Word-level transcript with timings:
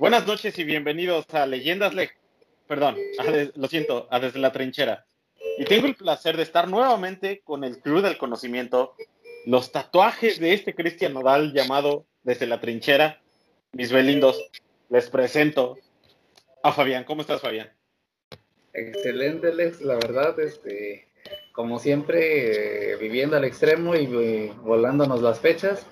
Buenas 0.00 0.26
noches 0.26 0.58
y 0.58 0.64
bienvenidos 0.64 1.26
a 1.34 1.44
Leyendas 1.44 1.92
Le 1.92 2.08
Perdón, 2.66 2.96
lo 3.54 3.68
siento, 3.68 4.08
a 4.10 4.18
Desde 4.18 4.38
la 4.38 4.50
Trinchera. 4.50 5.04
Y 5.58 5.66
tengo 5.66 5.88
el 5.88 5.94
placer 5.94 6.38
de 6.38 6.42
estar 6.42 6.68
nuevamente 6.68 7.42
con 7.44 7.64
el 7.64 7.80
Club 7.80 8.00
del 8.00 8.16
Conocimiento, 8.16 8.94
los 9.44 9.72
tatuajes 9.72 10.40
de 10.40 10.54
este 10.54 10.74
Cristian 10.74 11.12
Nodal 11.12 11.52
llamado 11.52 12.06
Desde 12.22 12.46
la 12.46 12.62
Trinchera. 12.62 13.20
Mis 13.72 13.92
belindos, 13.92 14.42
les 14.88 15.10
presento 15.10 15.76
a 16.62 16.72
Fabián. 16.72 17.04
¿Cómo 17.04 17.20
estás, 17.20 17.42
Fabián? 17.42 17.70
Excelente, 18.72 19.54
Lex, 19.54 19.82
la 19.82 19.96
verdad, 19.96 20.40
este, 20.40 21.08
como 21.52 21.78
siempre, 21.78 22.92
eh, 22.92 22.96
viviendo 22.96 23.36
al 23.36 23.44
extremo 23.44 23.94
y 23.94 24.08
eh, 24.10 24.52
volándonos 24.62 25.20
las 25.20 25.40
fechas. 25.40 25.86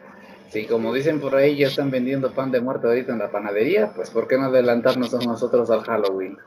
Sí, 0.51 0.67
como 0.67 0.95
dicen 0.95 1.21
por 1.21 1.35
ahí, 1.35 1.57
ya 1.57 1.69
están 1.69 1.91
vendiendo 1.91 2.33
pan 2.33 2.51
de 2.51 2.61
muerte 2.61 2.87
ahorita 2.87 3.13
en 3.13 3.19
la 3.19 3.31
panadería, 3.31 3.93
pues 3.95 4.11
¿por 4.11 4.27
qué 4.27 4.39
no 4.39 4.45
adelantarnos 4.45 5.13
a 5.13 5.19
nosotros 5.19 5.71
al 5.71 5.83
Halloween? 5.83 6.39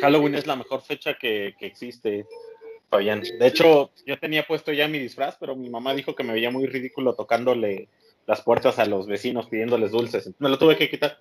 Halloween 0.00 0.34
es 0.36 0.46
la 0.46 0.56
mejor 0.56 0.80
fecha 0.82 1.14
que, 1.18 1.54
existe, 1.60 2.26
Fabián. 2.88 3.22
De 3.22 3.46
hecho, 3.46 3.90
yo 4.06 4.18
tenía 4.18 4.46
puesto 4.46 4.72
ya 4.72 4.86
mi 4.86 4.98
disfraz, 4.98 5.36
pero 5.38 5.56
mi 5.56 5.68
mamá 5.68 5.94
dijo 5.94 6.14
que 6.14 6.22
me 6.22 6.32
veía 6.32 6.50
muy 6.50 6.66
ridículo 6.66 7.14
tocándole 7.14 7.88
las 8.26 8.42
puertas 8.42 8.78
a 8.78 8.86
los 8.86 9.06
vecinos 9.06 9.48
pidiéndoles 9.48 9.90
dulces. 9.90 10.30
Me 10.38 10.48
lo 10.48 10.58
tuve 10.58 10.76
que 10.76 10.88
quitar. 10.88 11.18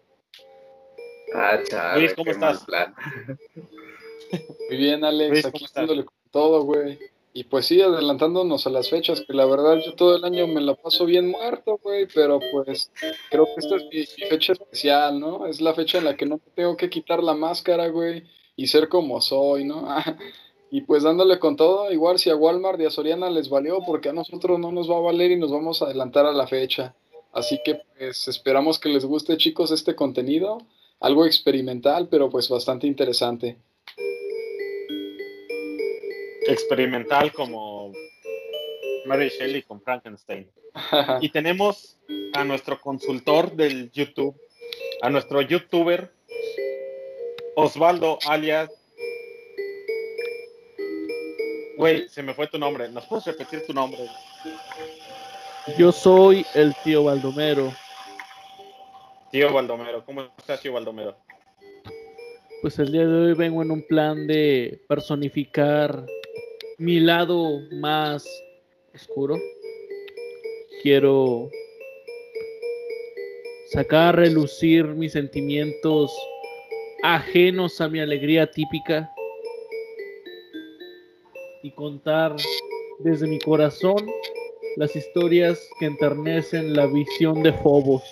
Ah, 1.33 1.59
chaval. 1.63 1.99
Luis, 1.99 2.13
¿cómo 2.13 2.31
estás? 2.31 2.65
Muy 4.69 4.77
bien, 4.77 5.03
Alex. 5.03 5.45
aquí 5.45 5.65
con 5.73 6.05
todo, 6.31 6.63
güey. 6.63 6.99
Y 7.31 7.43
pues 7.43 7.67
sí, 7.67 7.79
adelantándonos 7.81 8.65
a 8.65 8.71
las 8.71 8.89
fechas, 8.89 9.21
que 9.21 9.33
la 9.33 9.45
verdad 9.45 9.77
yo 9.85 9.93
todo 9.93 10.15
el 10.15 10.23
año 10.23 10.47
me 10.47 10.61
la 10.61 10.73
paso 10.73 11.05
bien 11.05 11.29
muerto, 11.29 11.79
güey, 11.83 12.07
pero 12.13 12.39
pues 12.51 12.91
creo 13.29 13.45
que 13.45 13.53
esta 13.57 13.75
es 13.75 13.83
mi, 14.17 14.27
fecha 14.27 14.53
especial, 14.53 15.19
¿no? 15.19 15.45
Es 15.45 15.61
la 15.61 15.75
fecha 15.75 15.99
en 15.99 16.05
la 16.05 16.15
que 16.15 16.25
no 16.25 16.39
tengo 16.55 16.75
que 16.75 16.89
quitar 16.89 17.23
la 17.23 17.35
máscara, 17.35 17.87
güey, 17.89 18.23
y 18.55 18.67
ser 18.67 18.89
como 18.89 19.21
soy, 19.21 19.63
¿no? 19.63 19.87
y 20.71 20.81
pues 20.81 21.03
dándole 21.03 21.37
con 21.37 21.55
todo, 21.55 21.91
igual 21.91 22.17
si 22.17 22.31
a 22.31 22.35
Walmart 22.35 22.81
y 22.81 22.85
a 22.85 22.89
Soriana 22.89 23.29
les 23.29 23.49
valió, 23.49 23.79
porque 23.85 24.09
a 24.09 24.13
nosotros 24.13 24.59
no 24.59 24.71
nos 24.71 24.89
va 24.89 24.97
a 24.97 25.01
valer 25.01 25.31
y 25.31 25.39
nos 25.39 25.51
vamos 25.51 25.81
a 25.81 25.85
adelantar 25.85 26.25
a 26.25 26.33
la 26.33 26.47
fecha. 26.47 26.95
Así 27.31 27.59
que 27.63 27.79
pues 27.95 28.27
esperamos 28.27 28.79
que 28.79 28.89
les 28.89 29.05
guste, 29.05 29.37
chicos, 29.37 29.69
este 29.69 29.95
contenido, 29.95 30.57
algo 30.99 31.27
experimental, 31.27 32.07
pero 32.09 32.31
pues 32.31 32.49
bastante 32.49 32.87
interesante 32.87 33.59
experimental 36.49 37.31
como 37.31 37.91
Mary 39.05 39.29
Shelley 39.29 39.63
con 39.63 39.81
Frankenstein. 39.81 40.49
Y 41.21 41.29
tenemos 41.29 41.97
a 42.33 42.43
nuestro 42.43 42.79
consultor 42.79 43.51
del 43.51 43.91
YouTube, 43.91 44.35
a 45.01 45.09
nuestro 45.09 45.41
youtuber 45.41 46.11
Osvaldo 47.55 48.19
alias. 48.27 48.69
Güey, 51.77 52.09
se 52.09 52.23
me 52.23 52.33
fue 52.33 52.47
tu 52.47 52.57
nombre. 52.57 52.89
¿Nos 52.89 53.05
puedes 53.05 53.25
repetir 53.25 53.65
tu 53.65 53.73
nombre? 53.73 53.99
Yo 55.77 55.91
soy 55.91 56.45
el 56.55 56.73
tío 56.83 57.03
Baldomero. 57.03 57.71
Tío 59.31 59.53
Baldomero, 59.53 60.03
¿cómo 60.03 60.23
estás, 60.37 60.61
tío 60.61 60.73
Baldomero? 60.73 61.15
Pues 62.61 62.79
el 62.79 62.91
día 62.91 63.05
de 63.05 63.13
hoy 63.13 63.33
vengo 63.33 63.61
en 63.61 63.71
un 63.71 63.85
plan 63.87 64.27
de 64.27 64.81
personificar 64.87 66.05
mi 66.79 67.01
lado 67.01 67.59
más 67.73 68.25
oscuro. 68.95 69.37
Quiero 70.81 71.49
sacar 73.73 74.07
a 74.07 74.11
relucir 74.13 74.85
mis 74.85 75.11
sentimientos 75.11 76.17
ajenos 77.03 77.81
a 77.81 77.89
mi 77.89 77.99
alegría 77.99 78.49
típica 78.49 79.11
y 81.61 81.71
contar 81.71 82.37
desde 82.99 83.27
mi 83.27 83.39
corazón 83.39 84.09
las 84.77 84.95
historias 84.95 85.59
que 85.79 85.85
enternecen 85.85 86.73
la 86.73 86.85
visión 86.85 87.43
de 87.43 87.51
Fobos. 87.51 88.03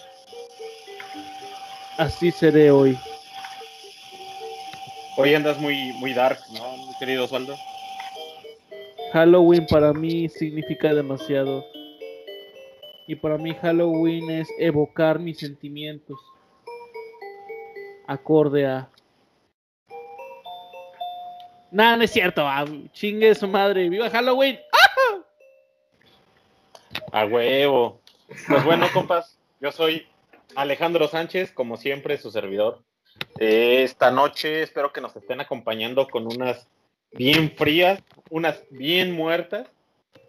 Así 1.97 2.31
seré 2.31 2.69
hoy. 2.69 2.97
Hoy 5.15 5.33
andas 5.33 5.57
muy, 5.57 5.93
muy 5.93 6.13
dark, 6.13 6.39
¿no, 6.51 6.93
querido 6.99 7.23
Osvaldo? 7.23 7.55
Halloween 9.17 9.65
para 9.65 9.93
mí 9.93 10.29
significa 10.29 10.93
demasiado. 10.93 11.65
Y 13.07 13.15
para 13.15 13.39
mí 13.39 13.55
Halloween 13.55 14.29
es 14.29 14.47
evocar 14.59 15.17
mis 15.17 15.39
sentimientos. 15.39 16.19
Acorde 18.05 18.67
a... 18.67 18.91
Nada, 21.71 21.97
no 21.97 22.03
es 22.03 22.11
cierto. 22.11 22.47
Ah, 22.47 22.63
chingue 22.91 23.33
su 23.33 23.47
madre. 23.47 23.89
¡Viva 23.89 24.07
Halloween! 24.11 24.59
A 27.11 27.25
huevo. 27.25 27.99
Pues 28.47 28.63
bueno, 28.65 28.85
compas, 28.93 29.39
yo 29.59 29.71
soy 29.71 30.05
Alejandro 30.55 31.07
Sánchez, 31.07 31.51
como 31.51 31.77
siempre, 31.77 32.19
su 32.19 32.29
servidor. 32.29 32.83
Esta 33.39 34.11
noche 34.11 34.61
espero 34.61 34.93
que 34.93 35.01
nos 35.01 35.15
estén 35.15 35.41
acompañando 35.41 36.07
con 36.07 36.27
unas 36.27 36.69
bien 37.11 37.53
frías, 37.55 38.01
unas 38.29 38.63
bien 38.69 39.11
muertas, 39.11 39.67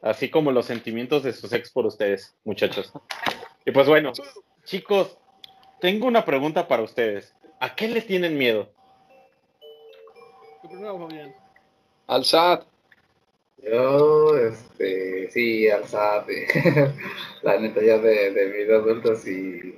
así 0.02 0.30
como 0.30 0.52
los 0.52 0.66
sentimientos 0.66 1.22
de 1.22 1.32
sus 1.32 1.52
ex 1.52 1.70
por 1.70 1.86
ustedes, 1.86 2.34
muchachos. 2.44 2.92
Y 3.64 3.70
pues 3.70 3.88
bueno, 3.88 4.12
chicos, 4.64 5.18
tengo 5.80 6.06
una 6.06 6.24
pregunta 6.24 6.68
para 6.68 6.82
ustedes. 6.82 7.34
¿A 7.60 7.74
qué 7.74 7.88
les 7.88 8.06
tienen 8.06 8.38
miedo? 8.38 8.70
Al 12.06 12.24
SAT. 12.24 12.64
Yo, 13.62 14.36
este, 14.38 15.30
sí, 15.30 15.68
al 15.68 15.84
SAT. 15.84 16.28
la 17.42 17.58
neta, 17.58 17.82
ya 17.82 17.98
de, 17.98 18.30
de 18.30 18.46
vida 18.50 18.76
adulta, 18.76 19.16
sí. 19.16 19.74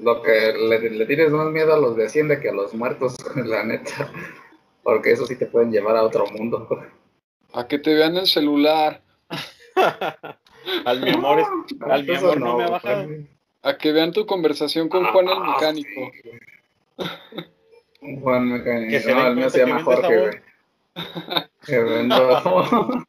Lo 0.00 0.22
que 0.22 0.52
le, 0.52 0.90
le, 0.90 1.06
tienes 1.06 1.30
más 1.30 1.50
miedo 1.50 1.72
a 1.74 1.78
los 1.78 1.96
de 1.96 2.06
Hacienda 2.06 2.40
que 2.40 2.50
a 2.50 2.52
los 2.52 2.74
muertos, 2.74 3.16
la 3.36 3.64
neta. 3.64 4.12
Porque 4.84 5.12
eso 5.12 5.26
sí 5.26 5.34
te 5.36 5.46
pueden 5.46 5.72
llevar 5.72 5.96
a 5.96 6.04
otro 6.04 6.26
mundo. 6.26 6.68
A 7.52 7.66
que 7.66 7.78
te 7.78 7.94
vean 7.94 8.16
el 8.16 8.26
celular. 8.26 9.02
al 10.84 11.00
mi 11.00 11.10
amor, 11.10 11.42
al 11.88 12.04
mi 12.04 12.14
amor 12.14 12.38
no, 12.38 12.58
me 12.58 12.64
ha 12.64 12.68
bajado. 12.68 13.08
A 13.62 13.78
que 13.78 13.92
vean 13.92 14.12
tu 14.12 14.26
conversación 14.26 14.90
con 14.90 15.06
Juan 15.06 15.26
el 15.26 15.34
ah, 15.34 15.54
mecánico. 15.54 16.12
Juan 18.20 18.52
mecánico. 18.52 18.90
Que 18.90 19.00
se 19.00 19.14
no, 19.14 19.26
el 19.26 19.36
mío 19.36 19.48
se 19.48 19.58
llama 19.60 19.82
Jorge, 19.82 20.18
güey. 20.20 20.34
Que 21.66 21.78
vendo. 21.78 22.38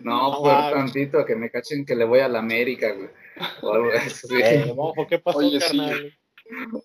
no, 0.00 0.38
por 0.38 0.52
ah, 0.52 0.70
tantito, 0.72 1.26
que 1.26 1.34
me 1.34 1.50
cachen 1.50 1.84
que 1.84 1.96
le 1.96 2.04
voy 2.04 2.20
a 2.20 2.28
la 2.28 2.38
América, 2.38 2.92
güey. 2.92 3.10
O 3.62 3.72
algo 3.72 3.90
así. 3.90 4.40
Eh, 4.40 4.72
¿Qué 5.08 5.18
pasó, 5.18 5.38
Oye, 5.38 5.58
carnal? 5.58 5.96
sí. 6.00 6.14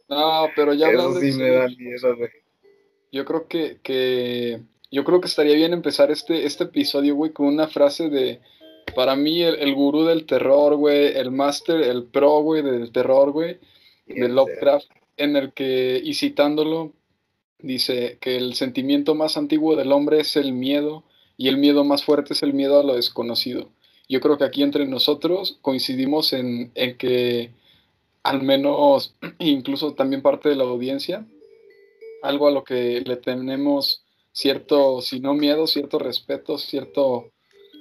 No, 0.09 0.47
pero 0.55 0.73
ya 0.73 0.89
Eso 0.89 1.19
sí 1.19 1.33
me 1.33 1.49
da 1.51 1.67
miedo, 1.67 2.17
güey. 2.17 2.44
Yo 3.15 3.23
creo 3.23 3.47
que, 3.47 4.59
yo 4.91 5.05
creo 5.05 5.21
que 5.21 5.27
estaría 5.27 5.55
bien 5.55 5.71
empezar 5.71 6.11
este, 6.11 6.45
este 6.45 6.65
episodio, 6.65 7.15
güey, 7.15 7.31
con 7.31 7.45
una 7.45 7.69
frase 7.69 8.09
de, 8.09 8.41
para 8.93 9.15
mí, 9.15 9.41
el, 9.41 9.73
gurú 9.73 10.03
del 10.03 10.25
terror, 10.25 10.75
güey, 10.75 11.15
el 11.15 11.31
máster, 11.31 11.81
el 11.81 12.03
pro, 12.03 12.41
güey, 12.41 12.61
del 12.61 12.91
terror, 12.91 13.31
güey, 13.31 13.57
de 14.05 14.27
Lovecraft, 14.27 14.87
en 15.15 15.37
el 15.37 15.53
que, 15.53 16.01
y 16.03 16.15
citándolo, 16.15 16.91
dice 17.59 18.17
que 18.19 18.35
el 18.35 18.53
sentimiento 18.53 19.15
más 19.15 19.37
antiguo 19.37 19.77
del 19.77 19.93
hombre 19.93 20.19
es 20.19 20.35
el 20.35 20.51
miedo 20.51 21.05
y 21.37 21.47
el 21.47 21.55
miedo 21.55 21.85
más 21.85 22.03
fuerte 22.03 22.33
es 22.33 22.43
el 22.43 22.53
miedo 22.53 22.81
a 22.81 22.83
lo 22.83 22.95
desconocido. 22.95 23.69
Yo 24.09 24.19
creo 24.19 24.37
que 24.37 24.43
aquí 24.43 24.61
entre 24.61 24.87
nosotros 24.87 25.57
coincidimos 25.61 26.33
en, 26.33 26.69
en 26.75 26.97
que 26.97 27.53
al 28.23 28.41
menos, 28.41 29.15
incluso 29.39 29.93
también 29.93 30.21
parte 30.21 30.49
de 30.49 30.57
la 30.57 30.65
audiencia, 30.65 31.25
algo 32.21 32.47
a 32.47 32.51
lo 32.51 32.63
que 32.63 33.01
le 33.01 33.17
tenemos 33.17 34.05
cierto, 34.35 35.01
si 35.01 35.21
no 35.21 35.33
miedo, 35.33 35.65
cierto 35.65 35.97
respeto, 35.97 36.57
cierto, 36.57 37.31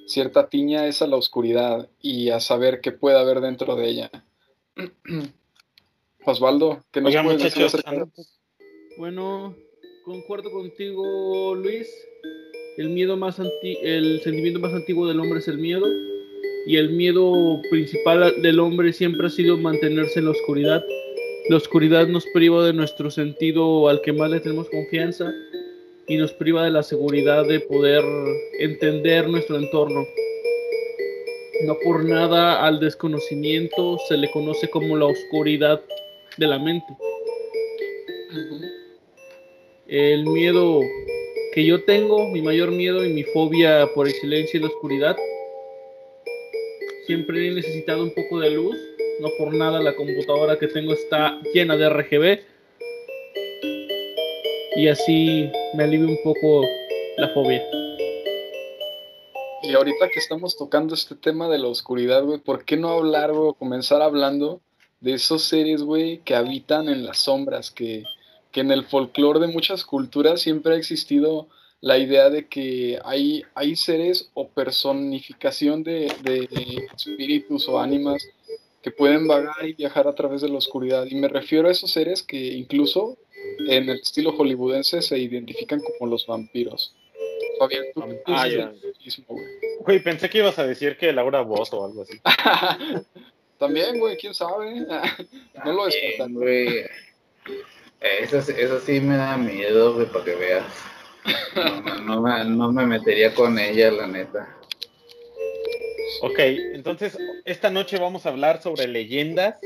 cierta 0.06 0.48
tiña 0.48 0.86
es 0.86 1.02
a 1.02 1.08
la 1.08 1.16
oscuridad 1.16 1.90
y 2.00 2.30
a 2.30 2.38
saber 2.38 2.80
qué 2.80 2.92
puede 2.92 3.18
haber 3.18 3.40
dentro 3.40 3.74
de 3.74 3.88
ella. 3.88 4.10
Osvaldo, 6.24 6.82
¿qué 6.92 7.00
nos 7.00 7.14
puedes 7.14 7.42
decir 7.54 7.84
Bueno, 8.96 9.56
concuerdo 10.04 10.50
contigo, 10.52 11.54
Luis. 11.56 11.88
El 12.76 12.90
miedo 12.90 13.16
más 13.16 13.38
el 13.38 14.20
sentimiento 14.22 14.58
más 14.58 14.72
antiguo 14.72 15.06
del 15.06 15.20
hombre 15.20 15.40
es 15.40 15.48
el 15.48 15.58
miedo 15.58 15.86
y 16.66 16.76
el 16.76 16.90
miedo 16.90 17.60
principal 17.70 18.42
del 18.42 18.58
hombre 18.58 18.92
siempre 18.92 19.26
ha 19.26 19.30
sido 19.30 19.56
mantenerse 19.58 20.20
en 20.20 20.24
la 20.24 20.30
oscuridad 20.32 20.82
la 21.48 21.56
oscuridad 21.56 22.06
nos 22.06 22.24
priva 22.26 22.64
de 22.64 22.72
nuestro 22.72 23.10
sentido 23.10 23.88
al 23.88 24.00
que 24.00 24.12
más 24.12 24.30
le 24.30 24.40
tenemos 24.40 24.68
confianza 24.70 25.30
y 26.08 26.16
nos 26.16 26.32
priva 26.32 26.64
de 26.64 26.70
la 26.70 26.82
seguridad 26.82 27.46
de 27.46 27.60
poder 27.60 28.02
entender 28.58 29.28
nuestro 29.28 29.58
entorno. 29.58 30.06
No 31.66 31.76
por 31.84 32.04
nada 32.04 32.64
al 32.64 32.80
desconocimiento 32.80 33.98
se 34.08 34.16
le 34.16 34.30
conoce 34.30 34.68
como 34.70 34.96
la 34.96 35.06
oscuridad 35.06 35.82
de 36.38 36.46
la 36.46 36.58
mente. 36.58 36.86
El 39.86 40.24
miedo 40.24 40.80
que 41.54 41.64
yo 41.64 41.84
tengo, 41.84 42.26
mi 42.30 42.40
mayor 42.40 42.70
miedo 42.70 43.04
y 43.04 43.12
mi 43.12 43.22
fobia 43.22 43.86
por 43.94 44.08
excelencia 44.08 44.56
es 44.56 44.62
la 44.62 44.68
oscuridad. 44.68 45.16
Siempre 47.06 47.48
he 47.48 47.54
necesitado 47.54 48.02
un 48.02 48.14
poco 48.14 48.40
de 48.40 48.50
luz, 48.50 48.76
no 49.20 49.28
por 49.38 49.54
nada 49.54 49.80
la 49.80 49.94
computadora 49.94 50.58
que 50.58 50.68
tengo 50.68 50.92
está 50.92 51.40
llena 51.52 51.76
de 51.76 51.88
RGB. 51.88 52.40
Y 54.76 54.88
así 54.88 55.50
me 55.74 55.84
alivia 55.84 56.08
un 56.08 56.18
poco 56.22 56.66
la 57.16 57.28
fobia. 57.28 57.62
Y 59.62 59.72
ahorita 59.72 60.08
que 60.12 60.18
estamos 60.18 60.56
tocando 60.56 60.94
este 60.94 61.14
tema 61.14 61.48
de 61.48 61.58
la 61.58 61.68
oscuridad, 61.68 62.22
güey, 62.24 62.38
¿por 62.38 62.64
qué 62.64 62.76
no 62.76 62.90
hablar, 62.90 63.32
güey, 63.32 63.54
comenzar 63.58 64.02
hablando 64.02 64.60
de 65.00 65.14
esos 65.14 65.44
seres, 65.44 65.82
güey, 65.82 66.18
que 66.18 66.34
habitan 66.34 66.88
en 66.88 67.04
las 67.06 67.18
sombras, 67.18 67.70
que, 67.70 68.04
que 68.52 68.60
en 68.60 68.70
el 68.70 68.84
folclore 68.84 69.40
de 69.40 69.46
muchas 69.46 69.84
culturas 69.84 70.40
siempre 70.40 70.74
ha 70.74 70.76
existido 70.76 71.48
la 71.80 71.98
idea 71.98 72.30
de 72.30 72.48
que 72.48 72.98
hay, 73.04 73.42
hay 73.54 73.76
seres 73.76 74.30
o 74.34 74.48
personificación 74.48 75.82
de, 75.82 76.12
de 76.22 76.48
espíritus 76.96 77.68
o 77.68 77.78
ánimas 77.78 78.26
que 78.84 78.90
pueden 78.92 79.26
vagar 79.26 79.66
y 79.66 79.72
viajar 79.72 80.06
a 80.06 80.14
través 80.14 80.42
de 80.42 80.48
la 80.50 80.58
oscuridad. 80.58 81.06
Y 81.06 81.14
me 81.16 81.26
refiero 81.26 81.66
a 81.68 81.72
esos 81.72 81.90
seres 81.90 82.22
que 82.22 82.36
incluso 82.36 83.16
en 83.66 83.88
el 83.88 83.98
estilo 84.00 84.30
hollywoodense 84.32 85.00
se 85.02 85.18
identifican 85.18 85.80
como 85.80 86.10
los 86.10 86.26
vampiros. 86.26 86.94
Fabián, 87.58 87.84
¿tú 87.94 88.02
Ah, 88.26 88.46
ya. 88.48 88.72
güey? 89.26 89.44
Güey, 89.80 90.02
pensé 90.02 90.28
que 90.28 90.38
ibas 90.38 90.58
a 90.58 90.66
decir 90.66 90.96
que 90.98 91.12
Laura 91.12 91.40
Voz 91.40 91.72
o 91.72 91.84
algo 91.84 92.02
así. 92.02 92.20
También, 93.58 93.98
güey, 93.98 94.16
quién 94.16 94.34
sabe. 94.34 94.80
no 95.64 95.72
lo 95.72 95.86
descartan. 95.86 96.34
güey. 96.34 96.84
Eso, 98.20 98.42
sí- 98.42 98.52
eso 98.58 98.80
sí 98.80 99.00
me 99.00 99.16
da 99.16 99.36
miedo, 99.36 99.94
güey, 99.94 100.06
para 100.06 100.24
que 100.24 100.34
veas. 100.34 100.64
No, 101.54 101.80
me- 101.80 102.00
no 102.02 102.20
me, 102.20 102.44
no 102.44 102.72
me 102.72 102.86
metería 102.86 103.32
con 103.34 103.58
ella, 103.58 103.90
la 103.90 104.06
neta. 104.06 104.53
Ok, 106.24 106.38
entonces 106.38 107.18
esta 107.44 107.68
noche 107.68 107.98
vamos 107.98 108.24
a 108.24 108.30
hablar 108.30 108.62
sobre 108.62 108.88
leyendas 108.88 109.56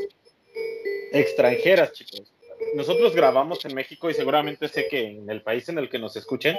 extranjeras, 1.12 1.92
chicos. 1.92 2.34
Nosotros 2.74 3.14
grabamos 3.14 3.64
en 3.64 3.76
México 3.76 4.10
y 4.10 4.14
seguramente 4.14 4.66
sé 4.66 4.88
que 4.88 5.06
en 5.06 5.30
el 5.30 5.40
país 5.40 5.68
en 5.68 5.78
el 5.78 5.88
que 5.88 6.00
nos 6.00 6.16
escuchen, 6.16 6.58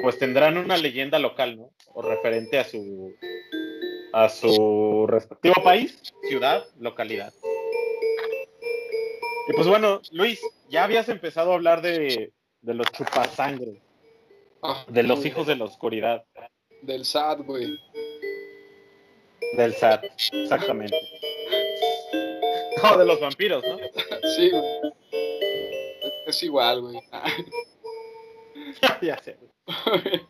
pues 0.00 0.18
tendrán 0.18 0.56
una 0.56 0.78
leyenda 0.78 1.18
local, 1.18 1.58
¿no? 1.58 1.70
O 1.92 2.00
referente 2.00 2.58
a 2.58 2.64
su 2.64 3.14
a 4.14 4.30
su 4.30 5.06
respectivo 5.06 5.62
país, 5.62 6.00
ciudad, 6.26 6.64
localidad. 6.78 7.34
Y 9.46 9.52
pues 9.52 9.66
bueno, 9.66 10.00
Luis, 10.10 10.40
ya 10.70 10.84
habías 10.84 11.10
empezado 11.10 11.52
a 11.52 11.56
hablar 11.56 11.82
de, 11.82 12.32
de 12.62 12.74
los 12.74 12.90
chupasangre, 12.92 13.82
Ah, 14.62 14.86
de 14.88 15.02
los 15.02 15.26
hijos 15.26 15.46
de 15.46 15.54
la 15.54 15.66
oscuridad, 15.66 16.24
Del 16.80 17.04
SAT, 17.04 17.40
güey. 17.42 17.78
Del 19.56 19.74
SAT, 19.74 20.04
exactamente. 20.32 20.96
No, 22.82 22.96
de 22.96 23.04
los 23.04 23.20
vampiros, 23.20 23.64
¿no? 23.64 23.76
Sí, 24.36 24.50
güey. 24.50 24.62
Es 26.26 26.42
igual, 26.42 26.82
güey. 26.82 27.00
ya 29.02 29.18
sé. 29.18 29.36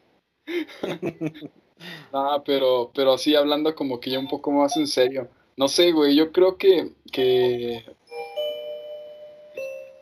Ah, 2.13 2.43
pero, 2.45 2.91
pero 2.93 3.13
así 3.13 3.37
hablando 3.37 3.75
como 3.75 4.01
que 4.01 4.11
ya 4.11 4.19
un 4.19 4.27
poco 4.27 4.51
más 4.51 4.77
en 4.77 4.89
serio. 4.89 5.29
No 5.57 5.69
sé, 5.69 5.93
güey, 5.93 6.17
yo 6.17 6.33
creo 6.33 6.57
que, 6.57 6.91
que 7.13 7.85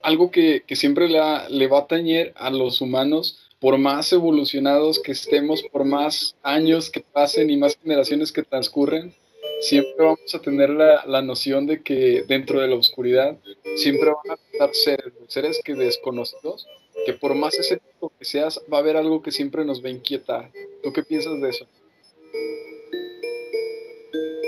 algo 0.03 0.31
que, 0.31 0.63
que 0.67 0.77
siempre 0.77 1.09
le, 1.09 1.21
le 1.51 1.67
va 1.67 1.81
a 1.81 1.87
tañer 1.87 2.33
a 2.37 2.49
los 2.51 2.81
humanos, 2.81 3.46
por 3.61 3.79
más 3.79 4.13
evolucionados 4.13 5.01
que 5.01 5.13
estemos, 5.13 5.63
por 5.63 5.85
más 5.85 6.37
años 6.43 6.91
que 6.91 7.01
pasen 7.01 7.51
y 7.51 7.57
más 7.57 7.77
generaciones 7.83 8.33
que 8.33 8.43
transcurren, 8.43 9.15
siempre 9.61 9.95
vamos 9.99 10.35
a 10.35 10.41
tener 10.41 10.71
la, 10.71 11.05
la 11.07 11.23
noción 11.23 11.67
de 11.67 11.83
que 11.83 12.25
dentro 12.29 12.61
de 12.61 12.69
la 12.69 12.77
oscuridad 12.77 13.39
siempre 13.77 14.11
van 14.11 14.39
a 14.39 14.53
estar 14.53 14.75
seres, 14.75 15.13
seres 15.29 15.61
que 15.65 15.75
desconocidos, 15.75 16.67
que 17.07 17.15
por 17.15 17.35
más 17.35 17.55
escéptico 17.55 18.13
que 18.19 18.25
seas, 18.25 18.61
va 18.73 18.79
a 18.79 18.81
haber 18.81 18.97
algo 18.97 19.23
que 19.23 19.33
siempre 19.33 19.65
nos 19.65 19.83
va 19.83 19.89
a 19.89 19.93
inquietar. 19.93 20.51
¿Tú 20.83 20.93
qué 20.93 21.03
piensas 21.03 21.41
de 21.41 21.49
eso? 21.49 21.67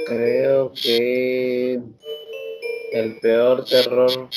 Creo 0.07 0.73
que 0.73 1.81
el 2.93 3.21
peor 3.21 3.65
terror 3.65 4.29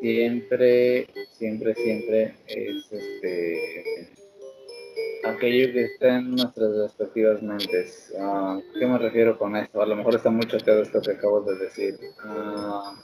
siempre, 0.00 1.06
siempre, 1.38 1.74
siempre 1.74 2.34
es 2.46 2.92
este 2.92 4.08
aquello 5.24 5.72
que 5.72 5.84
está 5.84 6.18
en 6.18 6.36
nuestras 6.36 6.76
respectivas 6.76 7.42
mentes. 7.42 8.14
Ah, 8.18 8.60
¿Qué 8.78 8.86
me 8.86 8.98
refiero 8.98 9.38
con 9.38 9.56
esto? 9.56 9.82
A 9.82 9.86
lo 9.86 9.96
mejor 9.96 10.14
está 10.14 10.30
muy 10.30 10.46
choteado 10.46 10.82
esto 10.82 11.00
que 11.00 11.12
acabo 11.12 11.40
de 11.42 11.56
decir. 11.58 11.98
Ah, 12.24 12.94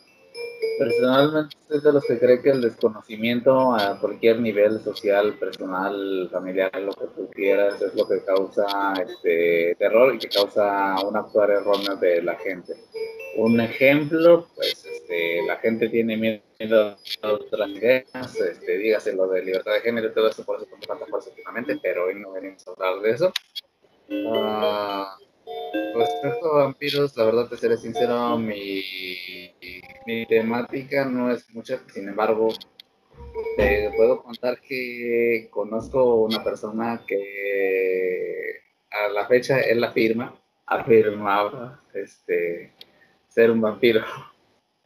personalmente 0.79 1.57
soy 1.69 1.81
de 1.81 1.93
los 1.93 2.05
que 2.05 2.19
cree 2.19 2.43
que 2.43 2.51
el 2.51 2.61
desconocimiento 2.61 3.75
a 3.75 3.99
cualquier 4.01 4.41
nivel 4.41 4.81
social, 4.83 5.35
personal, 5.39 6.29
familiar, 6.33 6.73
lo 6.81 6.93
que 6.93 7.07
tú 7.15 7.31
quieras, 7.31 7.81
es 7.81 7.95
lo 7.95 8.09
que 8.09 8.25
causa 8.25 8.67
este 8.95 9.77
terror 9.79 10.15
y 10.15 10.19
que 10.19 10.29
causa 10.29 10.97
un 11.07 11.17
actuar 11.17 11.51
erróneo 11.51 11.97
de 11.97 12.23
la 12.23 12.37
gente. 12.37 12.75
Un 13.37 13.61
ejemplo, 13.61 14.47
pues 14.55 14.85
este, 14.85 15.45
la 15.47 15.57
gente 15.57 15.89
tiene 15.89 16.17
miedo 16.17 16.41
otras 16.73 17.69
ideas, 17.71 18.37
este, 18.41 18.79
dígase 18.79 19.15
lo 19.15 19.29
de 19.29 19.45
libertad 19.45 19.73
de 19.75 19.81
género 19.81 20.09
y 20.09 20.15
todo 20.15 20.29
eso, 20.29 20.45
por 20.45 20.57
eso 20.57 20.69
con 20.69 20.81
tanta 20.81 21.07
fuerza 21.07 21.31
últimamente, 21.31 21.79
pero 21.83 22.07
hoy 22.07 22.15
no 22.15 22.33
venimos 22.33 22.67
a 22.67 22.71
hablar 22.73 23.03
de 23.03 23.11
eso. 23.11 23.33
Ah, 24.29 25.17
respecto 25.95 26.53
a 26.53 26.65
vampiros, 26.65 27.17
la 27.17 27.25
verdad, 27.25 27.49
te 27.49 27.57
seré 27.57 27.77
sincero, 27.77 28.39
mi, 28.39 28.83
mi 30.07 30.27
temática 30.27 31.05
no 31.05 31.31
es 31.31 31.49
mucha, 31.55 31.81
sin 31.93 32.09
embargo, 32.09 32.49
te 33.57 33.91
puedo 33.97 34.23
contar 34.23 34.61
que 34.61 35.49
conozco 35.51 36.17
una 36.17 36.43
persona 36.43 37.03
que 37.07 38.61
a 38.91 39.09
la 39.09 39.27
fecha 39.27 39.61
él 39.61 39.83
afirma, 39.83 40.35
afirmaba 40.67 41.81
este, 41.93 42.73
ser 43.29 43.51
un 43.51 43.61
vampiro. 43.61 44.05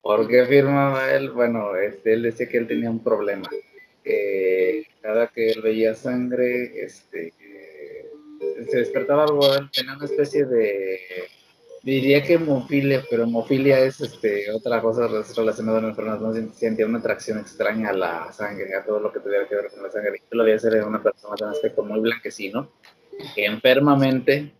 ¿Por 0.02 0.28
qué 0.28 0.40
afirmaba 0.40 1.12
él? 1.12 1.30
Bueno, 1.30 1.76
este, 1.76 2.14
él 2.14 2.22
decía 2.22 2.48
que 2.48 2.58
él 2.58 2.66
tenía 2.66 2.90
un 2.90 3.02
problema. 3.02 3.48
cada 5.02 5.28
que 5.28 5.50
él 5.50 5.62
veía 5.62 5.94
sangre, 5.94 6.84
este, 6.84 7.32
se 8.70 8.78
despertaba 8.78 9.24
algo, 9.24 9.48
tenía 9.72 9.94
una 9.96 10.04
especie 10.04 10.44
de, 10.44 11.00
diría 11.82 12.22
que 12.22 12.34
hemofilia, 12.34 13.04
pero 13.08 13.24
hemofilia 13.24 13.80
es 13.80 14.00
este, 14.00 14.50
otra 14.50 14.80
cosa 14.80 15.08
relacionada 15.36 15.78
a 15.78 15.82
la 15.82 15.88
enfermedad, 15.88 16.20
no 16.20 16.52
sentía 16.52 16.86
una 16.86 16.98
atracción 16.98 17.38
extraña 17.38 17.90
a 17.90 17.92
la 17.94 18.32
sangre, 18.32 18.74
a 18.74 18.84
todo 18.84 19.00
lo 19.00 19.12
que 19.12 19.20
tuviera 19.20 19.48
que 19.48 19.54
ver 19.54 19.70
con 19.70 19.82
la 19.82 19.90
sangre. 19.90 20.22
Yo 20.30 20.36
lo 20.36 20.44
veía 20.44 20.58
ser 20.58 20.82
una 20.84 21.02
persona 21.02 21.34
de 21.38 21.44
un 21.44 21.50
aspecto 21.50 21.82
muy 21.82 22.00
blanquecino, 22.00 22.70
que 23.34 23.44
enfermamente, 23.44 24.52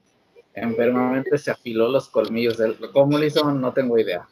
enfermamente 0.54 1.38
se 1.38 1.50
afiló 1.50 1.88
los 1.88 2.08
colmillos. 2.08 2.58
¿Cómo 2.92 3.18
lo 3.18 3.24
hizo? 3.24 3.52
No 3.52 3.72
tengo 3.72 3.98
idea. 3.98 4.26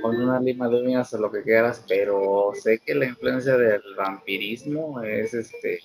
Con 0.00 0.20
una 0.20 0.40
lima 0.40 0.68
de 0.68 0.82
uñas 0.82 1.12
o 1.14 1.18
lo 1.18 1.30
que 1.30 1.42
quieras, 1.42 1.84
pero 1.88 2.52
sé 2.54 2.78
que 2.78 2.94
la 2.94 3.06
influencia 3.06 3.56
del 3.56 3.82
vampirismo 3.96 5.02
es 5.02 5.34
este 5.34 5.80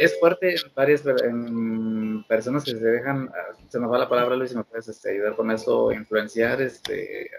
es 0.00 0.18
fuerte 0.18 0.54
en 0.54 0.74
varias 0.74 1.04
en 1.06 2.24
personas 2.24 2.64
que 2.64 2.72
se 2.72 2.84
dejan, 2.84 3.30
ah, 3.32 3.56
se 3.68 3.78
me 3.78 3.86
va 3.86 3.98
la 3.98 4.08
palabra 4.08 4.34
Luis, 4.36 4.50
si 4.50 4.56
me 4.56 4.64
puedes 4.64 4.88
este, 4.88 5.12
ayudar 5.12 5.36
con 5.36 5.50
eso, 5.50 5.92
influenciar, 5.92 6.60
este, 6.60 7.30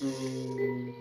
Mm, 0.00 0.92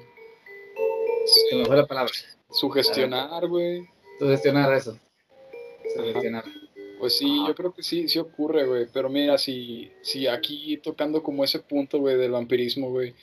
se 1.25 1.55
me 1.57 1.65
fue 1.65 1.75
la 1.75 1.85
palabra, 1.85 2.13
Sugestionar, 2.49 3.45
güey. 3.47 3.85
sugestionar 4.19 4.73
eso, 4.73 4.97
sugestionar. 5.93 6.45
Pues 6.99 7.17
sí, 7.17 7.43
yo 7.47 7.55
creo 7.55 7.73
que 7.73 7.83
sí, 7.83 8.07
sí 8.07 8.19
ocurre, 8.19 8.65
güey. 8.65 8.87
Pero 8.91 9.09
mira, 9.09 9.37
si, 9.37 9.91
si 10.01 10.27
aquí 10.27 10.77
tocando 10.77 11.21
como 11.23 11.43
ese 11.43 11.59
punto, 11.59 11.99
güey, 11.99 12.17
del 12.17 12.31
vampirismo, 12.31 12.89
güey, 12.89 13.13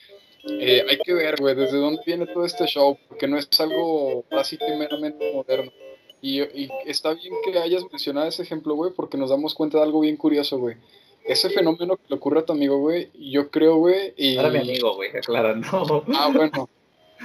eh, 0.49 0.85
hay 0.89 0.99
que 0.99 1.15
ver, 1.15 1.37
güey, 1.41 1.55
desde 1.55 1.79
dónde 1.79 2.03
viene 2.05 2.27
todo 2.27 2.45
este 2.45 2.67
show, 2.67 2.99
porque 3.09 3.29
no 3.29 3.39
es 3.39 3.49
algo 3.61 4.25
básico 4.31 4.65
y 4.69 4.77
meramente 4.77 5.33
moderno. 5.33 5.73
Y, 6.21 6.41
y 6.41 6.71
está 6.87 7.15
bien 7.15 7.35
que 7.45 7.59
hayas 7.59 7.85
mencionado 7.91 8.29
ese 8.29 8.43
ejemplo, 8.43 8.75
güey, 8.75 8.93
porque 8.93 9.19
nos 9.19 9.31
damos 9.31 9.55
cuenta 9.55 9.79
de 9.79 9.85
algo 9.85 10.01
bien 10.01 10.17
curioso, 10.17 10.59
güey. 10.59 10.77
Ese 11.25 11.51
fenómeno 11.51 11.97
que 11.97 12.03
le 12.09 12.17
ocurre 12.17 12.41
a 12.41 12.45
tu 12.45 12.53
amigo, 12.53 12.79
güey, 12.79 13.11
yo 13.15 13.51
creo, 13.51 13.77
güey, 13.77 14.13
y... 14.17 14.37
Era 14.37 14.51
mi 14.51 14.59
amigo, 14.59 14.95
güey, 14.97 15.11
aclarando. 15.17 16.05
Ah, 16.15 16.31
bueno, 16.33 16.69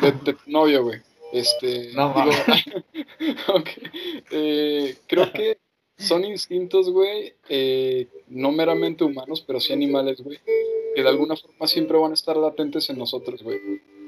de, 0.02 0.12
de 0.12 0.34
tu 0.34 0.52
novio, 0.52 0.84
güey. 0.84 1.02
Este, 1.32 1.92
No, 1.94 2.14
digo, 3.20 3.34
ok. 3.54 3.70
Eh, 4.32 4.96
creo 5.08 5.32
que 5.32 5.58
son 5.98 6.26
instintos, 6.26 6.90
güey, 6.90 7.34
eh, 7.50 8.08
no 8.28 8.52
meramente 8.52 9.04
humanos, 9.04 9.44
pero 9.46 9.60
sí 9.60 9.74
animales, 9.74 10.22
güey, 10.22 10.40
que 10.96 11.02
de 11.02 11.10
alguna 11.10 11.36
forma 11.36 11.68
siempre 11.68 11.98
van 11.98 12.12
a 12.12 12.14
estar 12.14 12.38
latentes 12.38 12.90
en 12.90 12.98
nosotros, 12.98 13.42
güey. 13.44 13.60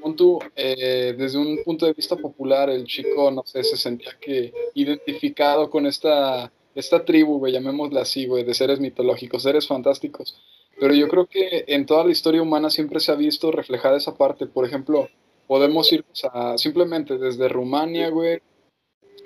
Punto, 0.02 0.40
eh, 0.56 1.14
desde 1.18 1.38
un 1.38 1.62
punto 1.64 1.86
de 1.86 1.94
vista 1.94 2.16
popular, 2.16 2.70
el 2.70 2.86
chico, 2.86 3.32
no 3.32 3.44
sé, 3.46 3.64
se 3.64 3.76
sentía 3.76 4.12
que 4.22 4.54
identificado 4.76 5.70
con 5.70 5.86
esta, 5.88 6.54
esta 6.76 7.04
tribu, 7.04 7.40
güey, 7.40 7.52
llamémosla 7.52 8.02
así, 8.02 8.26
güey, 8.28 8.44
de 8.44 8.54
seres 8.54 8.80
mitológicos, 8.80 9.44
seres 9.44 9.68
fantásticos. 9.68 10.40
Pero 10.80 10.94
yo 10.94 11.10
creo 11.10 11.26
que 11.26 11.66
en 11.68 11.86
toda 11.86 12.06
la 12.06 12.12
historia 12.12 12.42
humana 12.42 12.70
siempre 12.70 13.02
se 13.02 13.12
ha 13.12 13.16
visto 13.16 13.52
reflejada 13.52 13.98
esa 13.98 14.16
parte. 14.16 14.46
Por 14.46 14.66
ejemplo, 14.66 15.10
podemos 15.48 15.92
irnos 15.92 16.24
a 16.32 16.58
simplemente 16.58 17.18
desde 17.18 17.50
Rumania, 17.50 18.10
güey, 18.10 18.40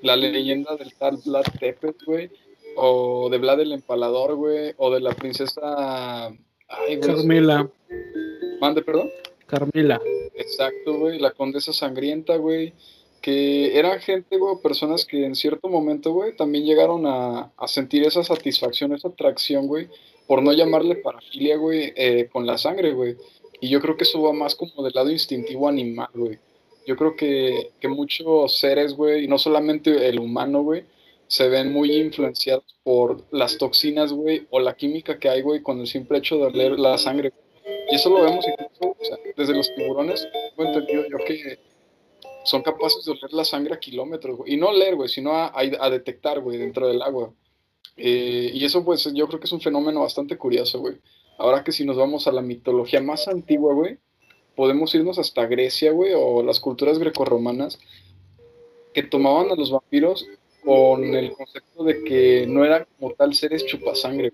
la 0.01 0.15
leyenda 0.15 0.75
del 0.75 0.93
tal 0.95 1.17
Vlad 1.23 1.45
Tepes, 1.59 1.95
güey, 2.05 2.31
o 2.75 3.29
de 3.29 3.37
Vlad 3.37 3.61
el 3.61 3.71
Empalador, 3.71 4.35
güey, 4.35 4.73
o 4.77 4.91
de 4.91 5.01
la 5.01 5.13
princesa... 5.13 6.27
Ay, 6.67 6.99
Carmela. 6.99 7.69
Mande, 8.59 8.81
perdón. 8.81 9.09
Carmela. 9.45 10.01
Exacto, 10.35 10.97
güey, 10.97 11.19
la 11.19 11.31
condesa 11.31 11.73
sangrienta, 11.73 12.37
güey, 12.37 12.73
que 13.21 13.77
eran 13.77 13.99
gente, 13.99 14.37
güey, 14.37 14.55
personas 14.61 15.05
que 15.05 15.25
en 15.25 15.35
cierto 15.35 15.69
momento, 15.69 16.11
güey, 16.11 16.35
también 16.35 16.65
llegaron 16.65 17.05
a, 17.05 17.51
a 17.55 17.67
sentir 17.67 18.03
esa 18.03 18.23
satisfacción, 18.23 18.93
esa 18.93 19.09
atracción, 19.09 19.67
güey, 19.67 19.87
por 20.27 20.41
no 20.41 20.51
llamarle 20.53 20.95
parafilia, 20.95 21.57
güey, 21.57 21.93
eh, 21.95 22.29
con 22.31 22.45
la 22.45 22.57
sangre, 22.57 22.93
güey. 22.93 23.15
Y 23.61 23.69
yo 23.69 23.79
creo 23.79 23.95
que 23.95 24.03
eso 24.03 24.21
va 24.21 24.33
más 24.33 24.55
como 24.55 24.83
del 24.83 24.93
lado 24.93 25.11
instintivo 25.11 25.67
animal, 25.69 26.09
güey. 26.13 26.39
Yo 26.85 26.97
creo 26.97 27.15
que, 27.15 27.71
que 27.79 27.87
muchos 27.87 28.57
seres, 28.57 28.93
güey, 28.93 29.25
y 29.25 29.27
no 29.27 29.37
solamente 29.37 30.07
el 30.09 30.19
humano, 30.19 30.63
güey, 30.63 30.83
se 31.33 31.49
ven 31.49 31.73
muy 31.73 31.91
influenciados 31.95 32.75
por 32.83 33.25
las 33.31 33.57
toxinas, 33.57 34.13
güey, 34.13 34.45
o 34.51 34.59
la 34.59 34.75
química 34.75 35.17
que 35.17 35.29
hay, 35.29 35.41
güey, 35.41 35.63
con 35.63 35.79
el 35.79 35.87
simple 35.87 36.19
hecho 36.19 36.37
de 36.37 36.43
oler 36.43 36.79
la 36.79 36.95
sangre. 36.99 37.33
Y 37.89 37.95
eso 37.95 38.11
lo 38.11 38.21
vemos 38.21 38.45
incluso 38.47 38.95
o 39.01 39.03
sea, 39.03 39.17
desde 39.35 39.55
los 39.55 39.73
tiburones. 39.73 40.27
Tengo 40.55 40.69
entendido 40.69 41.05
yo 41.09 41.17
que 41.25 41.57
son 42.45 42.61
capaces 42.61 43.03
de 43.03 43.13
oler 43.13 43.33
la 43.33 43.43
sangre 43.45 43.73
a 43.73 43.79
kilómetros, 43.79 44.37
güey. 44.37 44.53
Y 44.53 44.57
no 44.57 44.67
oler, 44.67 44.95
güey, 44.95 45.09
sino 45.09 45.31
a, 45.31 45.51
a, 45.55 45.89
detectar, 45.89 46.39
güey, 46.39 46.59
dentro 46.59 46.87
del 46.87 47.01
agua. 47.01 47.33
Eh, 47.97 48.51
y 48.53 48.63
eso, 48.63 48.85
pues, 48.85 49.11
yo 49.11 49.27
creo 49.27 49.39
que 49.39 49.47
es 49.47 49.53
un 49.53 49.61
fenómeno 49.61 50.01
bastante 50.01 50.37
curioso, 50.37 50.81
güey. 50.81 50.97
Ahora 51.39 51.63
que 51.63 51.71
si 51.71 51.83
nos 51.83 51.97
vamos 51.97 52.27
a 52.27 52.31
la 52.31 52.43
mitología 52.43 53.01
más 53.01 53.27
antigua, 53.27 53.73
güey, 53.73 53.97
podemos 54.55 54.93
irnos 54.93 55.17
hasta 55.17 55.47
Grecia, 55.47 55.93
güey, 55.93 56.11
o 56.15 56.43
las 56.43 56.59
culturas 56.59 56.99
grecorromanas, 56.99 57.79
que 58.93 59.01
tomaban 59.01 59.49
a 59.49 59.55
los 59.55 59.71
vampiros 59.71 60.27
con 60.63 61.03
el 61.03 61.31
concepto 61.33 61.83
de 61.83 62.03
que 62.03 62.45
no 62.47 62.63
eran 62.65 62.85
como 62.97 63.13
tal 63.13 63.33
seres 63.33 63.65
chupasangre. 63.65 64.31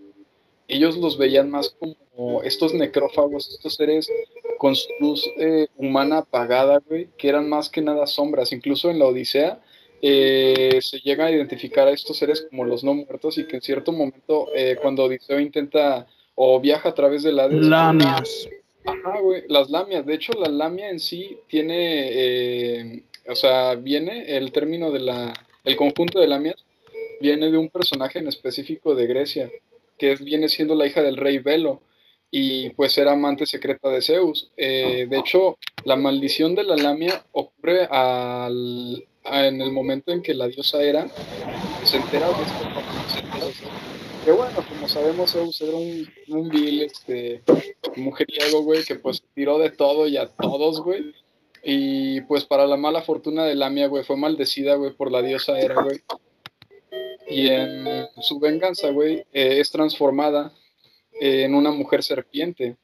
Ellos 0.67 0.97
los 0.97 1.17
veían 1.17 1.49
más 1.49 1.69
como 1.69 2.43
estos 2.43 2.73
necrófagos, 2.73 3.49
estos 3.49 3.75
seres 3.75 4.09
con 4.57 4.75
su 4.75 4.87
luz 4.99 5.25
eh, 5.37 5.67
humana 5.77 6.19
apagada, 6.19 6.79
güey, 6.87 7.09
que 7.17 7.29
eran 7.29 7.49
más 7.49 7.69
que 7.69 7.81
nada 7.81 8.05
sombras. 8.05 8.51
Incluso 8.51 8.89
en 8.89 8.99
la 8.99 9.05
Odisea 9.05 9.61
eh, 10.01 10.79
se 10.81 10.99
llega 10.99 11.25
a 11.25 11.31
identificar 11.31 11.87
a 11.87 11.91
estos 11.91 12.17
seres 12.17 12.45
como 12.49 12.65
los 12.65 12.83
no 12.83 12.93
muertos 12.93 13.37
y 13.37 13.45
que 13.45 13.57
en 13.57 13.61
cierto 13.61 13.91
momento, 13.91 14.49
eh, 14.55 14.77
cuando 14.81 15.05
Odiseo 15.05 15.39
intenta 15.39 16.07
o 16.35 16.59
viaja 16.59 16.89
a 16.89 16.93
través 16.93 17.23
de 17.23 17.31
la... 17.31 17.47
Lamias. 17.47 18.47
Ajá, 18.85 19.19
güey, 19.19 19.43
las 19.49 19.69
lamias. 19.69 20.05
De 20.05 20.13
hecho, 20.13 20.33
la 20.33 20.47
lamia 20.47 20.89
en 20.89 20.99
sí 20.99 21.37
tiene, 21.47 22.09
eh, 22.11 23.03
o 23.27 23.35
sea, 23.35 23.75
viene 23.75 24.37
el 24.37 24.51
término 24.51 24.91
de 24.91 24.99
la, 24.99 25.33
el 25.63 25.75
conjunto 25.75 26.19
de 26.19 26.27
lamias, 26.27 26.63
viene 27.21 27.51
de 27.51 27.57
un 27.57 27.69
personaje 27.69 28.19
en 28.19 28.27
específico 28.27 28.95
de 28.95 29.07
Grecia, 29.07 29.51
que 29.97 30.15
viene 30.15 30.49
siendo 30.49 30.75
la 30.75 30.87
hija 30.87 31.01
del 31.01 31.17
rey 31.17 31.39
Velo 31.39 31.81
y 32.31 32.69
pues 32.71 32.97
era 32.97 33.13
amante 33.13 33.45
secreta 33.45 33.89
de 33.89 34.01
Zeus. 34.01 34.51
de 34.55 35.09
hecho, 35.11 35.57
la 35.83 35.95
maldición 35.95 36.55
de 36.55 36.63
la 36.63 36.77
lamia 36.77 37.25
ocurre 37.31 37.87
al, 37.89 39.03
en 39.25 39.61
el 39.61 39.71
momento 39.71 40.11
en 40.11 40.21
que 40.21 40.33
la 40.33 40.47
diosa 40.47 40.81
era 40.81 41.07
se 41.83 41.97
entera 41.97 42.27
de 42.27 42.33
esto, 42.33 43.59
que 44.25 44.31
bueno, 44.31 44.63
como 44.67 44.87
sabemos, 44.87 45.31
Zeus 45.31 45.61
era 45.61 45.75
un, 45.75 46.07
un 46.27 46.49
vil 46.49 46.81
este, 46.81 47.41
mujeriego, 47.95 48.63
güey, 48.63 48.83
que 48.83 48.95
pues 48.95 49.23
tiró 49.33 49.57
de 49.57 49.71
todo 49.71 50.07
y 50.07 50.17
a 50.17 50.27
todos, 50.27 50.81
güey. 50.81 51.13
Y 51.63 52.21
pues 52.21 52.45
para 52.45 52.65
la 52.65 52.77
mala 52.77 53.01
fortuna 53.01 53.45
de 53.45 53.55
Lamia, 53.55 53.87
güey, 53.87 54.03
fue 54.03 54.17
maldecida, 54.17 54.75
güey, 54.75 54.93
por 54.93 55.11
la 55.11 55.21
diosa 55.21 55.59
Hera, 55.59 55.81
güey. 55.81 56.01
Y 57.27 57.47
en 57.49 58.07
su 58.21 58.39
venganza, 58.39 58.89
güey, 58.89 59.25
eh, 59.33 59.59
es 59.59 59.69
transformada 59.69 60.51
en 61.19 61.53
una 61.53 61.71
mujer 61.71 62.03
serpiente. 62.03 62.77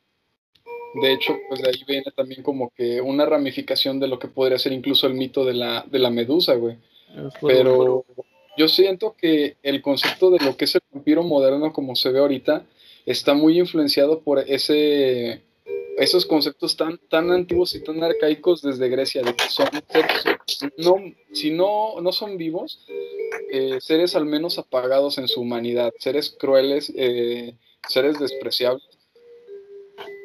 De 1.02 1.14
hecho, 1.14 1.38
pues 1.50 1.62
de 1.62 1.70
ahí 1.70 1.84
viene 1.88 2.12
también 2.16 2.44
como 2.44 2.72
que 2.76 3.02
una 3.02 3.26
ramificación 3.26 4.00
de 4.00 4.08
lo 4.08 4.20
que 4.20 4.28
podría 4.28 4.60
ser 4.60 4.72
incluso 4.72 5.08
el 5.08 5.14
mito 5.14 5.44
de 5.44 5.54
la, 5.54 5.86
de 5.90 6.00
la 6.00 6.10
medusa, 6.10 6.54
güey. 6.56 6.78
Pero 7.42 8.06
yo 8.58 8.68
siento 8.68 9.16
que 9.18 9.58
el 9.64 9.82
concepto 9.82 10.30
de 10.32 10.44
lo 10.44 10.56
que 10.56 10.66
es 10.66 10.76
el 10.76 10.82
vampiro 10.92 11.24
moderno 11.24 11.74
como 11.74 11.96
se 11.96 12.12
ve 12.12 12.20
ahorita 12.20 12.66
está 13.06 13.34
muy 13.34 13.60
influenciado 13.60 14.22
por 14.22 14.40
ese 14.40 15.42
esos 15.98 16.26
conceptos 16.26 16.76
tan, 16.76 16.98
tan 17.10 17.32
antiguos 17.32 17.74
y 17.76 17.84
tan 17.84 18.04
arcaicos 18.04 18.62
desde 18.62 18.90
Grecia, 18.90 19.22
de 19.22 19.36
que 19.36 19.48
son 19.50 19.68
seres, 19.90 20.72
no, 20.78 20.96
si 21.34 21.52
no, 21.52 22.02
no 22.02 22.12
son 22.12 22.38
vivos, 22.38 22.86
eh, 23.52 23.80
seres 23.82 24.16
al 24.16 24.26
menos 24.26 24.60
apagados 24.60 25.18
en 25.18 25.28
su 25.28 25.42
humanidad, 25.42 25.94
seres 26.00 26.36
crueles, 26.38 26.92
eh, 26.96 27.56
seres 27.88 28.20
despreciables, 28.20 28.86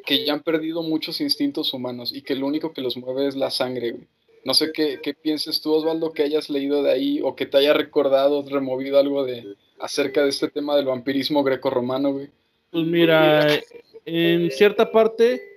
que 0.06 0.24
ya 0.24 0.32
han 0.32 0.42
perdido 0.42 0.82
muchos 0.82 1.20
instintos 1.20 1.72
humanos 1.72 2.12
y 2.12 2.22
que 2.22 2.34
lo 2.34 2.46
único 2.46 2.72
que 2.72 2.80
los 2.80 2.96
mueve 2.96 3.28
es 3.28 3.36
la 3.36 3.50
sangre, 3.50 3.94
No 4.42 4.54
sé 4.54 4.72
qué, 4.72 5.00
qué 5.02 5.12
pienses 5.12 5.60
tú, 5.60 5.72
Osvaldo, 5.72 6.12
que 6.12 6.22
hayas 6.22 6.48
leído 6.48 6.82
de 6.82 6.90
ahí 6.90 7.20
o 7.22 7.36
que 7.36 7.44
te 7.44 7.58
haya 7.58 7.74
recordado, 7.74 8.42
removido 8.48 8.98
algo 8.98 9.24
de 9.24 9.54
acerca 9.78 10.22
de 10.22 10.30
este 10.30 10.48
tema 10.48 10.74
del 10.76 10.86
vampirismo 10.86 11.44
greco-romano, 11.44 12.12
güey. 12.12 12.28
Pues 12.70 12.86
mira, 12.86 13.46
en 14.04 14.50
cierta 14.50 14.90
parte 14.90 15.49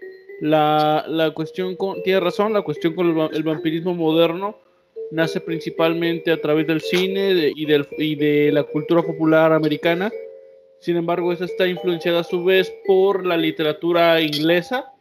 la, 0.44 1.06
la 1.08 1.32
cuestión 1.32 1.76
con, 1.76 2.04
tiene 2.04 2.20
razón, 2.20 2.54
la 2.54 2.62
cuestión 2.62 2.94
con 2.96 3.32
el, 3.34 3.44
vampirismo 3.44 3.94
moderno 3.94 4.58
nace 5.12 5.42
principalmente 5.42 6.32
a 6.32 6.42
través 6.42 6.68
del 6.68 6.82
cine 6.82 7.52
y, 7.56 7.66
del, 7.66 7.88
y 7.98 8.16
de 8.16 8.52
la 8.52 8.64
cultura 8.64 9.02
popular 9.02 9.54
americana 9.54 10.12
sin 10.84 10.98
embargo, 10.98 11.32
esta 11.32 11.46
está 11.46 11.66
influenciada 11.66 12.20
a 12.20 12.24
su 12.26 12.44
vez 12.44 12.70
por 12.86 13.26
la 13.26 13.38
literatura 13.38 14.20
inglesa. 14.20 14.92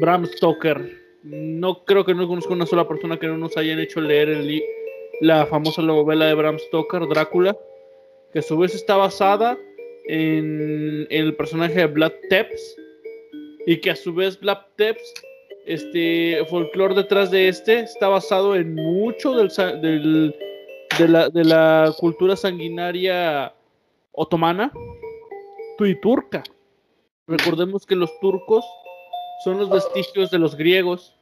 Bram 0.00 0.24
Stoker. 0.24 0.88
No 1.24 1.84
creo 1.84 2.04
que 2.04 2.14
no 2.14 2.28
conozca 2.28 2.52
una 2.52 2.64
sola 2.64 2.86
persona 2.86 3.18
que 3.18 3.26
no 3.26 3.36
nos 3.36 3.56
hayan 3.56 3.80
hecho 3.80 4.00
leer 4.00 4.28
el 4.28 4.62
la 5.20 5.46
famosa 5.46 5.82
novela 5.82 6.26
de 6.26 6.34
Bram 6.34 6.60
Stoker, 6.60 7.08
Drácula, 7.08 7.56
que 8.32 8.38
a 8.38 8.42
su 8.42 8.56
vez 8.56 8.72
está 8.76 8.96
basada 8.96 9.58
en, 10.06 11.08
el 11.10 11.34
personaje 11.34 11.74
de 11.74 11.86
Vlad 11.86 12.12
Tepes 12.30 12.76
y 13.66 13.78
que 13.78 13.90
a 13.90 13.96
su 13.96 14.14
vez 14.14 14.38
Tepes, 14.76 15.14
este 15.66 16.44
folclore 16.50 16.94
detrás 16.94 17.30
de 17.30 17.48
este, 17.48 17.80
está 17.80 18.08
basado 18.08 18.54
en 18.54 18.74
mucho 18.74 19.32
del, 19.34 20.34
de, 20.98 21.08
la, 21.08 21.30
de 21.30 21.44
la 21.44 21.92
cultura 21.98 22.36
sanguinaria 22.36 23.54
otomana 24.12 24.72
y 25.80 25.94
turca. 26.00 26.42
Recordemos 27.26 27.84
que 27.86 27.96
los 27.96 28.10
turcos 28.20 28.64
son 29.42 29.58
los 29.58 29.70
vestigios 29.70 30.30
de 30.30 30.38
los 30.38 30.56
griegos 30.56 31.14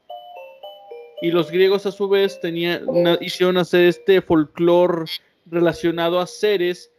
y 1.22 1.30
los 1.30 1.50
griegos 1.50 1.86
a 1.86 1.92
su 1.92 2.08
vez 2.08 2.40
tenían 2.40 2.84
hicieron 3.20 3.56
hacer 3.56 3.86
este 3.86 4.20
folclore 4.20 5.04
relacionado 5.46 6.20
a 6.20 6.26
seres 6.26 6.92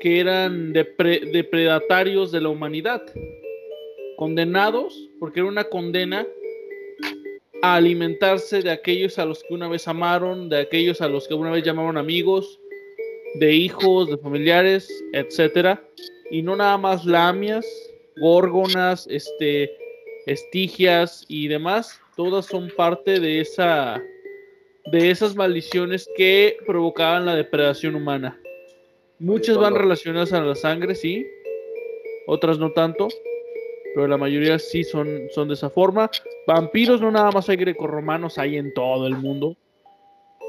que 0.00 0.20
eran 0.20 0.72
depredatarios 0.72 2.30
de 2.30 2.40
la 2.40 2.48
humanidad, 2.48 3.02
condenados, 4.16 5.08
porque 5.18 5.40
era 5.40 5.48
una 5.48 5.64
condena 5.64 6.26
a 7.62 7.76
alimentarse 7.76 8.62
de 8.62 8.70
aquellos 8.70 9.18
a 9.18 9.24
los 9.24 9.42
que 9.42 9.54
una 9.54 9.68
vez 9.68 9.88
amaron, 9.88 10.48
de 10.48 10.60
aquellos 10.60 11.00
a 11.00 11.08
los 11.08 11.26
que 11.26 11.34
una 11.34 11.50
vez 11.50 11.64
llamaron 11.64 11.96
amigos, 11.96 12.60
de 13.36 13.52
hijos, 13.52 14.08
de 14.08 14.18
familiares, 14.18 14.88
etcétera, 15.12 15.82
y 16.30 16.42
no 16.42 16.56
nada 16.56 16.78
más 16.78 17.04
lamias, 17.04 17.66
górgonas, 18.16 19.06
este, 19.10 19.70
estigias 20.26 21.24
y 21.28 21.48
demás, 21.48 22.00
todas 22.16 22.46
son 22.46 22.70
parte 22.76 23.20
de 23.20 23.40
esa 23.40 24.02
de 24.92 25.10
esas 25.10 25.34
maldiciones 25.34 26.08
que 26.16 26.58
provocaban 26.64 27.26
la 27.26 27.34
depredación 27.34 27.96
humana. 27.96 28.40
Muchas 29.18 29.56
van 29.56 29.74
relacionadas 29.74 30.32
a 30.32 30.40
la 30.40 30.54
sangre, 30.54 30.94
sí, 30.94 31.26
otras 32.28 32.58
no 32.58 32.70
tanto, 32.72 33.08
pero 33.96 34.08
la 34.08 34.18
mayoría 34.18 34.58
sí 34.58 34.84
son, 34.84 35.22
son 35.30 35.48
de 35.48 35.54
esa 35.54 35.70
forma. 35.70 36.10
Vampiros 36.46 37.00
no 37.00 37.10
nada 37.10 37.30
más 37.30 37.48
hay 37.48 37.56
grecorromanos, 37.56 38.36
hay 38.36 38.58
en 38.58 38.74
todo 38.74 39.06
el 39.06 39.16
mundo. 39.16 39.56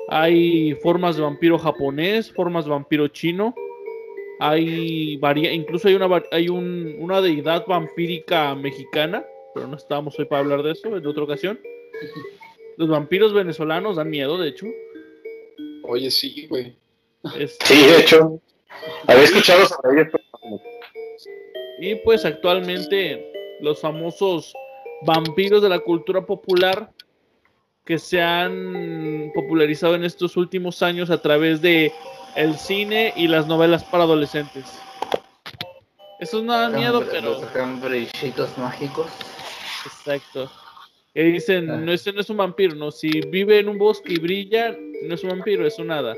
Hay 0.10 0.74
formas 0.84 1.16
de 1.16 1.22
vampiro 1.22 1.58
japonés, 1.58 2.30
formas 2.34 2.66
de 2.66 2.72
vampiro 2.72 3.08
chino. 3.08 3.56
Hay 4.42 5.16
varia, 5.16 5.54
incluso 5.54 5.88
hay 5.88 5.94
una 5.94 6.10
hay 6.34 6.50
un, 6.50 6.98
una 7.00 7.22
deidad 7.22 7.66
vampírica 7.66 8.54
mexicana, 8.54 9.26
pero 9.56 9.66
no 9.66 9.78
estábamos 9.78 10.20
hoy 10.20 10.26
para 10.26 10.42
hablar 10.42 10.62
de 10.62 10.74
eso, 10.74 10.98
en 10.98 11.08
otra 11.08 11.24
ocasión. 11.24 11.58
Los 12.76 12.90
vampiros 12.90 13.34
venezolanos 13.34 13.96
dan 13.96 14.10
miedo, 14.10 14.38
de 14.38 14.50
hecho. 14.50 14.66
Oye, 15.84 16.12
sí, 16.12 16.48
güey. 16.50 16.76
Este, 17.40 17.66
Sí, 17.66 17.88
de 17.88 18.00
hecho, 18.02 18.42
había 19.08 19.24
escuchado 19.24 19.66
sobre 19.68 20.02
ellos. 20.02 20.12
Y 21.80 21.96
pues 21.96 22.26
actualmente 22.26 23.37
los 23.62 23.82
famosos 23.82 24.54
vampiros 25.04 25.62
de 25.62 25.70
la 25.70 25.80
cultura 25.80 26.26
popular 26.26 26.92
que 27.86 27.98
se 27.98 28.22
han 28.22 29.32
popularizado 29.34 29.96
en 29.96 30.04
estos 30.04 30.36
últimos 30.38 30.82
años 30.84 31.10
a 31.10 31.22
través 31.22 31.62
de 31.62 31.92
el 32.36 32.58
cine 32.58 33.14
y 33.16 33.28
las 33.28 33.48
novelas 33.48 33.84
para 33.84 34.04
adolescentes. 34.04 34.66
Esos 36.20 36.44
no 36.44 36.54
dan 36.54 36.76
miedo, 36.76 37.04
pero 37.10 37.40
Los 37.40 38.58
mágicos. 38.58 39.08
exacto. 39.86 40.52
Que 41.14 41.24
dicen, 41.24 41.70
Ah. 41.70 41.78
no 41.78 41.92
ese 41.92 42.12
no 42.12 42.22
es 42.22 42.30
un 42.30 42.38
vampiro, 42.38 42.76
no, 42.76 42.92
si 42.92 43.22
vive 43.22 43.60
en 43.60 43.70
un 43.70 43.78
bosque 43.78 44.14
y 44.14 44.20
brilla, 44.20 44.76
no 45.04 45.16
es 45.16 45.24
un 45.24 45.30
vampiro, 45.30 45.66
es 45.66 45.80
un 45.80 45.92
hada. 45.92 46.16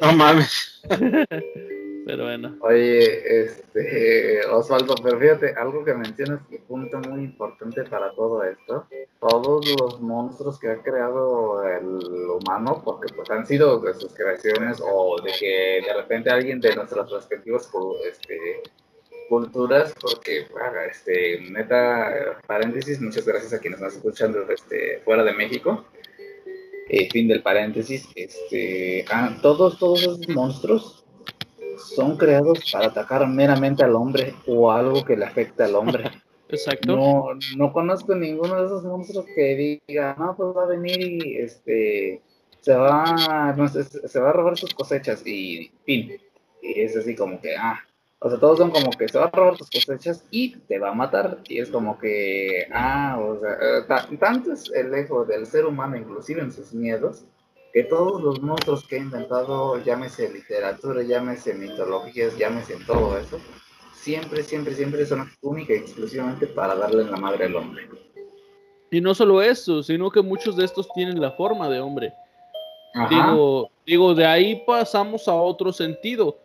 No 0.00 0.12
mames. 0.12 0.82
Pero 2.04 2.24
bueno, 2.24 2.56
Oye, 2.60 3.42
este, 3.42 4.44
Osvaldo, 4.46 4.94
pero 5.02 5.18
fíjate, 5.18 5.54
algo 5.54 5.84
que 5.84 5.94
mencionas 5.94 6.40
y 6.50 6.58
punto 6.58 6.98
muy 6.98 7.22
importante 7.24 7.84
para 7.84 8.12
todo 8.12 8.42
esto, 8.42 8.86
todos 9.20 9.64
los 9.80 10.00
monstruos 10.00 10.58
que 10.58 10.70
ha 10.70 10.82
creado 10.82 11.62
el 11.64 12.30
humano, 12.30 12.82
porque 12.84 13.12
pues 13.14 13.30
han 13.30 13.46
sido 13.46 13.78
de 13.78 13.94
sus 13.94 14.14
creaciones 14.14 14.82
o 14.84 15.20
de 15.22 15.32
que 15.38 15.82
de 15.86 15.94
repente 15.94 16.30
alguien 16.30 16.60
de 16.60 16.74
nuestras 16.74 17.10
respectivas 17.10 17.70
este, 18.10 18.62
culturas, 19.28 19.94
porque, 20.00 20.46
ah, 20.60 20.84
este, 20.90 21.40
neta, 21.50 22.40
paréntesis, 22.46 23.00
muchas 23.00 23.24
gracias 23.24 23.52
a 23.52 23.58
quienes 23.60 23.80
nos 23.80 23.94
están 23.94 24.10
escuchando 24.10 24.52
este, 24.52 25.00
fuera 25.04 25.22
de 25.22 25.34
México. 25.34 25.84
Eh, 26.88 27.08
fin 27.10 27.28
del 27.28 27.42
paréntesis, 27.42 28.08
este, 28.16 29.04
ah, 29.10 29.38
todos, 29.40 29.78
todos 29.78 30.02
esos 30.02 30.28
monstruos 30.28 31.01
son 31.78 32.16
creados 32.16 32.58
para 32.72 32.86
atacar 32.86 33.26
meramente 33.28 33.82
al 33.84 33.94
hombre 33.94 34.34
o 34.46 34.70
algo 34.70 35.04
que 35.04 35.16
le 35.16 35.24
afecte 35.24 35.62
al 35.62 35.74
hombre. 35.74 36.04
exacto. 36.48 36.96
No, 36.96 37.24
no 37.56 37.72
conozco 37.72 38.14
ninguno 38.14 38.58
de 38.60 38.66
esos 38.66 38.84
monstruos 38.84 39.26
que 39.34 39.80
diga, 39.88 40.14
no, 40.18 40.34
pues 40.36 40.56
va 40.56 40.64
a 40.64 40.66
venir 40.66 41.00
y 41.00 41.36
este 41.38 42.22
se 42.60 42.74
va, 42.74 43.54
no 43.56 43.66
sé, 43.68 43.82
se 43.84 44.20
va 44.20 44.30
a 44.30 44.32
robar 44.32 44.56
sus 44.56 44.72
cosechas 44.72 45.26
y 45.26 45.72
fin. 45.84 46.12
Y 46.62 46.80
es 46.80 46.96
así 46.96 47.16
como 47.16 47.40
que, 47.40 47.56
ah, 47.56 47.80
o 48.20 48.30
sea, 48.30 48.38
todos 48.38 48.58
son 48.58 48.70
como 48.70 48.90
que 48.92 49.08
se 49.08 49.18
va 49.18 49.24
a 49.24 49.30
robar 49.30 49.56
tus 49.56 49.68
cosechas 49.68 50.24
y 50.30 50.56
te 50.56 50.78
va 50.78 50.90
a 50.90 50.94
matar. 50.94 51.38
Y 51.48 51.58
es 51.58 51.70
como 51.70 51.98
que, 51.98 52.68
ah, 52.72 53.18
o 53.20 53.40
sea, 53.40 53.54
eh, 53.54 53.82
ta- 53.88 54.08
tanto 54.20 54.52
es 54.52 54.70
el 54.72 54.94
ego 54.94 55.24
del 55.24 55.44
ser 55.46 55.66
humano, 55.66 55.96
inclusive 55.96 56.40
en 56.40 56.52
sus 56.52 56.72
miedos, 56.72 57.24
que 57.72 57.84
todos 57.84 58.22
los 58.22 58.40
monstruos 58.42 58.86
que 58.86 58.96
he 58.96 59.00
inventado, 59.00 59.82
llámese 59.82 60.30
literatura, 60.30 61.02
llámese 61.02 61.54
mitologías, 61.54 62.36
llámese 62.36 62.76
todo 62.86 63.18
eso, 63.18 63.38
siempre, 63.94 64.42
siempre, 64.42 64.74
siempre 64.74 65.06
son 65.06 65.30
única 65.40 65.72
y 65.72 65.76
exclusivamente 65.78 66.46
para 66.46 66.74
darle 66.74 67.02
en 67.02 67.10
la 67.10 67.16
madre 67.16 67.46
al 67.46 67.56
hombre. 67.56 67.88
Y 68.90 69.00
no 69.00 69.14
solo 69.14 69.40
eso, 69.40 69.82
sino 69.82 70.10
que 70.10 70.20
muchos 70.20 70.54
de 70.56 70.66
estos 70.66 70.86
tienen 70.94 71.18
la 71.20 71.30
forma 71.32 71.68
de 71.70 71.80
hombre. 71.80 72.12
Ajá. 72.94 73.08
Digo, 73.08 73.70
digo, 73.86 74.14
de 74.14 74.26
ahí 74.26 74.62
pasamos 74.66 75.26
a 75.28 75.34
otro 75.34 75.72
sentido, 75.72 76.36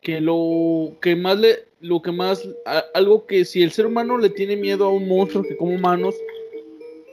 que 0.00 0.18
lo 0.18 0.96
que 1.02 1.14
más 1.14 1.38
le, 1.38 1.68
lo 1.80 2.00
que 2.00 2.10
más, 2.10 2.48
a- 2.64 2.84
algo 2.94 3.26
que 3.26 3.44
si 3.44 3.62
el 3.62 3.70
ser 3.70 3.84
humano 3.84 4.16
le 4.16 4.30
tiene 4.30 4.56
miedo 4.56 4.86
a 4.86 4.88
un 4.88 5.06
monstruo 5.06 5.42
que 5.42 5.58
come 5.58 5.74
humanos, 5.74 6.14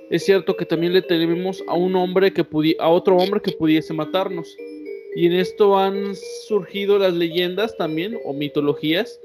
es 0.10 0.26
cierto 0.26 0.56
que 0.56 0.66
también 0.66 0.94
le 0.94 1.02
tememos 1.02 1.64
a 1.68 1.76
un 1.76 1.96
hombre 1.96 2.34
que 2.34 2.46
a 2.80 2.90
otro 2.90 3.18
hombre 3.18 3.42
que 3.42 3.52
pudiese 3.52 3.94
matarnos. 3.94 4.55
Y 5.16 5.25
en 5.25 5.34
esto 5.34 5.77
han 5.77 6.16
surgido 6.48 7.00
las 7.00 7.14
leyendas 7.14 7.75
también, 7.77 8.18
o 8.24 8.34
mitologías, 8.34 9.20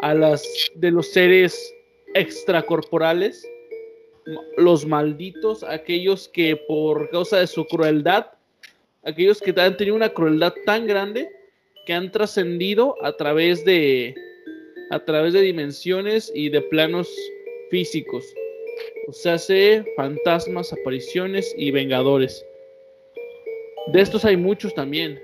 a 0.00 0.14
las 0.14 0.44
de 0.74 0.90
los 0.90 1.12
seres 1.12 1.74
extracorporales, 2.14 3.46
los 4.56 4.86
malditos, 4.86 5.62
aquellos 5.62 6.28
que 6.28 6.56
por 6.56 7.10
causa 7.10 7.38
de 7.38 7.46
su 7.46 7.64
crueldad 7.66 8.26
aquellos 9.02 9.40
que 9.40 9.54
han 9.60 9.76
tenido 9.76 9.96
una 9.96 10.10
crueldad 10.10 10.54
tan 10.66 10.86
grande 10.86 11.30
que 11.86 11.92
han 11.92 12.10
trascendido 12.12 12.96
a 13.04 13.16
través 13.16 13.64
de 13.64 14.14
a 14.90 15.04
través 15.04 15.32
de 15.32 15.42
dimensiones 15.42 16.32
y 16.34 16.48
de 16.48 16.60
planos 16.62 17.08
físicos. 17.70 18.24
Se 19.12 19.84
fantasmas, 19.96 20.72
apariciones 20.72 21.54
y 21.56 21.70
vengadores. 21.70 22.44
De 23.88 24.00
estos 24.00 24.24
hay 24.24 24.36
muchos 24.36 24.74
también. 24.74 25.22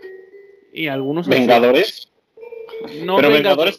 Y 0.72 0.88
algunos. 0.88 1.28
¿Vengadores? 1.28 2.10
No 3.02 3.16
pero 3.16 3.28
venga- 3.28 3.50
Vengadores. 3.50 3.78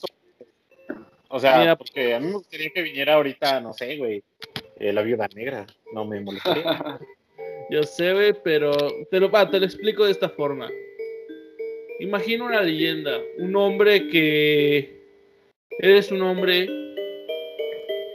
O 1.30 1.39
sea, 1.39 1.60
Mira. 1.60 1.76
porque 1.76 2.13
a 2.13 2.20
mí 2.20 2.28
me 2.28 2.34
gustaría 2.34 2.70
que 2.70 2.82
viniera 2.82 3.15
ahorita, 3.15 3.60
no 3.60 3.74
sé, 3.74 3.98
güey, 3.98 4.24
eh, 4.80 4.93
la 4.93 5.02
viuda 5.02 5.28
negra. 5.36 5.67
No 5.93 6.06
me 6.06 6.22
molestaría. 6.22 7.00
Yo 7.70 7.84
sé, 7.84 8.13
güey, 8.13 8.34
pero 8.43 8.72
te 9.12 9.20
lo, 9.20 9.30
te 9.50 9.60
lo 9.60 9.65
explico 9.65 10.06
de 10.06 10.12
esta 10.12 10.30
forma. 10.30 10.72
Imagina 12.00 12.46
una 12.46 12.62
leyenda, 12.62 13.20
un 13.39 13.56
hombre 13.56 14.08
que 14.08 15.02
eres 15.80 16.12
un 16.12 16.22
hombre 16.22 16.70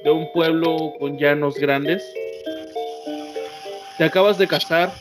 de 0.05 0.11
un 0.11 0.33
pueblo 0.33 0.95
con 0.99 1.19
llanos 1.19 1.55
grandes. 1.55 2.03
Te 3.99 4.05
acabas 4.05 4.39
de 4.39 4.49
casar 4.49 4.93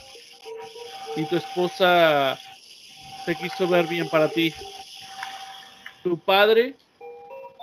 y 1.16 1.24
tu 1.26 1.38
esposa 1.38 2.38
te 3.26 3.36
quiso 3.36 3.68
ver 3.68 3.88
bien 3.88 4.10
para 4.10 4.30
ti. 4.30 4.54
Tu 6.04 6.18
padre 6.18 6.76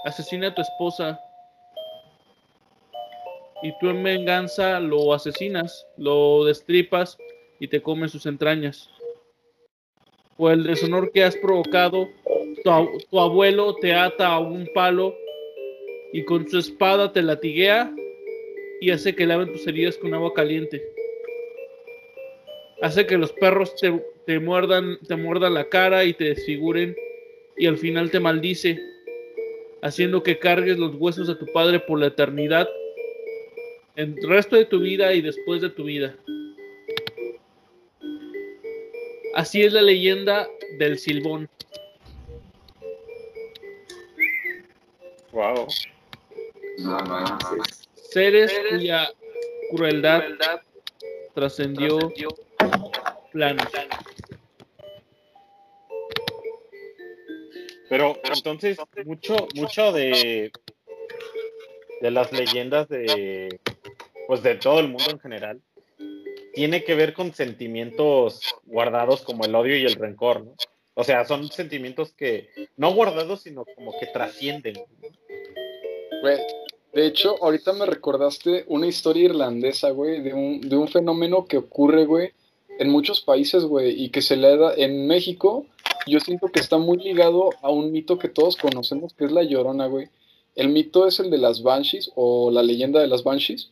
asesina 0.04 0.48
a 0.48 0.54
tu 0.54 0.62
esposa 0.62 1.20
y 3.62 3.72
tú 3.78 3.90
en 3.90 4.02
venganza 4.02 4.80
lo 4.80 5.12
asesinas, 5.12 5.86
lo 5.96 6.44
destripas 6.44 7.18
y 7.60 7.68
te 7.68 7.82
comes 7.82 8.12
sus 8.12 8.26
entrañas. 8.26 8.88
Por 10.36 10.52
el 10.52 10.64
deshonor 10.64 11.10
que 11.10 11.24
has 11.24 11.36
provocado, 11.36 12.08
tu 12.62 13.20
abuelo 13.20 13.74
te 13.76 13.94
ata 13.94 14.28
a 14.28 14.38
un 14.38 14.68
palo 14.72 15.14
y 16.12 16.24
con 16.24 16.48
su 16.48 16.58
espada 16.58 17.12
te 17.12 17.22
latiguea 17.22 17.94
y 18.80 18.90
hace 18.90 19.14
que 19.14 19.26
laven 19.26 19.52
tus 19.52 19.66
heridas 19.66 19.96
con 19.96 20.14
agua 20.14 20.32
caliente. 20.34 20.82
Hace 22.80 23.06
que 23.06 23.18
los 23.18 23.32
perros 23.32 23.74
te, 23.76 24.02
te 24.26 24.38
muerdan, 24.38 24.98
te 25.06 25.16
muerdan 25.16 25.54
la 25.54 25.68
cara 25.68 26.04
y 26.04 26.14
te 26.14 26.24
desfiguren 26.24 26.96
y 27.56 27.66
al 27.66 27.76
final 27.76 28.10
te 28.10 28.20
maldice, 28.20 28.80
haciendo 29.82 30.22
que 30.22 30.38
cargues 30.38 30.78
los 30.78 30.94
huesos 30.94 31.26
de 31.26 31.34
tu 31.34 31.46
padre 31.52 31.80
por 31.80 31.98
la 31.98 32.06
eternidad 32.06 32.68
el 33.98 34.16
resto 34.22 34.54
de 34.54 34.64
tu 34.64 34.78
vida 34.78 35.12
y 35.12 35.20
después 35.20 35.60
de 35.60 35.70
tu 35.70 35.82
vida. 35.82 36.14
Así 39.34 39.62
es 39.62 39.72
la 39.72 39.82
leyenda 39.82 40.48
del 40.78 41.00
Silbón. 41.00 41.48
wow. 45.32 45.66
No 46.78 46.98
manches. 47.00 47.88
Seres 47.94 48.52
cuya 48.70 49.08
crueldad 49.70 50.22
trascendió 51.34 51.98
planos. 53.32 53.68
Pero 57.88 58.16
entonces, 58.24 58.78
mucho, 59.04 59.48
mucho 59.54 59.92
de, 59.92 60.52
de 62.00 62.10
las 62.10 62.32
leyendas 62.32 62.88
de, 62.88 63.60
pues 64.26 64.42
de 64.42 64.56
todo 64.56 64.80
el 64.80 64.88
mundo 64.88 65.10
en 65.10 65.20
general, 65.20 65.60
tiene 66.54 66.84
que 66.84 66.94
ver 66.94 67.14
con 67.14 67.32
sentimientos 67.34 68.40
guardados 68.64 69.22
como 69.22 69.44
el 69.44 69.54
odio 69.54 69.76
y 69.76 69.84
el 69.84 69.94
rencor, 69.94 70.44
¿no? 70.44 70.54
O 70.94 71.04
sea, 71.04 71.24
son 71.24 71.46
sentimientos 71.52 72.12
que, 72.12 72.50
no 72.76 72.92
guardados, 72.92 73.42
sino 73.42 73.64
como 73.76 73.96
que 74.00 74.06
trascienden. 74.06 74.74
Güey, 76.20 76.38
de 76.98 77.06
hecho, 77.06 77.36
ahorita 77.40 77.74
me 77.74 77.86
recordaste 77.86 78.64
una 78.66 78.88
historia 78.88 79.26
irlandesa, 79.26 79.90
güey, 79.90 80.20
de 80.20 80.34
un, 80.34 80.60
de 80.60 80.76
un 80.76 80.88
fenómeno 80.88 81.46
que 81.46 81.58
ocurre, 81.58 82.06
güey, 82.06 82.32
en 82.80 82.90
muchos 82.90 83.20
países, 83.20 83.64
güey, 83.64 84.02
y 84.02 84.08
que 84.10 84.20
se 84.20 84.36
le 84.36 84.56
da 84.56 84.74
en 84.74 85.06
México, 85.06 85.64
yo 86.08 86.18
siento 86.18 86.48
que 86.48 86.58
está 86.58 86.76
muy 86.76 86.98
ligado 86.98 87.50
a 87.62 87.70
un 87.70 87.92
mito 87.92 88.18
que 88.18 88.28
todos 88.28 88.56
conocemos, 88.56 89.14
que 89.14 89.26
es 89.26 89.30
la 89.30 89.44
Llorona, 89.44 89.86
güey. 89.86 90.08
el 90.56 90.70
mito 90.70 91.06
es 91.06 91.20
el 91.20 91.30
de 91.30 91.38
las 91.38 91.62
Banshees 91.62 92.10
o 92.16 92.50
la 92.50 92.64
leyenda 92.64 93.00
de 93.00 93.06
las 93.06 93.22
Banshees. 93.22 93.70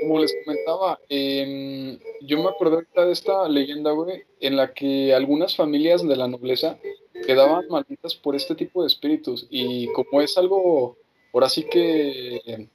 Como 0.00 0.18
les 0.18 0.34
comentaba, 0.44 0.98
yo 1.08 2.42
me 2.42 2.48
acuerdo 2.48 2.76
ahorita 2.76 3.06
de 3.06 3.12
esta 3.12 3.48
leyenda, 3.48 3.92
güey, 3.92 4.24
en 4.40 4.56
la 4.56 4.74
que 4.74 5.14
algunas 5.14 5.54
familias 5.54 6.02
de 6.02 6.16
la 6.16 6.26
nobleza 6.26 6.80
quedaban 7.24 7.68
malditas 7.70 8.16
por 8.16 8.34
este 8.34 8.56
tipo 8.56 8.82
de 8.82 8.88
espíritus. 8.88 9.46
Y 9.50 9.86
como 9.92 10.20
es 10.20 10.36
algo, 10.36 10.96
por 11.32 11.42
así 11.44 11.64
que, 11.64 12.68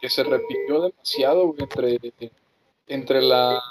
que 0.00 0.10
se 0.10 0.24
repitió 0.24 0.80
demasiado 0.80 1.54
entre, 1.58 1.98
entre, 2.88 3.22
la, 3.22 3.62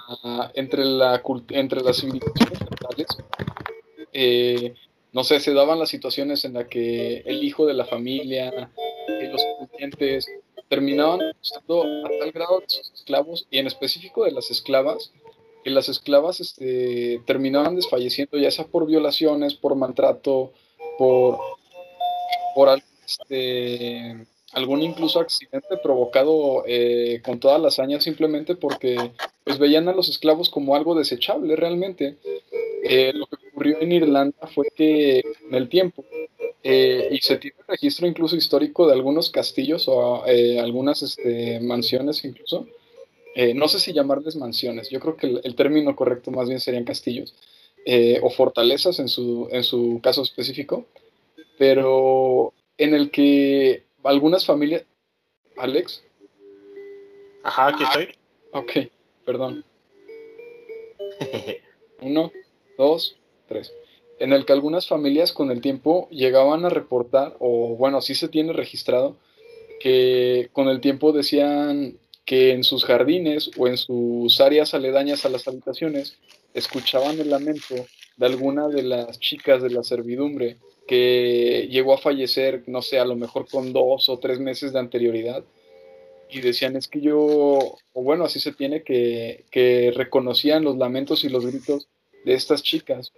entre, 0.53 0.85
la, 0.85 1.21
entre 1.49 1.81
las 1.81 1.97
civilizaciones 1.97 2.61
mentales, 2.61 3.07
eh, 4.13 4.73
no 5.11 5.23
sé, 5.23 5.39
se 5.39 5.53
daban 5.53 5.79
las 5.79 5.89
situaciones 5.89 6.45
en 6.45 6.53
las 6.53 6.67
que 6.67 7.23
el 7.25 7.43
hijo 7.43 7.65
de 7.65 7.73
la 7.73 7.85
familia, 7.85 8.71
y 9.21 9.25
los 9.27 9.41
clientes 9.75 10.27
terminaban 10.69 11.19
usando 11.41 11.83
a 12.05 12.09
tal 12.19 12.31
grado 12.31 12.59
de 12.59 12.69
sus 12.69 12.91
esclavos, 12.93 13.47
y 13.49 13.57
en 13.57 13.67
específico 13.67 14.23
de 14.23 14.31
las 14.31 14.51
esclavas, 14.51 15.11
que 15.63 15.71
las 15.71 15.89
esclavas 15.89 16.39
este, 16.39 17.21
terminaban 17.25 17.75
desfalleciendo, 17.75 18.37
ya 18.37 18.51
sea 18.51 18.67
por 18.67 18.85
violaciones, 18.85 19.55
por 19.55 19.75
maltrato, 19.75 20.53
por, 20.99 21.39
por 22.53 22.69
este, 23.07 24.27
algún 24.53 24.81
incluso 24.81 25.19
accidente 25.19 25.77
provocado 25.81 26.63
eh, 26.65 27.21
con 27.23 27.39
toda 27.39 27.57
la 27.57 27.69
hazaña 27.69 27.99
simplemente 27.99 28.55
porque 28.55 28.97
pues 29.43 29.59
veían 29.59 29.87
a 29.87 29.93
los 29.93 30.09
esclavos 30.09 30.49
como 30.49 30.75
algo 30.75 30.95
desechable 30.95 31.55
realmente. 31.55 32.17
Eh, 32.83 33.11
lo 33.13 33.25
que 33.25 33.35
ocurrió 33.49 33.81
en 33.81 33.91
Irlanda 33.91 34.47
fue 34.53 34.67
que 34.75 35.19
en 35.19 35.55
el 35.55 35.67
tiempo, 35.67 36.05
eh, 36.63 37.09
y 37.11 37.17
se 37.17 37.37
tiene 37.37 37.57
registro 37.67 38.07
incluso 38.07 38.35
histórico 38.35 38.87
de 38.87 38.93
algunos 38.93 39.29
castillos 39.29 39.87
o 39.87 40.23
algunas 40.23 41.01
este, 41.01 41.59
mansiones 41.59 42.23
incluso, 42.23 42.67
no 43.53 43.67
sé 43.67 43.79
si 43.79 43.93
llamarles 43.93 44.35
mansiones, 44.35 44.89
yo 44.89 44.99
creo 44.99 45.15
que 45.15 45.27
el, 45.27 45.41
el 45.43 45.55
término 45.55 45.95
correcto 45.95 46.31
más 46.31 46.47
bien 46.47 46.59
serían 46.59 46.85
castillos, 46.85 47.35
o 48.21 48.29
fortalezas 48.29 48.99
en 48.99 49.07
su, 49.07 49.47
en 49.51 49.63
su 49.63 49.99
caso 50.01 50.23
específico, 50.23 50.85
pero 51.57 52.53
en 52.77 52.93
el 52.93 53.11
que 53.11 53.83
algunas 54.03 54.45
familias. 54.45 54.83
Alex. 55.57 56.03
Ajá, 57.43 57.67
aquí 57.67 57.83
estoy. 57.83 58.15
Ok, 58.51 58.91
perdón. 59.25 59.65
Uno, 62.01 62.31
dos, 62.77 63.17
tres. 63.47 63.73
En 64.19 64.33
el 64.33 64.45
que 64.45 64.53
algunas 64.53 64.87
familias 64.87 65.31
con 65.31 65.51
el 65.51 65.61
tiempo 65.61 66.07
llegaban 66.09 66.65
a 66.65 66.69
reportar, 66.69 67.35
o 67.39 67.75
bueno, 67.75 68.01
sí 68.01 68.15
se 68.15 68.27
tiene 68.27 68.53
registrado, 68.53 69.15
que 69.79 70.49
con 70.53 70.69
el 70.69 70.81
tiempo 70.81 71.11
decían 71.11 71.97
que 72.25 72.51
en 72.51 72.63
sus 72.63 72.83
jardines 72.83 73.51
o 73.57 73.67
en 73.67 73.77
sus 73.77 74.41
áreas 74.41 74.73
aledañas 74.73 75.25
a 75.25 75.29
las 75.29 75.47
habitaciones 75.47 76.17
escuchaban 76.53 77.19
el 77.19 77.29
lamento 77.29 77.75
de 78.17 78.25
alguna 78.25 78.67
de 78.67 78.83
las 78.83 79.19
chicas 79.19 79.61
de 79.61 79.69
la 79.69 79.83
servidumbre 79.83 80.57
que 80.87 81.67
llegó 81.69 81.93
a 81.93 81.97
fallecer, 81.97 82.63
no 82.65 82.81
sé, 82.81 82.97
a 82.97 83.05
lo 83.05 83.15
mejor 83.15 83.47
con 83.47 83.73
dos 83.73 84.09
o 84.09 84.19
tres 84.19 84.39
meses 84.39 84.73
de 84.73 84.79
anterioridad. 84.79 85.43
Y 86.29 86.41
decían, 86.41 86.75
es 86.75 86.87
que 86.87 87.01
yo, 87.01 87.17
o 87.93 88.03
bueno, 88.03 88.23
así 88.25 88.39
se 88.39 88.53
tiene, 88.53 88.83
que, 88.83 89.45
que 89.51 89.91
reconocían 89.95 90.63
los 90.63 90.77
lamentos 90.77 91.23
y 91.23 91.29
los 91.29 91.45
gritos 91.45 91.87
de 92.25 92.33
estas 92.33 92.63
chicas. 92.63 93.11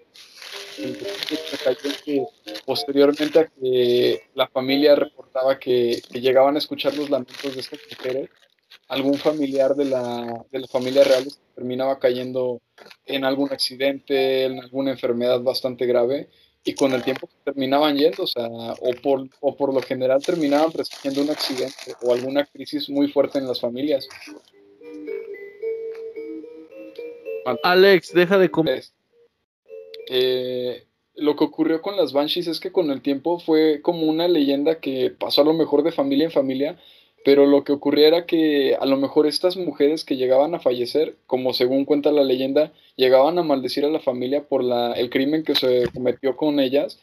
Que 2.05 2.25
posteriormente 2.65 3.39
a 3.39 3.47
que 3.47 4.21
la 4.33 4.47
familia 4.47 4.95
reportaba 4.95 5.59
que, 5.59 6.01
que, 6.11 6.21
llegaban 6.21 6.55
a 6.55 6.59
escuchar 6.59 6.95
los 6.95 7.09
lamentos 7.09 7.53
de 7.53 7.59
estas 7.61 7.79
mujeres, 7.91 8.29
algún 8.87 9.15
familiar 9.15 9.75
de 9.75 9.85
la, 9.85 10.45
de 10.51 10.59
la 10.59 10.67
familia 10.67 11.03
real 11.03 11.27
terminaba 11.55 11.99
cayendo 11.99 12.61
en 13.05 13.25
algún 13.25 13.51
accidente, 13.51 14.45
en 14.45 14.59
alguna 14.59 14.91
enfermedad 14.91 15.41
bastante 15.41 15.85
grave 15.85 16.29
y 16.63 16.73
con 16.73 16.93
el 16.93 17.03
tiempo 17.03 17.29
terminaban 17.43 17.97
yendo, 17.97 18.23
o 18.23 18.27
sea, 18.27 18.47
o 18.47 18.93
por, 19.01 19.27
o 19.39 19.55
por 19.55 19.73
lo 19.73 19.81
general 19.81 20.23
terminaban 20.23 20.71
presenciando 20.71 21.21
un 21.21 21.29
accidente 21.29 21.95
o 22.01 22.13
alguna 22.13 22.45
crisis 22.45 22.89
muy 22.89 23.07
fuerte 23.07 23.39
en 23.39 23.47
las 23.47 23.59
familias. 23.59 24.07
Alex, 27.63 28.13
deja 28.13 28.37
de 28.37 28.51
comer. 28.51 28.83
Eh, 30.09 30.85
lo 31.15 31.35
que 31.35 31.43
ocurrió 31.43 31.81
con 31.81 31.97
las 31.97 32.13
Banshees 32.13 32.47
es 32.47 32.59
que 32.59 32.71
con 32.71 32.91
el 32.91 33.01
tiempo 33.01 33.39
fue 33.39 33.81
como 33.81 34.03
una 34.03 34.27
leyenda 34.27 34.79
que 34.79 35.11
pasó 35.11 35.41
a 35.41 35.45
lo 35.45 35.53
mejor 35.53 35.83
de 35.83 35.91
familia 35.91 36.25
en 36.25 36.31
familia 36.31 36.79
pero 37.25 37.45
lo 37.45 37.63
que 37.63 37.73
ocurría 37.73 38.07
era 38.07 38.25
que 38.25 38.75
a 38.79 38.85
lo 38.85 38.97
mejor 38.97 39.27
estas 39.27 39.57
mujeres 39.57 40.05
que 40.05 40.15
llegaban 40.15 40.55
a 40.55 40.59
fallecer, 40.59 41.15
como 41.27 41.53
según 41.53 41.85
cuenta 41.85 42.11
la 42.11 42.23
leyenda, 42.23 42.71
llegaban 42.95 43.37
a 43.37 43.43
maldecir 43.43 43.85
a 43.85 43.89
la 43.89 43.99
familia 43.99 44.47
por 44.47 44.63
la, 44.63 44.93
el 44.93 45.09
crimen 45.09 45.43
que 45.43 45.55
se 45.55 45.85
cometió 45.93 46.37
con 46.37 46.59
ellas, 46.59 46.99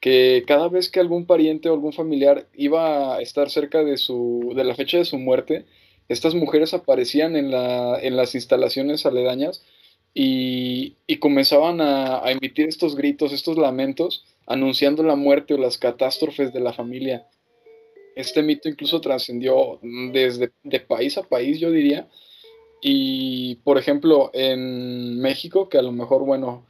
que 0.00 0.44
cada 0.46 0.68
vez 0.68 0.90
que 0.90 1.00
algún 1.00 1.26
pariente 1.26 1.68
o 1.68 1.74
algún 1.74 1.92
familiar 1.92 2.48
iba 2.54 3.16
a 3.16 3.20
estar 3.20 3.50
cerca 3.50 3.84
de, 3.84 3.96
su, 3.96 4.52
de 4.56 4.64
la 4.64 4.74
fecha 4.74 4.98
de 4.98 5.04
su 5.04 5.18
muerte, 5.18 5.66
estas 6.08 6.34
mujeres 6.34 6.74
aparecían 6.74 7.36
en, 7.36 7.50
la, 7.50 7.98
en 8.00 8.16
las 8.16 8.34
instalaciones 8.34 9.06
aledañas 9.06 9.64
y, 10.14 10.96
y 11.06 11.18
comenzaban 11.18 11.80
a, 11.80 12.24
a 12.24 12.32
emitir 12.32 12.68
estos 12.68 12.96
gritos, 12.96 13.32
estos 13.32 13.56
lamentos, 13.56 14.24
anunciando 14.46 15.04
la 15.04 15.14
muerte 15.14 15.54
o 15.54 15.58
las 15.58 15.78
catástrofes 15.78 16.52
de 16.52 16.60
la 16.60 16.72
familia 16.72 17.26
este 18.20 18.42
mito 18.42 18.68
incluso 18.68 19.00
trascendió 19.00 19.78
desde 19.82 20.52
de 20.62 20.80
país 20.80 21.18
a 21.18 21.22
país, 21.22 21.58
yo 21.58 21.70
diría. 21.70 22.08
Y, 22.82 23.56
por 23.56 23.78
ejemplo, 23.78 24.30
en 24.32 25.18
México, 25.20 25.68
que 25.68 25.78
a 25.78 25.82
lo 25.82 25.92
mejor, 25.92 26.24
bueno, 26.24 26.66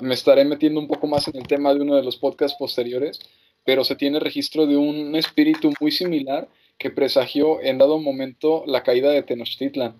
me 0.00 0.14
estaré 0.14 0.44
metiendo 0.44 0.80
un 0.80 0.88
poco 0.88 1.06
más 1.06 1.28
en 1.28 1.36
el 1.36 1.46
tema 1.46 1.72
de 1.72 1.80
uno 1.80 1.96
de 1.96 2.02
los 2.02 2.16
podcasts 2.16 2.56
posteriores, 2.58 3.20
pero 3.64 3.84
se 3.84 3.96
tiene 3.96 4.20
registro 4.20 4.66
de 4.66 4.76
un 4.76 5.16
espíritu 5.16 5.72
muy 5.80 5.90
similar 5.90 6.48
que 6.78 6.90
presagió 6.90 7.62
en 7.62 7.78
dado 7.78 7.98
momento 7.98 8.64
la 8.66 8.82
caída 8.82 9.10
de 9.10 9.22
Tenochtitlan. 9.22 9.94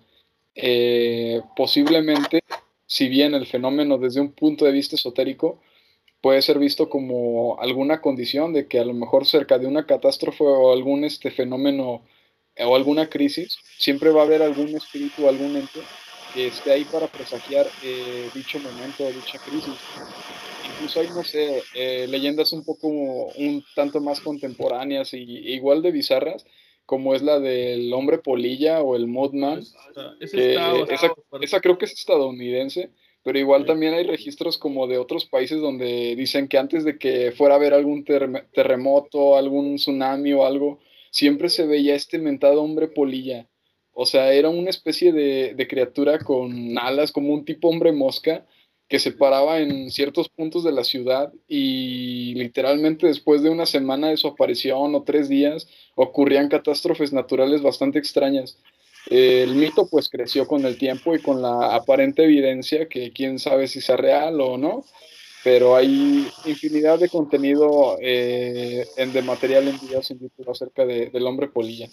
Eh, 0.53 1.41
posiblemente, 1.55 2.41
si 2.85 3.07
bien 3.09 3.33
el 3.33 3.45
fenómeno 3.45 3.97
desde 3.97 4.21
un 4.21 4.33
punto 4.33 4.65
de 4.65 4.71
vista 4.71 4.95
esotérico 4.95 5.61
puede 6.25 6.41
ser 6.41 6.57
visto 6.57 6.89
como 6.89 7.61
alguna 7.61 8.01
condición 8.01 8.51
de 8.51 8.67
que 8.67 8.79
a 8.79 8.83
lo 8.83 8.95
mejor 8.95 9.27
cerca 9.27 9.59
de 9.59 9.67
una 9.67 9.85
catástrofe 9.85 10.43
o 10.43 10.73
algún 10.73 11.03
este 11.03 11.29
fenómeno 11.29 12.01
o 12.57 12.75
alguna 12.75 13.07
crisis, 13.11 13.59
siempre 13.77 14.09
va 14.09 14.21
a 14.21 14.25
haber 14.25 14.41
algún 14.41 14.69
espíritu 14.69 15.23
o 15.23 15.29
algún 15.29 15.55
ente 15.55 15.81
que 16.33 16.47
esté 16.47 16.71
ahí 16.71 16.83
para 16.85 17.05
presagiar 17.05 17.67
eh, 17.83 18.27
dicho 18.33 18.57
momento 18.57 19.05
o 19.05 19.11
dicha 19.11 19.37
crisis. 19.37 19.75
Incluso 20.73 20.99
hay, 20.99 21.09
no 21.09 21.23
sé, 21.23 21.61
eh, 21.75 22.07
leyendas 22.09 22.53
un 22.53 22.65
poco 22.65 22.87
un 22.87 23.63
tanto 23.75 24.01
más 24.01 24.19
contemporáneas 24.19 25.13
y 25.13 25.21
igual 25.21 25.83
de 25.83 25.91
bizarras, 25.91 26.47
como 26.87 27.13
es 27.13 27.21
la 27.21 27.39
del 27.39 27.93
hombre 27.93 28.17
polilla 28.17 28.81
o 28.81 28.95
el 28.95 29.05
Mothman. 29.05 29.63
esa, 30.19 31.13
esa 31.39 31.61
creo 31.61 31.77
que 31.77 31.85
es 31.85 31.93
estadounidense 31.93 32.89
pero 33.25 33.39
igual 33.39 33.65
también 33.65 33.95
hay 33.95 34.03
registros 34.03 34.59
como 34.59 34.85
de 34.85 34.99
otros 34.99 35.25
países 35.25 35.59
donde 35.59 36.15
dicen 36.15 36.47
que 36.47 36.59
antes 36.59 36.85
de 36.85 36.99
que 36.99 37.31
fuera 37.31 37.55
a 37.55 37.57
haber 37.57 37.73
algún 37.73 38.05
terremoto, 38.05 39.35
algún 39.35 39.77
tsunami 39.77 40.31
o 40.33 40.45
algo, 40.45 40.77
siempre 41.09 41.49
se 41.49 41.65
veía 41.65 41.95
este 41.95 42.19
mentado 42.19 42.61
hombre 42.61 42.87
polilla. 42.87 43.47
O 43.93 44.05
sea, 44.05 44.31
era 44.31 44.49
una 44.49 44.69
especie 44.69 45.11
de, 45.11 45.55
de 45.55 45.67
criatura 45.67 46.19
con 46.19 46.77
alas, 46.77 47.11
como 47.11 47.33
un 47.33 47.45
tipo 47.45 47.67
hombre 47.67 47.91
mosca, 47.93 48.45
que 48.87 48.99
se 48.99 49.11
paraba 49.11 49.57
en 49.57 49.89
ciertos 49.89 50.29
puntos 50.29 50.63
de 50.63 50.71
la 50.71 50.83
ciudad 50.83 51.33
y 51.47 52.35
literalmente 52.35 53.07
después 53.07 53.41
de 53.41 53.49
una 53.49 53.65
semana 53.65 54.09
de 54.09 54.17
su 54.17 54.27
aparición 54.27 54.93
o 54.93 55.01
tres 55.01 55.29
días 55.29 55.67
ocurrían 55.95 56.49
catástrofes 56.49 57.11
naturales 57.11 57.63
bastante 57.63 57.97
extrañas 57.97 58.59
el 59.09 59.55
mito 59.55 59.87
pues 59.87 60.09
creció 60.09 60.47
con 60.47 60.65
el 60.65 60.77
tiempo 60.77 61.15
y 61.15 61.21
con 61.21 61.41
la 61.41 61.75
aparente 61.75 62.23
evidencia 62.23 62.87
que 62.87 63.11
quién 63.11 63.39
sabe 63.39 63.67
si 63.67 63.81
sea 63.81 63.97
real 63.97 64.41
o 64.41 64.57
no, 64.57 64.83
pero 65.43 65.75
hay 65.75 66.27
infinidad 66.45 66.97
de 66.97 67.07
contenido 67.07 67.97
eh, 68.01 68.87
en, 68.97 69.13
de 69.13 69.21
material 69.21 69.67
en 69.67 69.79
videos 69.79 70.09
en 70.09 70.19
YouTube 70.19 70.49
acerca 70.49 70.85
del 70.85 71.27
hombre 71.27 71.47
polilla. 71.47 71.87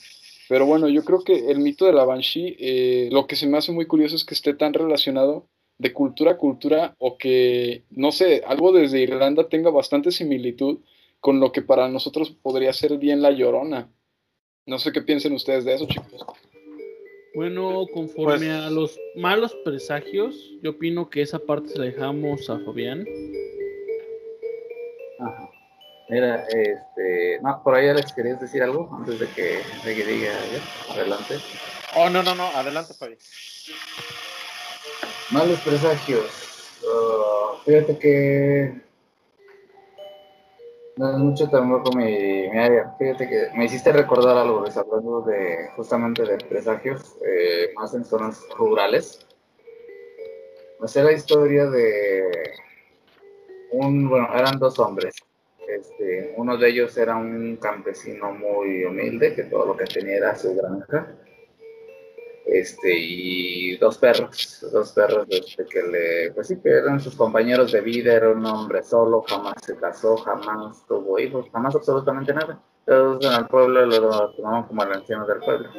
Pero 0.48 0.66
bueno, 0.66 0.88
yo 0.88 1.05
creo 1.05 1.22
que 1.22 1.51
el 1.51 1.59
mito 1.59 1.85
de 1.85 1.92
la 1.92 2.05
Banshee, 2.05 2.57
eh, 2.59 3.09
lo 3.12 3.27
que 3.27 3.37
se 3.37 3.46
me 3.46 3.59
hace 3.59 3.72
muy 3.72 3.87
curioso 3.87 4.16
es 4.16 4.25
que 4.25 4.35
esté 4.35 4.55
tan 4.55 4.72
relacionado 4.72 5.48
de 5.79 5.92
cultura 5.92 6.33
a 6.33 6.37
cultura 6.37 6.94
o 6.98 7.18
que, 7.18 7.85
no 7.90 8.12
sé, 8.12 8.42
algo 8.46 8.72
desde 8.72 9.03
Irlanda 9.03 9.48
tenga 9.48 9.70
bastante 9.70 10.12
similitud 10.12 10.79
con 11.20 11.40
lo 11.40 11.53
que 11.53 11.62
para 11.62 11.88
nosotros 11.88 12.31
podría 12.31 12.72
ser 12.72 12.98
bien 12.98 13.20
la 13.20 13.33
llorona. 13.33 13.92
No 14.66 14.79
sé 14.79 14.92
qué 14.92 15.03
piensen 15.03 15.33
ustedes 15.33 15.64
de 15.64 15.75
eso, 15.75 15.87
chicos. 15.87 16.25
Bueno, 17.35 17.87
conforme 17.92 18.47
pues 18.47 18.51
a 18.51 18.71
los 18.71 19.01
malos 19.16 19.57
presagios, 19.64 20.37
yo 20.62 20.73
opino 20.73 21.09
que 21.09 21.23
esa 21.23 21.38
parte 21.38 21.71
se 21.71 21.79
la 21.79 21.87
dejamos 21.87 22.51
a 22.51 22.59
Fabián. 22.59 23.07
Mira, 26.11 26.45
este, 26.49 27.40
no, 27.42 27.62
por 27.62 27.75
ahí 27.75 27.88
Alex, 27.88 28.12
¿querías 28.12 28.38
decir 28.38 28.62
algo 28.62 28.90
antes 28.92 29.18
de 29.18 29.27
que, 29.29 29.62
de 29.83 29.95
que 29.95 30.05
diga 30.05 30.33
adelante? 30.90 31.38
Oh, 31.97 32.11
no, 32.11 32.23
no, 32.23 32.35
no, 32.35 32.49
adelante, 32.49 32.92
Fabi. 32.92 33.16
Malos 35.31 35.59
presagios. 35.61 36.27
Uh, 36.83 37.57
fíjate 37.64 37.99
que 37.99 38.91
no 41.03 41.11
es 41.11 41.19
mucho 41.19 41.49
tampoco 41.51 41.91
mi, 41.97 42.49
mi 42.49 42.59
área. 42.59 42.95
Fíjate 42.97 43.29
que 43.29 43.49
me 43.57 43.65
hiciste 43.65 43.91
recordar 43.91 44.37
algo, 44.37 44.65
hablando 44.65 45.23
de 45.23 45.69
justamente 45.75 46.23
de 46.23 46.38
presagios, 46.38 47.17
eh, 47.27 47.73
más 47.75 47.93
en 47.95 48.05
zonas 48.05 48.41
rurales. 48.57 49.27
Sea, 50.85 51.03
la 51.03 51.12
historia 51.12 51.67
de 51.67 52.53
un, 53.73 54.09
bueno, 54.09 54.29
eran 54.33 54.61
dos 54.61 54.79
hombres. 54.79 55.17
Este, 55.67 56.35
uno 56.37 56.57
de 56.57 56.69
ellos 56.69 56.97
era 56.97 57.17
un 57.17 57.57
campesino 57.57 58.33
muy 58.33 58.85
humilde, 58.85 59.35
que 59.35 59.45
todo 59.45 59.67
lo 59.67 59.77
que 59.77 59.85
tenía 59.85 60.19
era 60.19 60.37
su 60.37 60.55
granja 60.55 61.17
este, 62.53 62.95
y 62.95 63.77
dos 63.79 63.97
perros, 63.97 64.67
dos 64.71 64.93
perros 64.93 65.27
este, 65.31 65.65
que 65.65 65.83
le, 65.83 66.33
pues 66.33 66.49
sí, 66.49 66.61
que 66.61 66.69
eran 66.69 67.01
sus 67.01 67.15
compañeros 67.15 67.73
de 67.73 67.81
vida, 67.81 68.12
era 68.12 68.31
un 68.31 68.45
hombre 68.45 68.83
solo, 68.83 69.25
jamás 69.27 69.55
se 69.65 69.75
casó, 69.77 70.19
jamás 70.19 70.85
tuvo 70.87 71.19
hijos, 71.19 71.47
jamás 71.51 71.75
absolutamente 71.75 72.35
nada. 72.35 72.61
Todos 72.85 73.25
en 73.25 73.33
el 73.33 73.47
pueblo 73.47 73.87
lo 73.87 74.33
tomaban 74.35 74.65
como 74.65 74.83
el 74.83 74.93
anciano 74.93 75.27
del 75.27 75.38
pueblo. 75.38 75.71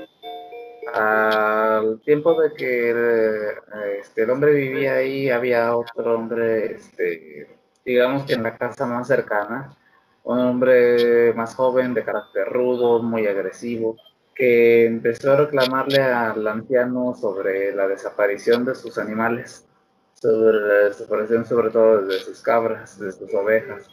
Al 0.94 2.02
tiempo 2.02 2.42
de 2.42 2.54
que 2.54 3.54
este, 4.00 4.24
el 4.24 4.32
hombre 4.32 4.54
vivía 4.54 4.96
ahí, 4.96 5.30
había 5.30 5.76
otro 5.76 6.16
hombre, 6.16 6.74
este, 6.74 7.56
digamos 7.86 8.26
que 8.26 8.34
en 8.34 8.44
la 8.44 8.58
casa 8.58 8.88
más 8.88 9.08
cercana, 9.08 9.78
un 10.24 10.40
hombre 10.40 11.34
más 11.34 11.54
joven, 11.54 11.94
de 11.94 12.04
carácter 12.04 12.48
rudo, 12.48 13.04
muy 13.04 13.28
agresivo, 13.28 13.96
que 14.36 14.86
empezó 14.86 15.34
a 15.34 15.38
reclamarle 15.38 16.02
al 16.02 16.48
anciano 16.48 17.14
sobre 17.16 17.74
la 17.76 17.88
desaparición 17.88 18.66
de 18.66 18.76
sus 18.76 18.98
animales, 18.98 19.68
sobre 20.14 20.60
la 20.60 20.74
desaparición 20.90 21.46
sobre 21.46 21.70
todo 21.70 22.06
de 22.06 22.20
sus 22.20 22.42
cabras, 22.42 23.00
de 23.00 23.12
sus 23.12 23.34
ovejas, 23.34 23.88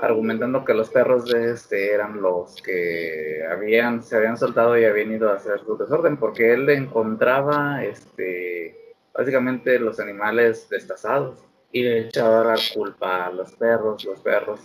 argumentando 0.00 0.64
que 0.64 0.74
los 0.74 0.90
perros 0.90 1.26
de 1.26 1.52
este 1.52 1.92
eran 1.92 2.20
los 2.20 2.56
que 2.62 3.44
habían, 3.50 4.02
se 4.02 4.16
habían 4.16 4.36
soltado 4.36 4.78
y 4.78 4.84
habían 4.84 5.12
ido 5.12 5.30
a 5.30 5.36
hacer 5.36 5.60
su 5.60 5.76
desorden, 5.76 6.16
porque 6.16 6.52
él 6.52 6.68
encontraba 6.70 7.84
este, 7.84 8.94
básicamente 9.12 9.78
los 9.78 10.00
animales 10.00 10.68
destazados 10.68 11.44
y 11.72 11.82
le 11.82 12.00
echaba 12.00 12.44
la 12.44 12.56
culpa 12.74 13.26
a 13.26 13.30
los 13.30 13.52
perros, 13.54 14.04
los 14.04 14.20
perros 14.20 14.60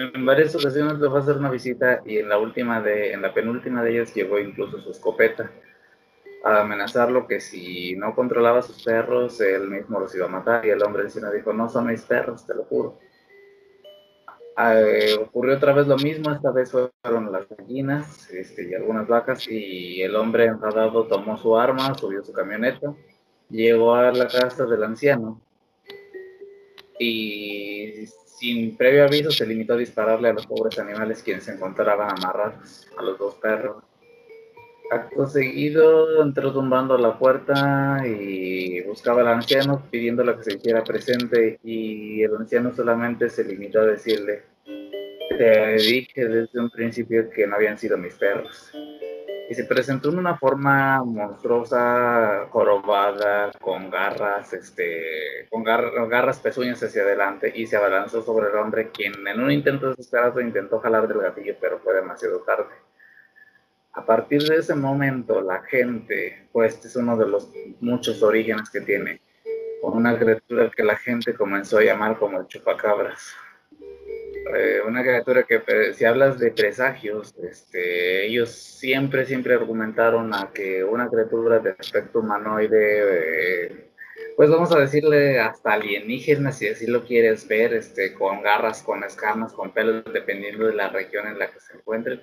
en 0.00 0.24
varias 0.24 0.54
ocasiones 0.54 0.98
le 0.98 1.08
fue 1.08 1.18
a 1.18 1.22
hacer 1.22 1.36
una 1.36 1.50
visita 1.50 2.00
y 2.06 2.18
en 2.18 2.28
la 2.28 2.38
última 2.38 2.80
de, 2.80 3.12
en 3.12 3.22
la 3.22 3.34
penúltima 3.34 3.82
de 3.82 3.92
ellas 3.92 4.14
llegó 4.14 4.38
incluso 4.38 4.80
su 4.80 4.90
escopeta 4.90 5.50
a 6.42 6.62
amenazarlo 6.62 7.26
que 7.26 7.38
si 7.40 7.94
no 7.96 8.14
controlaba 8.14 8.62
sus 8.62 8.82
perros, 8.82 9.40
él 9.42 9.68
mismo 9.68 10.00
los 10.00 10.14
iba 10.14 10.24
a 10.24 10.30
matar. 10.30 10.64
Y 10.64 10.70
el 10.70 10.82
hombre 10.82 11.02
encima 11.02 11.30
dijo, 11.30 11.52
no 11.52 11.68
son 11.68 11.88
mis 11.88 12.02
perros, 12.02 12.46
te 12.46 12.54
lo 12.54 12.64
juro. 12.64 12.98
Eh, 14.58 15.16
ocurrió 15.20 15.56
otra 15.56 15.72
vez 15.72 15.86
lo 15.86 15.96
mismo, 15.96 16.32
esta 16.32 16.50
vez 16.50 16.70
fueron 16.70 17.32
las 17.32 17.48
gallinas 17.48 18.30
este, 18.30 18.68
y 18.68 18.74
algunas 18.74 19.06
vacas 19.06 19.46
y 19.48 20.02
el 20.02 20.16
hombre 20.16 20.46
enfadado 20.46 21.06
tomó 21.06 21.38
su 21.38 21.56
arma, 21.56 21.94
subió 21.94 22.22
su 22.22 22.32
camioneta, 22.32 22.94
llegó 23.48 23.94
a 23.94 24.12
la 24.12 24.26
casa 24.28 24.66
del 24.66 24.84
anciano 24.84 25.40
y 26.98 28.06
sin 28.40 28.74
previo 28.74 29.04
aviso 29.04 29.30
se 29.30 29.46
limitó 29.46 29.74
a 29.74 29.76
dispararle 29.76 30.30
a 30.30 30.32
los 30.32 30.46
pobres 30.46 30.78
animales 30.78 31.22
quienes 31.22 31.44
se 31.44 31.52
encontraban 31.52 32.08
amarrados 32.10 32.88
a 32.96 33.02
los 33.02 33.18
dos 33.18 33.34
perros. 33.34 33.84
Acto 34.90 35.26
seguido 35.26 36.22
entró 36.22 36.52
tumbando 36.52 36.96
la 36.96 37.18
puerta 37.18 38.02
y 38.04 38.80
buscaba 38.80 39.20
al 39.20 39.28
anciano 39.28 39.84
pidiéndole 39.90 40.36
que 40.36 40.42
se 40.44 40.56
hiciera 40.56 40.82
presente 40.82 41.60
y 41.62 42.22
el 42.22 42.34
anciano 42.34 42.74
solamente 42.74 43.28
se 43.28 43.44
limitó 43.44 43.80
a 43.80 43.86
decirle, 43.86 44.42
te 45.38 45.76
dije 45.76 46.26
desde 46.26 46.58
un 46.58 46.70
principio 46.70 47.28
que 47.30 47.46
no 47.46 47.56
habían 47.56 47.78
sido 47.78 47.98
mis 47.98 48.14
perros 48.14 48.72
y 49.50 49.54
se 49.56 49.64
presentó 49.64 50.10
en 50.10 50.18
una 50.20 50.36
forma 50.36 51.02
monstruosa, 51.02 52.46
jorobada, 52.50 53.50
con 53.60 53.90
garras, 53.90 54.52
este, 54.52 55.48
con 55.50 55.64
garras 55.64 56.38
pezuñas 56.38 56.80
hacia 56.80 57.02
adelante 57.02 57.52
y 57.52 57.66
se 57.66 57.76
abalanzó 57.76 58.22
sobre 58.22 58.48
el 58.48 58.54
hombre, 58.54 58.92
quien 58.92 59.26
en 59.26 59.40
un 59.40 59.50
intento 59.50 59.88
desesperado 59.88 60.40
intentó 60.40 60.78
jalar 60.78 61.08
del 61.08 61.18
gatillo, 61.18 61.56
pero 61.60 61.80
fue 61.80 61.94
demasiado 61.94 62.38
tarde. 62.42 62.72
A 63.94 64.06
partir 64.06 64.40
de 64.40 64.58
ese 64.58 64.76
momento, 64.76 65.40
la 65.40 65.60
gente, 65.62 66.46
pues 66.52 66.74
este 66.74 66.86
es 66.86 66.94
uno 66.94 67.16
de 67.16 67.26
los 67.26 67.50
muchos 67.80 68.22
orígenes 68.22 68.70
que 68.70 68.82
tiene, 68.82 69.20
con 69.82 69.96
una 69.96 70.16
criatura 70.16 70.70
que 70.70 70.84
la 70.84 70.94
gente 70.94 71.34
comenzó 71.34 71.78
a 71.78 71.82
llamar 71.82 72.20
como 72.20 72.38
el 72.38 72.46
chupacabras. 72.46 73.34
Eh, 74.46 74.80
una 74.86 75.02
criatura 75.02 75.44
que 75.44 75.92
si 75.94 76.04
hablas 76.04 76.38
de 76.38 76.50
presagios, 76.50 77.34
este, 77.42 78.26
ellos 78.26 78.50
siempre, 78.50 79.26
siempre 79.26 79.54
argumentaron 79.54 80.34
a 80.34 80.50
que 80.52 80.82
una 80.82 81.08
criatura 81.08 81.58
de 81.58 81.74
aspecto 81.78 82.20
humanoide, 82.20 83.66
eh, 83.66 83.90
pues 84.36 84.50
vamos 84.50 84.72
a 84.72 84.80
decirle 84.80 85.38
hasta 85.38 85.74
alienígena, 85.74 86.52
si 86.52 86.68
así 86.68 86.86
lo 86.86 87.04
quieres 87.04 87.46
ver, 87.46 87.74
este, 87.74 88.14
con 88.14 88.42
garras, 88.42 88.82
con 88.82 89.04
escamas, 89.04 89.52
con 89.52 89.72
pelos, 89.72 90.04
dependiendo 90.12 90.66
de 90.66 90.74
la 90.74 90.88
región 90.88 91.26
en 91.26 91.38
la 91.38 91.50
que 91.50 91.60
se 91.60 91.76
encuentren. 91.76 92.20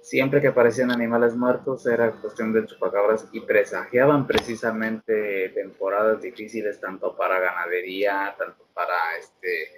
Siempre 0.00 0.40
que 0.40 0.48
aparecían 0.48 0.92
animales 0.92 1.34
muertos 1.34 1.84
era 1.86 2.12
cuestión 2.12 2.52
de 2.52 2.64
chupacabras 2.64 3.28
y 3.32 3.40
presagiaban 3.40 4.26
precisamente 4.26 5.48
temporadas 5.48 6.22
difíciles 6.22 6.80
tanto 6.80 7.16
para 7.16 7.40
ganadería, 7.40 8.34
tanto 8.38 8.64
para 8.72 8.94
este, 9.18 9.68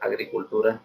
agricultura 0.00 0.82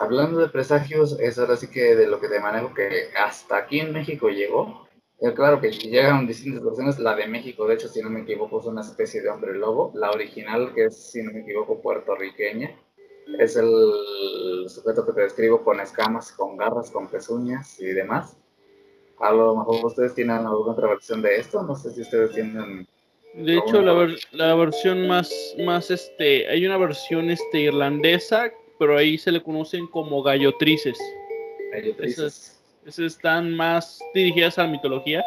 hablando 0.00 0.40
de 0.40 0.48
presagios, 0.48 1.20
es 1.20 1.38
ahora 1.38 1.56
sí 1.56 1.68
que 1.68 1.94
de 1.94 2.06
lo 2.08 2.20
que 2.20 2.28
te 2.28 2.40
manejo 2.40 2.72
que 2.72 3.10
hasta 3.22 3.58
aquí 3.58 3.80
en 3.80 3.92
México 3.92 4.30
llegó. 4.30 4.88
Eh, 5.20 5.34
claro 5.34 5.60
que 5.60 5.70
llegaron 5.70 6.26
distintas 6.26 6.64
versiones. 6.64 6.98
La 6.98 7.14
de 7.14 7.26
México, 7.26 7.66
de 7.66 7.74
hecho, 7.74 7.86
si 7.86 8.00
no 8.02 8.08
me 8.08 8.20
equivoco, 8.20 8.60
es 8.60 8.66
una 8.66 8.80
especie 8.80 9.20
de 9.20 9.28
hombre 9.28 9.54
lobo. 9.54 9.92
La 9.94 10.10
original, 10.10 10.72
que 10.74 10.86
es, 10.86 11.10
si 11.10 11.22
no 11.22 11.30
me 11.32 11.40
equivoco, 11.40 11.82
puertorriqueña, 11.82 12.74
es 13.38 13.56
el 13.56 14.66
sujeto 14.68 15.04
que 15.04 15.12
te 15.12 15.20
describo 15.20 15.62
con 15.62 15.78
escamas, 15.80 16.32
con 16.32 16.56
garras, 16.56 16.90
con 16.90 17.06
pezuñas 17.08 17.78
y 17.78 17.88
demás. 17.88 18.38
A 19.18 19.32
lo 19.32 19.54
mejor 19.54 19.84
ustedes 19.84 20.14
tienen 20.14 20.38
alguna 20.38 20.72
otra 20.72 20.88
versión 20.88 21.20
de 21.20 21.36
esto. 21.36 21.62
No 21.62 21.76
sé 21.76 21.90
si 21.90 22.00
ustedes 22.00 22.32
tienen. 22.32 22.88
De 23.34 23.58
hecho, 23.58 23.82
la, 23.82 24.08
la, 24.32 24.54
versión 24.54 25.06
más, 25.06 25.30
más, 25.64 25.90
este, 25.90 26.48
hay 26.48 26.64
una 26.66 26.78
versión 26.78 27.28
este, 27.28 27.60
irlandesa 27.60 28.50
pero 28.80 28.96
ahí 28.96 29.18
se 29.18 29.30
le 29.30 29.42
conocen 29.42 29.86
como 29.86 30.22
gallotrices. 30.22 30.98
Gallotrices. 31.70 32.58
Esas, 32.86 32.98
están 32.98 33.54
más 33.54 34.00
dirigidas 34.14 34.58
a 34.58 34.62
la 34.62 34.70
mitología. 34.70 35.22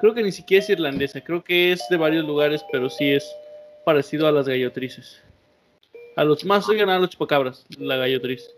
Creo 0.00 0.14
que 0.14 0.22
ni 0.24 0.32
siquiera 0.32 0.64
es 0.64 0.68
irlandesa, 0.68 1.20
creo 1.20 1.44
que 1.44 1.70
es 1.70 1.80
de 1.88 1.96
varios 1.96 2.26
lugares, 2.26 2.64
pero 2.72 2.90
sí 2.90 3.12
es 3.12 3.24
parecido 3.84 4.26
a 4.26 4.32
las 4.32 4.48
gallotrices. 4.48 5.22
A 6.16 6.24
los 6.24 6.44
más 6.44 6.68
oigan 6.68 6.90
a 6.90 6.98
los 6.98 7.10
chupacabras, 7.10 7.64
la 7.78 7.96
gallotriz. 7.96 8.50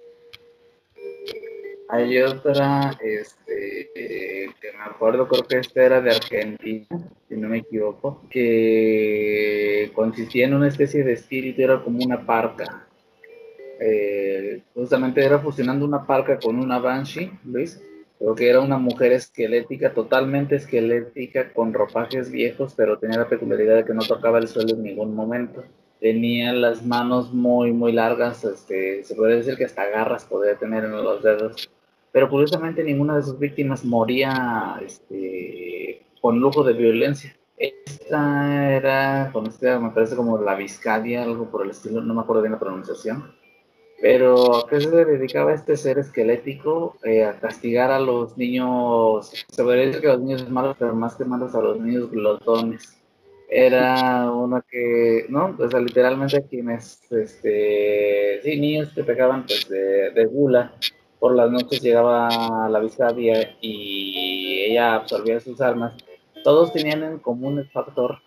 Hay 1.90 2.16
otra, 2.22 2.98
este, 3.02 3.90
que 3.94 4.72
me 4.72 4.84
acuerdo, 4.84 5.28
creo 5.28 5.46
que 5.46 5.58
esta 5.58 5.84
era 5.84 6.00
de 6.00 6.12
Argentina, 6.12 6.86
si 7.28 7.36
no 7.36 7.48
me 7.48 7.58
equivoco, 7.58 8.22
que 8.30 9.90
consistía 9.92 10.46
en 10.46 10.54
una 10.54 10.68
especie 10.68 11.04
de 11.04 11.12
espíritu, 11.12 11.60
era 11.60 11.82
como 11.82 12.02
una 12.02 12.24
parca, 12.24 12.86
eh, 13.82 14.62
justamente 14.74 15.24
era 15.24 15.38
fusionando 15.38 15.86
una 15.86 16.06
parca 16.06 16.38
con 16.38 16.58
una 16.58 16.78
banshee, 16.78 17.32
Luis. 17.44 17.82
Creo 18.18 18.34
que 18.34 18.50
era 18.50 18.60
una 18.60 18.76
mujer 18.76 19.12
esquelética, 19.12 19.94
totalmente 19.94 20.56
esquelética, 20.56 21.54
con 21.54 21.72
ropajes 21.72 22.30
viejos, 22.30 22.74
pero 22.76 22.98
tenía 22.98 23.18
la 23.18 23.28
peculiaridad 23.28 23.76
de 23.76 23.84
que 23.86 23.94
no 23.94 24.02
tocaba 24.02 24.38
el 24.38 24.48
suelo 24.48 24.74
en 24.74 24.82
ningún 24.82 25.14
momento. 25.14 25.64
Tenía 25.98 26.52
las 26.52 26.84
manos 26.84 27.32
muy, 27.32 27.72
muy 27.72 27.92
largas, 27.92 28.44
este, 28.44 29.02
se 29.04 29.14
puede 29.14 29.36
decir 29.36 29.56
que 29.56 29.64
hasta 29.64 29.88
garras 29.88 30.26
podía 30.26 30.56
tener 30.56 30.84
en 30.84 30.92
los 30.92 31.22
dedos. 31.22 31.70
Pero 32.12 32.28
curiosamente 32.28 32.84
ninguna 32.84 33.16
de 33.16 33.22
sus 33.22 33.38
víctimas 33.38 33.84
moría 33.84 34.78
este, 34.84 36.02
con 36.20 36.38
lujo 36.38 36.62
de 36.64 36.74
violencia. 36.74 37.34
Esta 37.56 38.76
era 38.76 39.30
conocida, 39.32 39.78
me 39.78 39.90
parece 39.90 40.16
como 40.16 40.38
la 40.38 40.54
Viscadia, 40.54 41.22
algo 41.22 41.50
por 41.50 41.64
el 41.64 41.70
estilo, 41.70 42.02
no 42.02 42.14
me 42.14 42.20
acuerdo 42.20 42.42
bien 42.42 42.52
la 42.52 42.58
pronunciación 42.58 43.39
pero 44.00 44.56
¿a 44.56 44.68
qué 44.68 44.80
se 44.80 44.90
dedicaba 44.90 45.52
este 45.52 45.76
ser 45.76 45.98
esquelético? 45.98 46.96
Eh, 47.04 47.24
a 47.24 47.38
castigar 47.38 47.90
a 47.90 48.00
los 48.00 48.36
niños, 48.38 49.30
se 49.48 49.62
podría 49.62 49.86
decir 49.86 50.00
que 50.00 50.08
a 50.08 50.14
los 50.14 50.22
niños 50.22 50.48
malos, 50.48 50.76
pero 50.78 50.94
más 50.94 51.16
que 51.16 51.24
malos 51.24 51.54
a 51.54 51.60
los 51.60 51.78
niños 51.78 52.10
glotones. 52.10 52.96
era 53.48 54.30
una 54.30 54.62
que, 54.62 55.26
¿no? 55.28 55.56
O 55.58 55.68
sea, 55.68 55.80
literalmente 55.80 56.44
quienes, 56.48 57.10
este, 57.12 58.40
sí, 58.42 58.60
niños 58.60 58.92
que 58.94 59.04
pegaban 59.04 59.44
pues 59.46 59.68
de, 59.68 60.10
de 60.12 60.24
gula, 60.26 60.72
por 61.18 61.34
las 61.36 61.50
noches 61.50 61.82
llegaba 61.82 62.68
la 62.70 62.80
Vizcaya 62.80 63.56
y 63.60 64.64
ella 64.70 64.94
absorbía 64.94 65.40
sus 65.40 65.60
armas. 65.60 65.94
Todos 66.42 66.72
tenían 66.72 67.02
en 67.04 67.18
común 67.18 67.58
el 67.58 67.68
factor 67.68 68.18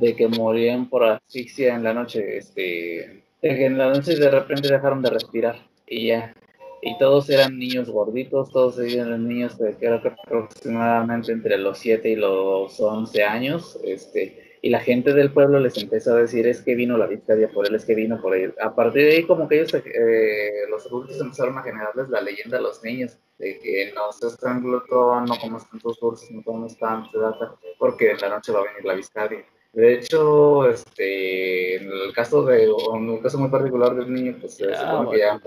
de 0.00 0.16
que 0.16 0.28
morían 0.28 0.88
por 0.88 1.04
asfixia 1.04 1.74
en 1.74 1.84
la 1.84 1.92
noche, 1.92 2.38
este, 2.38 3.24
en 3.42 3.78
la 3.78 3.90
noche 3.90 4.16
de 4.16 4.30
repente 4.30 4.68
dejaron 4.68 5.02
de 5.02 5.10
respirar 5.10 5.56
y 5.86 6.08
ya. 6.08 6.34
Y 6.80 6.96
todos 6.98 7.28
eran 7.28 7.58
niños 7.58 7.90
gorditos, 7.90 8.50
todos 8.52 8.78
eran 8.78 9.26
niños 9.26 9.58
de 9.58 9.74
creo 9.74 10.00
que 10.00 10.08
aproximadamente 10.08 11.32
entre 11.32 11.58
los 11.58 11.78
7 11.78 12.08
y 12.08 12.16
los 12.16 12.78
11 12.78 13.24
años, 13.24 13.78
este, 13.82 14.58
y 14.62 14.70
la 14.70 14.80
gente 14.80 15.12
del 15.12 15.32
pueblo 15.32 15.58
les 15.60 15.76
empezó 15.76 16.14
a 16.14 16.20
decir 16.20 16.46
es 16.46 16.62
que 16.62 16.74
vino 16.74 16.96
la 16.96 17.06
victoria 17.06 17.48
por 17.48 17.66
él, 17.66 17.74
es 17.74 17.84
que 17.84 17.94
vino 17.94 18.20
por 18.20 18.34
él. 18.34 18.54
A 18.60 18.74
partir 18.74 19.02
de 19.02 19.16
ahí 19.16 19.24
como 19.24 19.48
que 19.48 19.56
ellos, 19.60 19.74
eh, 19.74 20.66
los 20.70 20.86
adultos 20.86 21.20
empezaron 21.20 21.58
a 21.58 21.62
generarles 21.62 22.08
la 22.08 22.20
leyenda 22.20 22.58
a 22.58 22.60
los 22.60 22.82
niños 22.82 23.18
de 23.38 23.58
que 23.58 23.92
no 23.94 24.12
se 24.12 24.26
estranguló, 24.28 24.82
no 25.20 25.38
comas 25.40 25.68
tantos 25.70 25.98
dulces, 26.00 26.30
no 26.30 26.42
comas 26.42 26.76
tanto, 26.78 27.58
porque 27.78 28.10
en 28.10 28.18
la 28.18 28.28
noche 28.30 28.52
va 28.52 28.60
a 28.60 28.64
venir 28.64 28.84
la 28.84 28.94
victoria. 28.94 29.44
De 29.78 29.94
hecho, 29.94 30.68
este, 30.68 31.76
en 31.76 31.88
el 31.88 32.12
caso 32.12 32.42
de, 32.42 32.64
en 32.64 33.10
un 33.10 33.22
caso 33.22 33.38
muy 33.38 33.48
particular 33.48 33.94
del 33.94 34.12
niño, 34.12 34.36
pues 34.40 34.56
se 34.56 34.74
supone 34.74 35.12
que 35.12 35.18
ya 35.20 35.40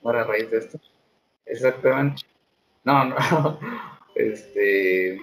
muere, 0.00 0.20
a 0.20 0.24
raíz 0.24 0.50
de 0.50 0.56
esto. 0.56 0.80
Exactamente. 1.44 2.22
No, 2.82 3.04
no. 3.04 3.16
Este, 4.14 5.18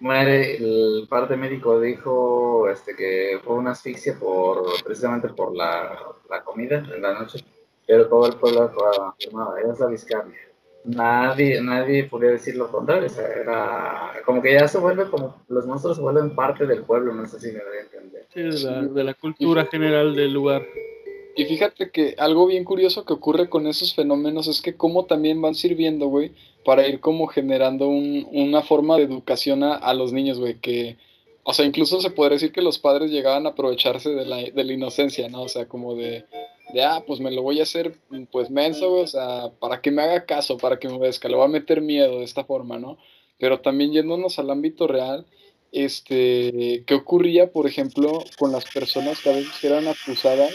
muere, 0.00 0.56
el 0.56 1.06
parte 1.08 1.36
médico 1.36 1.80
dijo 1.80 2.68
este, 2.70 2.96
que 2.96 3.38
fue 3.44 3.56
una 3.56 3.72
asfixia 3.72 4.18
por, 4.18 4.64
precisamente 4.82 5.28
por 5.28 5.54
la, 5.54 5.98
la 6.30 6.44
comida 6.44 6.78
en 6.78 7.02
la 7.02 7.12
noche, 7.12 7.44
pero 7.86 8.08
todo 8.08 8.26
el 8.26 8.36
pueblo 8.36 8.70
afirmaba, 9.18 9.60
era 9.60 9.74
la 9.78 9.86
viscardia 9.86 10.38
nadie, 10.84 11.60
nadie 11.60 12.04
podía 12.04 12.30
decir 12.30 12.56
lo 12.56 12.70
contrario. 12.70 13.06
O 13.06 13.10
sea, 13.10 13.26
era 13.26 14.12
como 14.24 14.40
que 14.40 14.52
ya 14.52 14.68
se 14.68 14.78
vuelve 14.78 15.08
como 15.10 15.42
los 15.48 15.66
monstruos 15.66 15.96
se 15.96 16.02
vuelven 16.02 16.34
parte 16.34 16.66
del 16.66 16.82
pueblo, 16.82 17.14
no 17.14 17.26
sé 17.26 17.40
si 17.40 17.48
me 17.48 17.64
voy 17.64 17.78
a 17.78 17.82
entender. 17.82 18.26
Sí, 18.32 18.40
de 18.40 18.70
la, 18.70 18.82
de 18.82 19.04
la 19.04 19.14
cultura 19.14 19.66
general 19.66 20.14
del 20.14 20.32
lugar. 20.32 20.64
Y 21.36 21.46
fíjate 21.46 21.90
que 21.90 22.14
algo 22.18 22.46
bien 22.46 22.64
curioso 22.64 23.04
que 23.04 23.12
ocurre 23.12 23.48
con 23.48 23.66
esos 23.66 23.94
fenómenos 23.94 24.46
es 24.46 24.60
que 24.60 24.76
como 24.76 25.06
también 25.06 25.42
van 25.42 25.54
sirviendo, 25.56 26.06
güey, 26.06 26.30
para 26.64 26.86
ir 26.86 27.00
como 27.00 27.26
generando 27.26 27.88
un, 27.88 28.26
una 28.30 28.62
forma 28.62 28.96
de 28.96 29.02
educación 29.02 29.64
a, 29.64 29.74
a 29.74 29.94
los 29.94 30.12
niños, 30.12 30.38
güey, 30.38 30.54
que, 30.60 30.96
o 31.42 31.52
sea, 31.52 31.64
incluso 31.64 32.00
se 32.00 32.10
podría 32.10 32.36
decir 32.36 32.52
que 32.52 32.62
los 32.62 32.78
padres 32.78 33.10
llegaban 33.10 33.46
a 33.46 33.50
aprovecharse 33.50 34.10
de 34.10 34.24
la, 34.24 34.36
de 34.36 34.64
la 34.64 34.72
inocencia, 34.72 35.28
¿no? 35.28 35.42
O 35.42 35.48
sea, 35.48 35.66
como 35.66 35.96
de, 35.96 36.24
de, 36.72 36.82
ah, 36.82 37.04
pues 37.06 37.20
me 37.20 37.30
lo 37.30 37.42
voy 37.42 37.60
a 37.60 37.64
hacer, 37.64 37.94
pues 38.32 38.50
menso, 38.50 38.92
o 38.94 39.06
sea, 39.06 39.50
para 39.58 39.80
que 39.80 39.90
me 39.90 40.02
haga 40.02 40.24
caso, 40.24 40.56
para 40.56 40.78
que 40.78 40.88
me 40.88 40.94
obedezca, 40.94 41.28
le 41.28 41.36
voy 41.36 41.44
a 41.44 41.48
meter 41.48 41.80
miedo 41.80 42.18
de 42.18 42.24
esta 42.24 42.44
forma, 42.44 42.78
¿no? 42.78 42.98
Pero 43.38 43.60
también 43.60 43.92
yéndonos 43.92 44.38
al 44.38 44.50
ámbito 44.50 44.86
real, 44.86 45.26
este, 45.72 46.84
¿qué 46.86 46.94
ocurría, 46.94 47.50
por 47.50 47.66
ejemplo, 47.66 48.24
con 48.38 48.52
las 48.52 48.64
personas 48.64 49.20
que 49.20 49.30
a 49.30 49.34
veces 49.34 49.62
eran 49.64 49.88
acusadas 49.88 50.52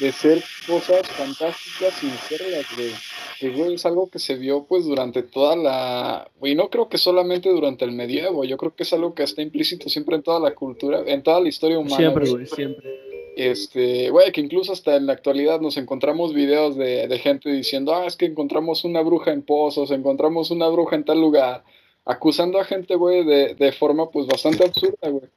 de 0.00 0.10
ser 0.10 0.42
cosas 0.66 1.06
fantásticas 1.08 1.94
sin 2.00 2.10
serlas, 2.10 2.66
güey? 2.74 2.90
Que, 3.38 3.50
güey, 3.50 3.74
es 3.74 3.84
algo 3.84 4.08
que 4.08 4.18
se 4.18 4.36
vio, 4.36 4.64
pues, 4.64 4.84
durante 4.84 5.22
toda 5.22 5.54
la, 5.54 6.30
y 6.42 6.54
no 6.54 6.70
creo 6.70 6.88
que 6.88 6.98
solamente 6.98 7.50
durante 7.50 7.84
el 7.84 7.92
medievo, 7.92 8.44
yo 8.44 8.56
creo 8.56 8.74
que 8.74 8.84
es 8.84 8.92
algo 8.92 9.14
que 9.14 9.22
está 9.22 9.42
implícito 9.42 9.88
siempre 9.88 10.16
en 10.16 10.22
toda 10.22 10.40
la 10.40 10.54
cultura, 10.54 11.02
en 11.06 11.22
toda 11.22 11.40
la 11.40 11.48
historia 11.48 11.78
humana. 11.78 11.96
Siempre, 11.96 12.30
güey, 12.30 12.46
siempre 12.46 13.13
este, 13.36 14.10
güey, 14.10 14.32
que 14.32 14.40
incluso 14.40 14.72
hasta 14.72 14.96
en 14.96 15.06
la 15.06 15.12
actualidad 15.12 15.60
nos 15.60 15.76
encontramos 15.76 16.34
videos 16.34 16.76
de, 16.76 17.08
de, 17.08 17.18
gente 17.18 17.50
diciendo, 17.50 17.94
ah, 17.94 18.06
es 18.06 18.16
que 18.16 18.26
encontramos 18.26 18.84
una 18.84 19.02
bruja 19.02 19.32
en 19.32 19.42
pozos, 19.42 19.90
encontramos 19.90 20.50
una 20.50 20.68
bruja 20.68 20.96
en 20.96 21.04
tal 21.04 21.20
lugar, 21.20 21.64
acusando 22.04 22.58
a 22.58 22.64
gente, 22.64 22.94
güey, 22.94 23.24
de, 23.24 23.54
de 23.54 23.72
forma 23.72 24.10
pues 24.10 24.26
bastante 24.26 24.64
absurda, 24.64 25.08
güey. 25.08 25.28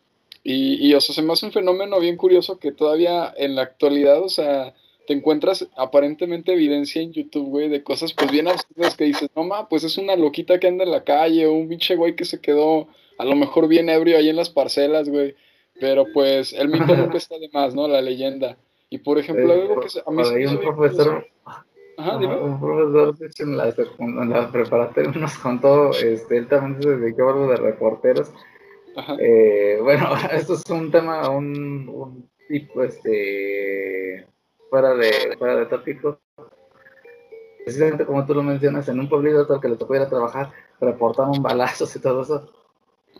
Y, 0.43 0.87
y, 0.87 0.93
o 0.93 1.01
sea, 1.01 1.13
se 1.13 1.21
me 1.21 1.33
hace 1.33 1.45
un 1.45 1.51
fenómeno 1.51 1.99
bien 1.99 2.15
curioso 2.15 2.59
que 2.59 2.71
todavía 2.71 3.33
en 3.35 3.55
la 3.55 3.63
actualidad, 3.63 4.21
o 4.23 4.29
sea, 4.29 4.73
te 5.07 5.13
encuentras 5.13 5.67
aparentemente 5.75 6.53
evidencia 6.53 7.01
en 7.01 7.13
YouTube, 7.13 7.47
güey, 7.47 7.69
de 7.69 7.83
cosas 7.83 8.13
pues 8.13 8.31
bien 8.31 8.47
absurdas 8.47 8.95
que 8.95 9.05
dices, 9.05 9.29
no 9.35 9.43
ma, 9.43 9.69
pues 9.69 9.83
es 9.83 9.97
una 9.97 10.15
loquita 10.15 10.59
que 10.59 10.67
anda 10.67 10.83
en 10.83 10.91
la 10.91 11.03
calle, 11.03 11.47
o 11.47 11.53
un 11.53 11.69
pinche 11.69 11.95
güey 11.95 12.15
que 12.15 12.25
se 12.25 12.41
quedó 12.41 12.87
a 13.17 13.25
lo 13.25 13.35
mejor 13.35 13.67
bien 13.67 13.89
ebrio 13.89 14.17
ahí 14.17 14.29
en 14.29 14.35
las 14.35 14.49
parcelas, 14.49 15.09
güey. 15.09 15.35
Pero 15.79 16.05
pues 16.13 16.53
el 16.53 16.69
mito 16.69 16.85
nunca 16.95 17.17
está 17.17 17.37
de 17.37 17.49
más, 17.53 17.75
¿no? 17.75 17.87
La 17.87 18.01
leyenda. 18.01 18.57
Y 18.89 18.99
por 18.99 19.17
ejemplo, 19.17 19.53
Eh, 19.53 19.61
algo 19.61 19.79
que 19.81 19.89
se- 19.89 20.03
a 20.05 20.11
mí 20.11 20.23
se 20.23 20.47
un 20.47 20.59
profesor, 20.59 21.27
Ajá, 21.97 22.17
dime. 22.19 22.35
un 22.37 22.59
profesor 22.59 23.17
de 23.17 23.27
hecho, 23.27 23.43
en 23.43 23.57
la, 23.57 23.69
en 23.99 24.29
la 24.29 24.51
preparatoria 24.51 25.11
nos 25.15 25.37
contó, 25.37 25.91
este, 25.91 26.37
él 26.37 26.47
también 26.47 26.81
se 26.81 26.95
dedicó 26.97 27.27
a 27.29 27.33
algo 27.33 27.47
de 27.49 27.57
reporteros. 27.57 28.31
Eh, 29.19 29.79
bueno, 29.81 30.09
esto 30.31 30.53
es 30.55 30.63
un 30.69 30.89
tema, 30.91 31.29
un, 31.29 31.87
un 31.89 32.29
tipo, 32.47 32.83
este, 32.83 34.25
fuera 34.69 34.95
de, 34.95 35.35
fuera 35.37 35.55
de 35.57 35.65
tópico. 35.67 36.19
Precisamente 37.63 38.05
como 38.05 38.25
tú 38.25 38.33
lo 38.33 38.43
mencionas, 38.43 38.87
en 38.87 38.99
un 38.99 39.09
pueblito 39.09 39.45
al 39.53 39.59
que 39.59 39.67
le 39.67 39.75
tocó 39.75 39.95
ir 39.95 40.01
a 40.01 40.07
trabajar, 40.09 40.51
reportaron 40.79 41.41
balazos 41.43 41.93
y 41.95 41.99
todo 41.99 42.21
eso. 42.21 42.49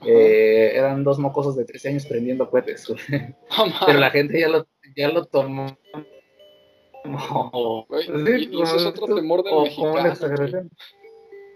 Eh, 0.05 0.71
eran 0.75 1.03
dos 1.03 1.19
mocosos 1.19 1.55
de 1.55 1.65
13 1.65 1.89
años 1.89 2.05
prendiendo 2.05 2.49
cohetes. 2.49 2.87
No 2.89 3.73
pero 3.85 3.99
la 3.99 4.09
gente 4.11 4.39
ya 4.39 4.47
lo, 4.49 4.67
ya 4.95 5.09
lo 5.09 5.25
tomó 5.25 5.77
güey, 7.87 8.03
sí, 8.03 8.49
y- 8.51 8.61
es 8.61 8.85
otro 8.85 9.15
temor 9.15 9.43
del 9.43 9.61
mexicano. 9.61 10.13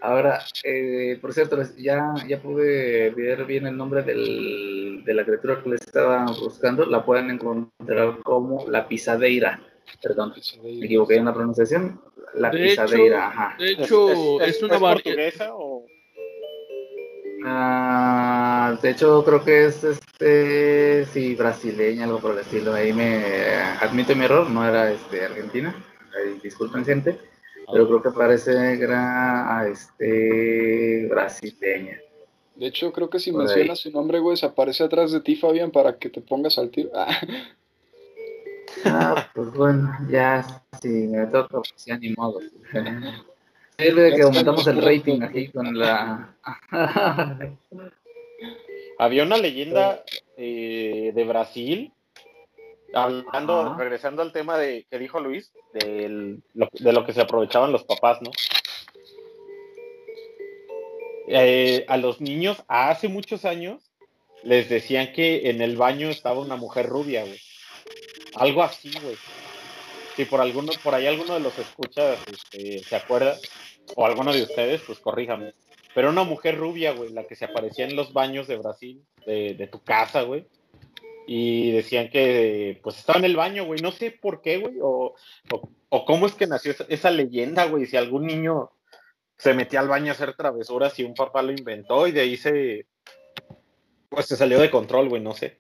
Ahora, 0.04 0.40
eh, 0.64 1.20
por 1.22 1.32
cierto, 1.32 1.62
ya, 1.78 2.14
ya 2.28 2.42
pude 2.42 3.12
ver 3.12 3.46
bien 3.46 3.68
el 3.68 3.78
nombre 3.78 4.02
del, 4.02 5.04
de 5.06 5.14
la 5.14 5.24
criatura 5.24 5.62
que 5.62 5.70
les 5.70 5.82
estaba 5.82 6.26
buscando. 6.40 6.86
La 6.88 7.06
pueden 7.06 7.30
encontrar 7.30 8.18
como 8.24 8.68
la 8.68 8.88
pisadeira. 8.88 9.62
Perdón, 10.02 10.34
me 10.64 10.86
equivoqué 10.86 11.18
en 11.18 11.26
la 11.26 11.34
pronunciación. 11.34 12.02
La 12.34 12.50
De 12.50 12.64
pisadeira, 12.64 13.18
hecho- 13.18 13.18
ajá. 13.28 13.56
De 13.60 13.72
hecho, 13.74 14.42
es, 14.42 14.64
una 14.64 14.80
portuguesa 14.80 15.54
o 15.54 15.71
Ah, 17.46 18.78
de 18.82 18.90
hecho, 18.92 19.24
creo 19.24 19.44
que 19.44 19.66
es 19.66 19.84
este, 19.84 21.06
sí, 21.06 21.36
brasileña, 21.36 22.06
algo 22.06 22.20
por 22.20 22.34
el 22.34 22.40
estilo. 22.40 22.74
Ahí 22.74 22.94
me 22.94 23.24
admito 23.82 24.16
mi 24.16 24.26
error, 24.26 24.50
no 24.50 24.68
era 24.68 24.92
este, 24.92 25.26
argentina. 25.26 25.76
Ahí, 26.16 26.40
disculpen, 26.42 26.86
gente. 26.86 27.18
Pero 27.72 27.88
creo 27.88 28.02
que 28.02 28.12
parece 28.12 28.52
que 28.78 28.84
era 28.84 29.66
este, 29.72 31.08
brasileña. 31.10 32.00
De 32.56 32.68
hecho, 32.68 32.92
creo 32.92 33.10
que 33.10 33.20
si 33.20 33.32
Por 33.32 33.42
ahí. 33.42 33.48
mencionas 33.48 33.80
su 33.80 33.92
nombre, 33.92 34.20
güey, 34.20 34.38
se 34.38 34.46
aparece 34.46 34.84
atrás 34.84 35.12
de 35.12 35.22
ti, 35.22 35.36
Fabián, 35.36 35.72
para 35.72 35.98
que 35.98 36.10
te 36.10 36.22
pongas 36.22 36.58
al 36.58 36.70
tiro. 36.70 36.90
Ah, 38.86 39.16
Ah, 39.16 39.30
pues 39.36 39.52
bueno, 39.54 39.92
ya, 40.10 40.64
si 40.82 40.88
me 40.88 41.26
toca, 41.28 41.60
pues 41.60 41.86
ya 41.86 41.98
ni 41.98 42.14
modo. 42.14 42.40
Sirve 43.82 44.16
que 44.16 44.22
aumentamos 44.22 44.68
el 44.68 44.82
rating 44.82 45.22
aquí 45.22 45.48
con 45.50 45.78
la. 45.78 46.36
Había 49.00 49.24
una 49.24 49.38
leyenda 49.38 50.04
eh, 50.38 51.12
de 51.16 51.24
Brasil, 51.24 51.92
hablando, 52.94 53.62
Ajá. 53.62 53.78
regresando 53.80 54.22
al 54.22 54.32
tema 54.32 54.58
de 54.58 54.86
que 54.90 55.00
dijo 55.00 55.20
Luis, 55.20 55.52
del- 55.74 56.44
lo- 56.54 56.70
de 56.72 56.94
lo 56.94 57.06
que 57.06 57.14
se 57.14 57.22
aprovechaban 57.22 57.72
los 57.72 57.84
papás, 57.84 58.22
¿no? 58.22 58.30
Eh, 61.28 61.86
a 61.88 61.98
los 61.98 62.20
niños 62.22 62.62
hace 62.68 63.08
muchos 63.08 63.46
años 63.46 63.82
les 64.44 64.70
decían 64.70 65.14
que 65.14 65.50
en 65.50 65.62
el 65.62 65.78
baño 65.78 66.10
estaba 66.10 66.40
una 66.40 66.56
mujer 66.58 66.88
rubia, 66.88 67.22
güey. 67.24 67.40
Algo 68.36 68.64
así, 68.64 68.92
güey. 69.02 69.16
Si 70.16 70.26
por 70.26 70.42
alguno, 70.42 70.72
por 70.84 70.94
ahí 70.94 71.08
alguno 71.08 71.36
de 71.36 71.40
los 71.40 71.58
escuchas 71.58 72.20
este, 72.28 72.80
se 72.80 72.96
acuerda, 72.96 73.38
o 73.96 74.06
alguno 74.06 74.34
de 74.34 74.44
ustedes, 74.44 74.82
pues 74.82 75.00
corríjame. 75.00 75.54
Pero 75.94 76.10
una 76.10 76.24
mujer 76.24 76.58
rubia, 76.58 76.94
güey, 76.94 77.12
la 77.12 77.26
que 77.26 77.36
se 77.36 77.46
aparecía 77.46 77.86
en 77.86 77.96
los 77.96 78.14
baños 78.14 78.48
de 78.48 78.58
Brasil, 78.58 79.04
de, 79.26 79.56
de 79.56 79.68
tu 79.68 79.84
casa, 79.84 80.22
güey. 80.22 80.46
Y 81.28 81.72
decían 81.72 82.10
que, 82.10 82.80
pues, 82.82 82.98
estaba 82.98 83.20
en 83.20 83.26
el 83.26 83.36
baño, 83.36 83.66
güey. 83.66 83.82
No 83.82 83.92
sé 83.92 84.12
por 84.12 84.42
qué, 84.42 84.58
güey. 84.58 84.76
O, 84.82 85.16
cómo 86.06 86.26
es 86.26 86.34
que 86.34 86.48
nació 86.48 86.72
esa, 86.72 86.86
esa 86.90 87.12
leyenda, 87.12 87.66
güey. 87.66 87.86
Si 87.86 87.98
algún 87.98 88.26
niño 88.26 88.72
se 89.38 89.54
metía 89.54 89.80
al 89.80 89.88
baño 89.88 90.12
a 90.12 90.16
hacer 90.16 90.36
travesuras 90.36 90.98
y 91.00 91.04
un 91.04 91.16
papá 91.16 91.42
lo 91.42 91.52
inventó 91.52 92.06
y 92.06 92.12
de 92.12 92.22
ahí 92.22 92.38
se, 92.38 92.86
pues, 94.10 94.28
se 94.28 94.36
salió 94.36 94.60
de 94.60 94.70
control, 94.70 95.10
güey, 95.10 95.22
no 95.22 95.34
sé. 95.34 95.58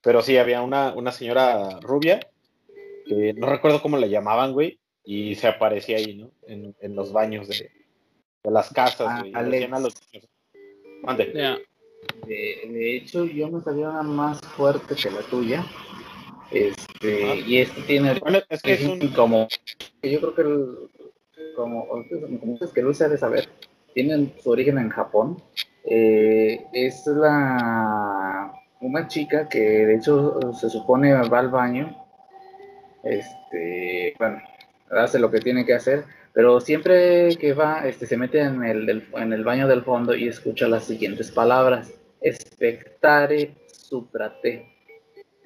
Pero 0.00 0.22
sí, 0.22 0.38
había 0.38 0.62
una, 0.62 0.94
una 0.94 1.12
señora 1.12 1.78
rubia, 1.80 2.20
que 3.06 3.34
no 3.34 3.48
recuerdo 3.48 3.82
cómo 3.82 3.98
la 3.98 4.06
llamaban, 4.06 4.52
güey, 4.52 4.80
y 5.04 5.34
se 5.34 5.48
aparecía 5.48 5.96
ahí, 5.98 6.14
¿no? 6.14 6.30
En, 6.46 6.74
en 6.80 6.94
los 6.94 7.12
baños 7.12 7.48
de, 7.48 7.70
de 8.42 8.50
las 8.50 8.70
casas, 8.72 9.06
Ah, 9.08 9.20
güey. 9.20 9.34
a 9.34 9.42
los 9.78 9.94
niños, 10.12 10.28
Mande. 11.02 11.32
Ya. 11.34 11.58
De, 12.26 12.96
hecho, 12.96 13.24
yo 13.24 13.48
me 13.48 13.60
sabía 13.62 13.90
una 13.90 14.02
más 14.02 14.40
fuerte 14.40 14.94
que 14.94 15.10
la 15.10 15.20
tuya. 15.22 15.64
Este, 16.50 17.36
y 17.46 17.58
este 17.58 17.80
tiene 17.82 18.18
bueno, 18.20 18.38
es 18.48 18.60
que 18.60 18.72
es 18.74 18.84
un... 18.84 18.98
como 19.14 19.48
yo 20.02 20.20
creo 20.20 20.34
que 20.34 20.42
el, 20.42 20.76
como, 21.56 21.86
como 21.88 22.58
es 22.60 22.70
que 22.72 22.82
Luis 22.82 22.98
de 22.98 23.16
saber, 23.16 23.48
tienen 23.94 24.32
su 24.42 24.50
origen 24.50 24.78
en 24.78 24.90
Japón. 24.90 25.42
Eh, 25.84 26.64
es 26.72 27.06
la 27.06 28.52
una 28.80 29.08
chica 29.08 29.48
que 29.48 29.58
de 29.60 29.94
hecho 29.96 30.38
se 30.52 30.68
supone 30.68 31.12
va 31.14 31.38
al 31.38 31.48
baño. 31.48 31.96
Este, 33.02 34.14
bueno, 34.18 34.40
hace 34.92 35.18
lo 35.18 35.30
que 35.30 35.40
tiene 35.40 35.64
que 35.64 35.74
hacer, 35.74 36.04
pero 36.32 36.60
siempre 36.60 37.36
que 37.36 37.52
va, 37.52 37.86
este, 37.86 38.06
se 38.06 38.16
mete 38.16 38.40
en 38.40 38.64
el, 38.64 39.08
en 39.14 39.32
el 39.32 39.44
baño 39.44 39.68
del 39.68 39.82
fondo 39.82 40.14
y 40.14 40.28
escucha 40.28 40.68
las 40.68 40.84
siguientes 40.84 41.30
palabras: 41.30 41.92
Espectare 42.20 43.54
suprate. 43.66 44.68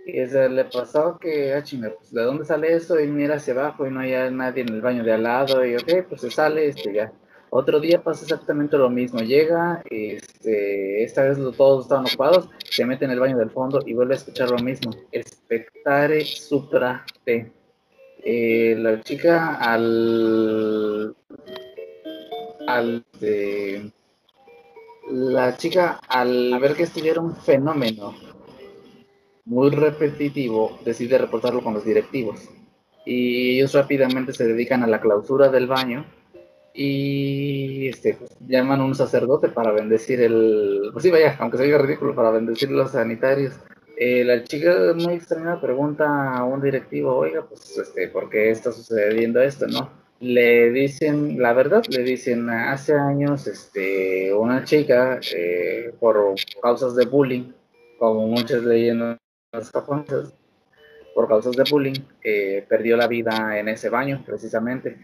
Y 0.06 0.20
eso 0.20 0.48
le 0.48 0.64
pasó 0.66 1.18
que, 1.18 1.52
ah, 1.52 1.64
pues, 1.98 2.12
¿de 2.12 2.22
dónde 2.22 2.44
sale 2.44 2.72
eso? 2.72 3.00
Y 3.00 3.08
mira 3.08 3.36
hacia 3.36 3.54
abajo 3.54 3.86
y 3.86 3.90
no 3.90 4.00
hay 4.00 4.12
nadie 4.30 4.62
en 4.62 4.68
el 4.68 4.80
baño 4.80 5.02
de 5.02 5.12
al 5.12 5.24
lado. 5.24 5.66
Y 5.66 5.74
ok, 5.74 6.06
pues 6.08 6.20
se 6.20 6.30
sale, 6.30 6.68
este, 6.68 6.94
ya. 6.94 7.12
Otro 7.50 7.80
día 7.80 8.02
pasa 8.02 8.22
exactamente 8.22 8.76
lo 8.76 8.88
mismo. 8.88 9.18
Llega, 9.20 9.82
este, 9.90 11.02
esta 11.02 11.22
vez 11.22 11.38
todos 11.56 11.86
estaban 11.86 12.06
ocupados, 12.06 12.48
se 12.70 12.84
mete 12.84 13.04
en 13.04 13.12
el 13.12 13.20
baño 13.20 13.36
del 13.36 13.50
fondo 13.50 13.80
y 13.84 13.94
vuelve 13.94 14.14
a 14.14 14.18
escuchar 14.18 14.50
lo 14.50 14.58
mismo. 14.58 14.92
Espectare 15.10 16.24
suprate. 16.24 17.52
Eh, 18.28 18.74
la 18.76 19.00
chica 19.02 19.54
al 19.54 21.14
al 22.66 23.04
la 25.12 25.56
chica 25.56 26.00
al 26.08 26.58
ver 26.58 26.74
que 26.74 26.82
esto 26.82 26.98
un 27.20 27.36
fenómeno 27.36 28.16
muy 29.44 29.70
repetitivo 29.70 30.76
decide 30.84 31.18
reportarlo 31.18 31.62
con 31.62 31.74
los 31.74 31.84
directivos. 31.84 32.48
Y 33.04 33.58
ellos 33.58 33.72
rápidamente 33.74 34.32
se 34.32 34.44
dedican 34.44 34.82
a 34.82 34.88
la 34.88 35.00
clausura 35.00 35.48
del 35.48 35.68
baño 35.68 36.04
y 36.74 37.86
este, 37.86 38.18
llaman 38.40 38.80
a 38.80 38.86
un 38.86 38.96
sacerdote 38.96 39.50
para 39.50 39.70
bendecir 39.70 40.20
el 40.20 40.90
pues 40.92 41.04
sí 41.04 41.12
vaya 41.12 41.36
aunque 41.38 41.58
se 41.58 41.64
diga 41.64 41.78
ridículo 41.78 42.16
para 42.16 42.32
bendecir 42.32 42.72
los 42.72 42.90
sanitarios 42.90 43.54
eh, 43.96 44.24
la 44.24 44.44
chica 44.44 44.92
muy 44.94 45.14
extraña 45.14 45.60
pregunta 45.60 46.36
a 46.36 46.44
un 46.44 46.60
directivo, 46.60 47.16
oiga, 47.16 47.46
pues, 47.46 47.78
este, 47.78 48.08
¿por 48.08 48.28
qué 48.28 48.50
está 48.50 48.70
sucediendo 48.70 49.40
esto, 49.40 49.66
no? 49.66 49.90
Le 50.20 50.70
dicen, 50.70 51.38
la 51.40 51.52
verdad, 51.52 51.82
le 51.88 52.02
dicen, 52.02 52.48
hace 52.50 52.94
años, 52.94 53.46
este, 53.46 54.32
una 54.34 54.64
chica, 54.64 55.20
eh, 55.34 55.94
por 55.98 56.34
causas 56.62 56.94
de 56.94 57.06
bullying, 57.06 57.52
como 57.98 58.26
muchas 58.26 58.62
leyendas 58.62 59.18
japonesas, 59.72 60.34
por 61.14 61.28
causas 61.28 61.56
de 61.56 61.64
bullying, 61.70 62.00
eh, 62.22 62.64
perdió 62.68 62.96
la 62.96 63.08
vida 63.08 63.58
en 63.58 63.68
ese 63.68 63.88
baño, 63.88 64.22
precisamente 64.26 64.96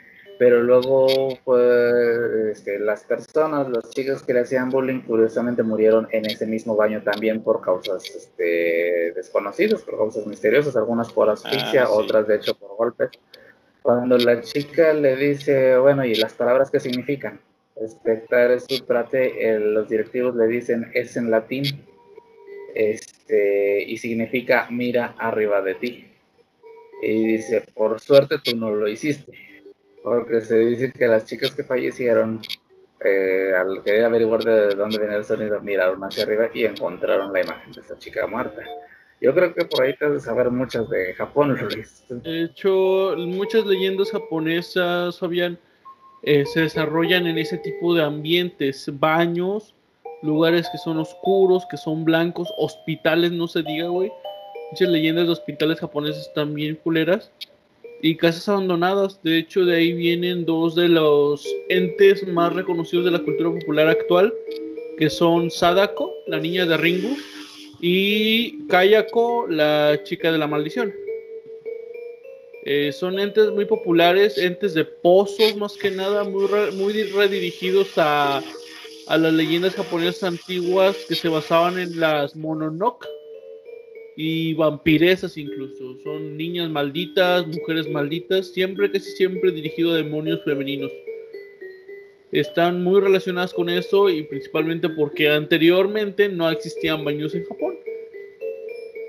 pero 0.43 0.61
luego 0.61 1.39
pues, 1.45 2.57
este, 2.57 2.81
las 2.81 3.05
personas, 3.05 3.69
los 3.69 3.91
chicos 3.91 4.25
que 4.25 4.35
le 4.35 4.41
hacían 4.41 4.71
bullying, 4.71 5.03
curiosamente 5.03 5.63
murieron 5.63 6.09
en 6.11 6.27
ese 6.27 6.49
mismo 6.49 6.75
baño 6.75 7.01
también 7.01 7.45
por 7.45 7.61
causas 7.61 8.05
este, 8.11 9.13
desconocidas, 9.15 9.83
por 9.83 9.99
causas 9.99 10.27
misteriosas, 10.27 10.75
algunas 10.75 11.13
por 11.13 11.31
asfixia, 11.31 11.85
ah, 11.85 11.91
otras 11.91 12.27
de 12.27 12.35
hecho 12.35 12.57
por 12.57 12.77
golpes. 12.77 13.11
Cuando 13.83 14.19
la 14.19 14.41
chica 14.41 14.93
le 14.93 15.15
dice, 15.15 15.79
bueno, 15.79 16.05
¿y 16.05 16.17
las 16.17 16.33
palabras 16.33 16.73
qué 16.73 16.81
significan? 16.81 17.41
Espectare 17.77 18.59
suprate, 18.59 19.61
los 19.61 19.89
directivos 19.89 20.35
le 20.35 20.49
dicen, 20.49 20.91
es 20.93 21.17
en 21.17 21.31
latín, 21.31 21.87
este, 22.75 23.85
y 23.85 23.97
significa 23.97 24.67
mira 24.73 25.15
arriba 25.19 25.63
de 25.63 25.77
ti. 25.77 26.11
Y 27.01 27.27
dice, 27.29 27.63
por 27.75 28.01
suerte 28.01 28.39
tú 28.43 28.57
no 28.57 28.73
lo 28.73 28.89
hiciste 28.89 29.52
porque 30.03 30.41
se 30.41 30.59
dice 30.59 30.93
que 30.93 31.07
las 31.07 31.25
chicas 31.25 31.55
que 31.55 31.65
fallecieron, 31.65 32.41
eh, 33.05 33.53
al 33.57 33.83
querer 33.83 34.05
averiguar 34.05 34.43
de 34.43 34.75
dónde 34.75 34.99
venía 34.99 35.17
el 35.17 35.25
sonido, 35.25 35.61
miraron 35.61 36.03
hacia 36.03 36.25
arriba 36.25 36.51
y 36.53 36.65
encontraron 36.65 37.33
la 37.33 37.43
imagen 37.43 37.73
de 37.73 37.81
esa 37.81 37.99
chica 37.99 38.27
muerta. 38.27 38.63
Yo 39.21 39.33
creo 39.35 39.55
que 39.55 39.65
por 39.65 39.85
ahí 39.85 39.95
te 39.97 40.11
de 40.11 40.19
saber 40.19 40.51
muchas 40.51 40.91
de 40.91 41.15
Japón, 41.15 41.57
Luis. 41.57 42.05
De 42.09 42.43
hecho, 42.43 43.15
muchas 43.17 43.65
leyendas 43.65 44.11
japonesas, 44.11 45.19
Fabián, 45.19 45.59
eh, 46.25 46.45
se 46.47 46.63
desarrollan 46.63 47.29
en 47.29 47.39
ese 47.39 47.59
tipo 47.59 47.95
de 47.95 48.03
ambientes, 48.03 48.91
baños, 48.99 49.77
lugares 50.23 50.69
que 50.73 50.79
son 50.79 50.99
oscuros, 50.99 51.65
que 51.71 51.77
son 51.77 52.05
blancos, 52.05 52.53
hospitales, 52.59 53.31
no 53.31 53.47
se 53.47 53.63
diga, 53.63 53.87
güey. 53.87 54.11
Muchas 54.73 54.89
leyendas 54.89 55.27
de 55.27 55.33
hospitales 55.33 55.79
japoneses 55.79 56.33
también 56.35 56.77
culeras 56.77 57.31
y 58.03 58.17
casas 58.17 58.49
abandonadas. 58.49 59.23
De 59.23 59.39
hecho, 59.39 59.65
de 59.65 59.77
ahí 59.77 59.93
vienen 59.93 60.45
dos 60.45 60.75
de 60.75 60.89
los 60.89 61.47
entes 61.69 62.27
más 62.29 62.53
reconocidos 62.53 63.05
de 63.05 63.13
la 63.13 63.21
cultura 63.21 63.51
popular 63.51 63.89
actual, 63.89 64.35
que 64.99 65.09
son 65.09 65.51
Sadako, 65.51 66.13
la 66.27 66.39
niña 66.39 66.67
de 66.67 66.77
Ringu, 66.77 67.17
y 67.81 68.67
Kayako, 68.67 69.47
la 69.49 70.01
chica 70.05 70.31
de 70.31 70.39
la 70.39 70.47
maldición. 70.47 70.93
Eh, 72.65 72.93
son 72.93 73.19
entes 73.19 73.51
muy 73.51 73.65
populares, 73.65 74.37
entes 74.39 74.75
de 74.75 74.85
pozos 74.85 75.57
más 75.57 75.77
que 75.77 75.91
nada, 75.91 76.23
muy, 76.25 76.47
muy 76.75 77.03
redirigidos 77.05 77.89
a, 77.97 78.43
a 79.09 79.19
las 79.19 79.33
leyendas 79.33 79.75
japonesas 79.75 80.23
antiguas 80.25 80.97
que 81.09 81.17
se 81.17 81.29
basaban 81.29 81.79
en 81.79 81.99
las 81.99 82.37
Mononoke 82.37 83.09
y 84.17 84.55
vampiresas 84.55 85.37
incluso. 85.37 85.99
Son 86.03 86.37
niñas 86.37 86.71
malditas, 86.71 87.47
mujeres 87.47 87.89
malditas, 87.89 88.49
siempre, 88.49 88.91
casi 88.91 89.11
siempre 89.13 89.51
dirigido 89.51 89.93
a 89.93 89.97
demonios 89.97 90.43
femeninos. 90.45 90.93
Están 92.31 92.83
muy 92.83 93.01
relacionadas 93.01 93.53
con 93.53 93.69
eso 93.69 94.09
y 94.09 94.23
principalmente 94.23 94.89
porque 94.89 95.29
anteriormente 95.29 96.29
no 96.29 96.51
existían 96.51 97.05
baños 97.05 97.35
en 97.35 97.45
Japón, 97.45 97.79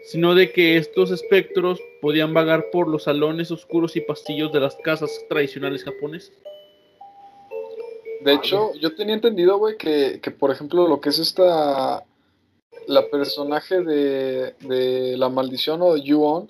sino 0.05 0.35
de 0.35 0.51
que 0.51 0.77
estos 0.77 1.09
espectros 1.11 1.79
podían 2.01 2.33
vagar 2.33 2.65
por 2.71 2.89
los 2.89 3.03
salones 3.03 3.49
oscuros 3.49 3.95
y 3.95 4.01
pastillos 4.01 4.51
de 4.51 4.59
las 4.59 4.75
casas 4.83 5.09
tradicionales 5.29 5.85
japonesas. 5.85 6.33
De 8.21 8.33
hecho, 8.33 8.73
yo 8.75 8.95
tenía 8.95 9.15
entendido, 9.15 9.57
güey, 9.57 9.77
que, 9.77 10.19
que 10.21 10.31
por 10.31 10.51
ejemplo 10.51 10.87
lo 10.87 11.01
que 11.01 11.09
es 11.09 11.19
esta 11.19 12.05
la 12.87 13.09
personaje 13.09 13.81
de, 13.81 15.15
la 15.17 15.29
maldición 15.29 15.81
o 15.81 15.93
de 15.93 16.01
Yuon 16.01 16.49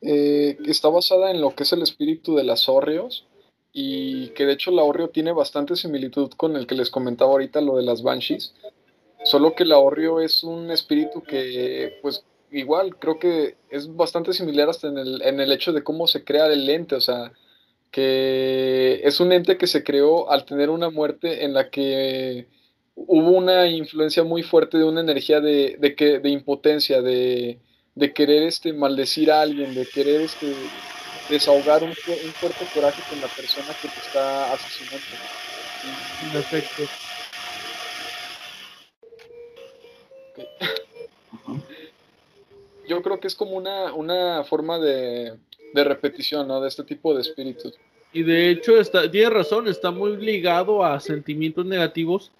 eh, 0.00 0.58
está 0.66 0.88
basada 0.88 1.30
en 1.30 1.40
lo 1.40 1.54
que 1.54 1.62
es 1.62 1.72
el 1.72 1.82
espíritu 1.82 2.36
de 2.36 2.44
las 2.44 2.68
Orrios 2.68 3.26
y 3.72 4.28
que 4.30 4.46
de 4.46 4.52
hecho 4.52 4.70
la 4.70 4.82
Orrio 4.82 5.08
tiene 5.08 5.32
bastante 5.32 5.76
similitud 5.76 6.30
con 6.36 6.56
el 6.56 6.66
que 6.66 6.74
les 6.74 6.90
comentaba 6.90 7.32
ahorita 7.32 7.60
lo 7.60 7.76
de 7.76 7.82
las 7.82 8.02
Banshees, 8.02 8.54
solo 9.24 9.54
que 9.54 9.64
la 9.64 9.78
Orrio 9.78 10.20
es 10.20 10.44
un 10.44 10.70
espíritu 10.70 11.22
que 11.22 11.98
pues 12.02 12.24
igual 12.52 12.96
creo 12.96 13.18
que 13.18 13.56
es 13.70 13.94
bastante 13.96 14.32
similar 14.32 14.68
hasta 14.68 14.88
en 14.88 14.98
el, 14.98 15.22
en 15.22 15.40
el 15.40 15.50
hecho 15.50 15.72
de 15.72 15.82
cómo 15.82 16.06
se 16.06 16.24
crea 16.24 16.46
el 16.46 16.68
ente, 16.68 16.94
o 16.94 17.00
sea, 17.00 17.32
que 17.90 19.00
es 19.04 19.20
un 19.20 19.32
ente 19.32 19.56
que 19.58 19.66
se 19.66 19.84
creó 19.84 20.30
al 20.30 20.44
tener 20.44 20.70
una 20.70 20.90
muerte 20.90 21.44
en 21.44 21.54
la 21.54 21.70
que 21.70 22.48
hubo 22.94 23.30
una 23.30 23.66
influencia 23.66 24.22
muy 24.24 24.42
fuerte 24.42 24.78
de 24.78 24.84
una 24.84 25.00
energía 25.00 25.40
de, 25.40 25.76
de, 25.78 25.94
que, 25.94 26.18
de 26.20 26.28
impotencia, 26.30 27.02
de, 27.02 27.58
de, 27.94 28.12
querer 28.12 28.44
este, 28.44 28.72
maldecir 28.72 29.30
a 29.30 29.42
alguien, 29.42 29.74
de 29.74 29.86
querer 29.86 30.22
este, 30.22 30.52
desahogar 31.28 31.82
un, 31.82 31.90
un 31.90 32.32
fuerte 32.32 32.64
coraje 32.72 33.02
con 33.08 33.20
la 33.20 33.28
persona 33.28 33.68
que 33.80 33.88
te 33.88 34.00
está 34.00 34.52
asesinando. 34.52 35.04
Perfecto. 36.32 36.82
Yo 42.88 43.02
creo 43.02 43.18
que 43.18 43.28
es 43.28 43.34
como 43.34 43.52
una, 43.52 43.94
una 43.94 44.44
forma 44.44 44.78
de, 44.78 45.38
de 45.72 45.84
repetición 45.84 46.46
¿no? 46.46 46.60
de 46.60 46.68
este 46.68 46.84
tipo 46.84 47.14
de 47.14 47.22
espíritus. 47.22 47.74
Y 48.12 48.22
de 48.22 48.50
hecho, 48.50 48.78
está, 48.78 49.10
tiene 49.10 49.30
razón, 49.30 49.66
está 49.66 49.90
muy 49.90 50.16
ligado 50.16 50.84
a 50.84 51.00
sentimientos 51.00 51.66
negativos 51.66 52.30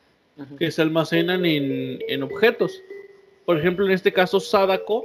que 0.59 0.70
se 0.70 0.82
almacenan 0.82 1.45
en, 1.45 2.22
objetos. 2.22 2.82
Por 3.45 3.59
ejemplo, 3.59 3.87
en 3.87 3.93
este 3.93 4.12
caso, 4.12 4.41
Sadako 4.41 5.05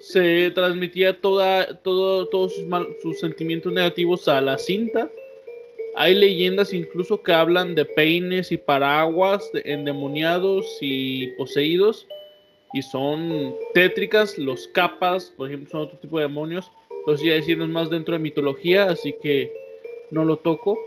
se 0.00 0.50
transmitía 0.50 1.20
toda, 1.20 1.80
todo, 1.82 2.26
todos 2.26 2.54
sus, 3.00 3.20
sentimientos 3.20 3.72
negativos 3.72 4.28
a 4.28 4.40
la 4.40 4.58
cinta. 4.58 5.10
Hay 5.94 6.14
leyendas 6.14 6.72
incluso 6.72 7.22
que 7.22 7.32
hablan 7.32 7.74
de 7.74 7.84
peines 7.84 8.50
y 8.50 8.56
paraguas 8.56 9.48
endemoniados 9.64 10.78
y 10.80 11.28
poseídos. 11.38 12.06
Y 12.74 12.80
son 12.82 13.54
tétricas, 13.74 14.38
los 14.38 14.66
capas, 14.68 15.32
por 15.36 15.48
ejemplo, 15.48 15.70
son 15.70 15.80
otro 15.82 15.98
tipo 15.98 16.18
de 16.18 16.24
demonios. 16.24 16.70
Los 17.06 17.22
ya 17.22 17.34
decirnos 17.34 17.68
más 17.68 17.90
dentro 17.90 18.14
de 18.14 18.20
mitología, 18.20 18.84
así 18.84 19.14
que 19.22 19.52
no 20.10 20.24
lo 20.24 20.38
toco. 20.38 20.78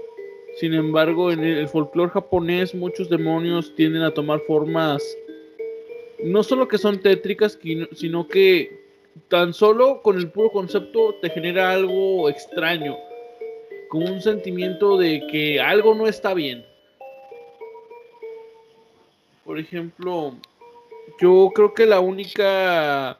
Sin 0.55 0.73
embargo, 0.73 1.31
en 1.31 1.43
el 1.43 1.67
folclore 1.67 2.11
japonés 2.11 2.73
muchos 2.73 3.09
demonios 3.09 3.75
tienden 3.75 4.03
a 4.03 4.13
tomar 4.13 4.39
formas 4.41 5.03
no 6.23 6.43
solo 6.43 6.67
que 6.67 6.77
son 6.77 6.99
tétricas, 6.99 7.59
sino 7.93 8.27
que 8.27 8.85
tan 9.27 9.53
solo 9.53 10.01
con 10.01 10.17
el 10.17 10.29
puro 10.29 10.51
concepto 10.51 11.15
te 11.21 11.29
genera 11.29 11.71
algo 11.71 12.29
extraño, 12.29 12.97
como 13.89 14.05
un 14.05 14.21
sentimiento 14.21 14.97
de 14.97 15.25
que 15.27 15.59
algo 15.59 15.93
no 15.93 16.07
está 16.07 16.33
bien. 16.33 16.65
Por 19.43 19.59
ejemplo, 19.59 20.33
yo 21.19 21.51
creo 21.53 21.73
que 21.73 21.85
la 21.85 21.99
única 21.99 23.19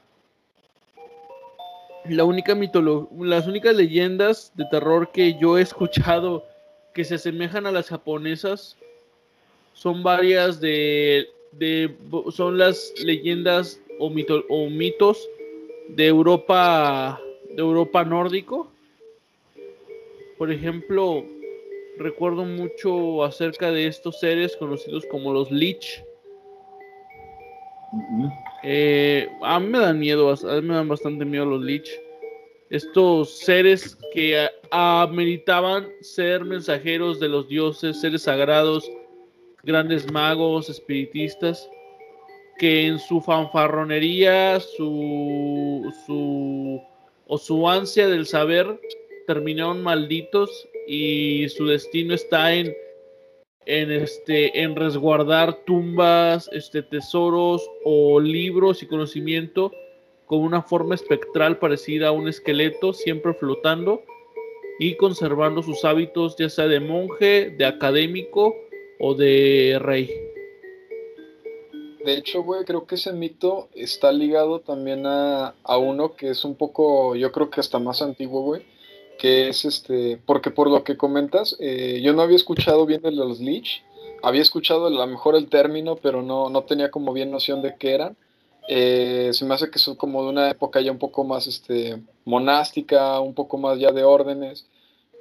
la 2.06 2.24
única 2.24 2.54
mitología, 2.54 3.08
las 3.20 3.48
únicas 3.48 3.76
leyendas 3.76 4.52
de 4.56 4.66
terror 4.66 5.12
que 5.12 5.38
yo 5.40 5.58
he 5.58 5.62
escuchado 5.62 6.44
que 6.96 7.04
se 7.04 7.16
asemejan 7.16 7.68
a 7.68 7.72
las 7.72 7.90
japonesas 7.90 8.78
son 9.74 10.02
varias 10.02 10.62
de, 10.62 11.30
de 11.52 11.94
son 12.32 12.58
las 12.58 12.94
leyendas 13.04 13.82
o, 14.00 14.08
o 14.50 14.70
mitos 14.70 15.30
de 15.90 16.08
Europa 16.08 17.20
de 17.50 17.62
Europa 17.62 18.04
nórdico. 18.06 18.72
Por 20.38 20.52
ejemplo, 20.52 21.26
recuerdo 21.98 22.46
mucho 22.46 23.24
acerca 23.24 23.72
de 23.72 23.88
estos 23.88 24.20
seres 24.20 24.56
conocidos 24.56 25.06
como 25.12 25.34
los 25.34 25.52
Lich. 25.52 26.02
Eh, 28.64 29.28
a 29.42 29.60
mí 29.60 29.68
me 29.68 29.80
dan 29.80 30.00
miedo, 30.00 30.30
a 30.30 30.62
mí 30.62 30.68
me 30.68 30.76
dan 30.76 30.88
bastante 30.88 31.26
miedo 31.26 31.46
los 31.46 31.62
Lich. 31.62 32.05
Estos 32.76 33.30
seres 33.38 33.98
que 34.14 34.50
ameritaban 34.70 35.88
ser 36.02 36.44
mensajeros 36.44 37.22
de 37.22 37.30
los 37.30 37.48
dioses, 37.48 38.02
seres 38.02 38.24
sagrados, 38.24 38.92
grandes 39.64 40.12
magos, 40.12 40.70
espiritistas 40.70 41.70
que 42.58 42.88
en 42.88 43.00
su 43.00 43.22
fanfarronería, 43.22 44.60
su, 44.60 45.90
su 46.06 46.82
o 47.28 47.38
su 47.38 47.70
ansia 47.70 48.10
del 48.10 48.26
saber 48.26 48.78
terminaron 49.26 49.82
malditos 49.82 50.68
y 50.86 51.48
su 51.48 51.68
destino 51.68 52.14
está 52.14 52.54
en 52.54 52.76
en 53.68 53.90
este 53.90 54.62
en 54.62 54.76
resguardar 54.76 55.64
tumbas, 55.66 56.50
este 56.52 56.84
tesoros 56.84 57.66
o 57.86 58.20
libros 58.20 58.84
y 58.84 58.88
conocimiento 58.88 59.72
con 60.26 60.40
una 60.40 60.62
forma 60.62 60.96
espectral 60.96 61.60
parecida 61.60 62.10
a 62.10 62.12
un 62.12 62.28
esqueleto, 62.28 62.94
siempre 62.94 63.34
flotando 63.34 64.04
y 64.80 64.96
conservando 64.96 65.62
sus 65.62 65.86
hábitos 65.86 66.36
ya 66.38 66.50
sea 66.50 66.68
de 66.68 66.80
monje, 66.80 67.52
de 67.52 67.66
académico 67.66 68.56
o 69.00 69.14
de 69.14 69.78
rey. 69.82 70.10
De 72.04 72.14
hecho, 72.14 72.44
güey, 72.44 72.66
creo 72.66 72.86
que 72.86 72.96
ese 72.96 73.14
mito 73.14 73.68
está 73.74 74.12
ligado 74.12 74.60
también 74.60 75.06
a, 75.08 75.56
uno 75.78 76.16
que 76.16 76.30
es 76.30 76.46
un 76.46 76.54
poco, 76.56 77.16
yo 77.16 77.32
creo 77.32 77.50
que 77.50 77.60
hasta 77.60 77.80
más 77.80 78.04
antiguo, 78.04 78.44
güey, 78.44 78.62
que 79.18 79.50
es 79.50 79.66
este, 79.66 80.20
porque 80.24 80.52
por 80.52 80.70
lo 80.70 80.84
que 80.84 80.98
comentas, 80.98 81.56
eh, 81.60 82.02
yo 82.04 82.14
no 82.14 82.22
había 82.22 82.36
escuchado 82.36 82.86
bien 82.86 83.02
de 83.02 83.12
los 83.12 83.40
Lich, 83.40 83.84
había 84.22 84.44
escuchado 84.44 84.86
a 84.86 84.92
lo 84.92 85.08
mejor 85.08 85.36
el 85.36 85.50
término, 85.50 85.96
pero 85.96 86.22
no, 86.22 86.50
no 86.50 86.64
tenía 86.64 86.92
como 86.92 87.12
bien 87.12 87.32
noción 87.32 87.64
de 87.64 87.76
qué 87.76 87.94
eran. 87.96 88.16
Eh, 88.68 89.30
se 89.34 89.46
me 89.46 89.54
hace 89.54 89.70
que 89.70 89.80
son 89.80 89.96
como 89.96 90.24
de 90.24 90.30
una 90.30 90.50
época 90.50 90.82
ya 90.82 90.92
un 90.92 90.98
poco 90.98 91.24
más 91.24 91.48
este, 91.48 92.02
monástica, 92.24 93.20
un 93.20 93.34
poco 93.34 93.58
más 93.58 93.80
ya 93.80 93.92
de 93.92 94.04
órdenes, 94.04 94.68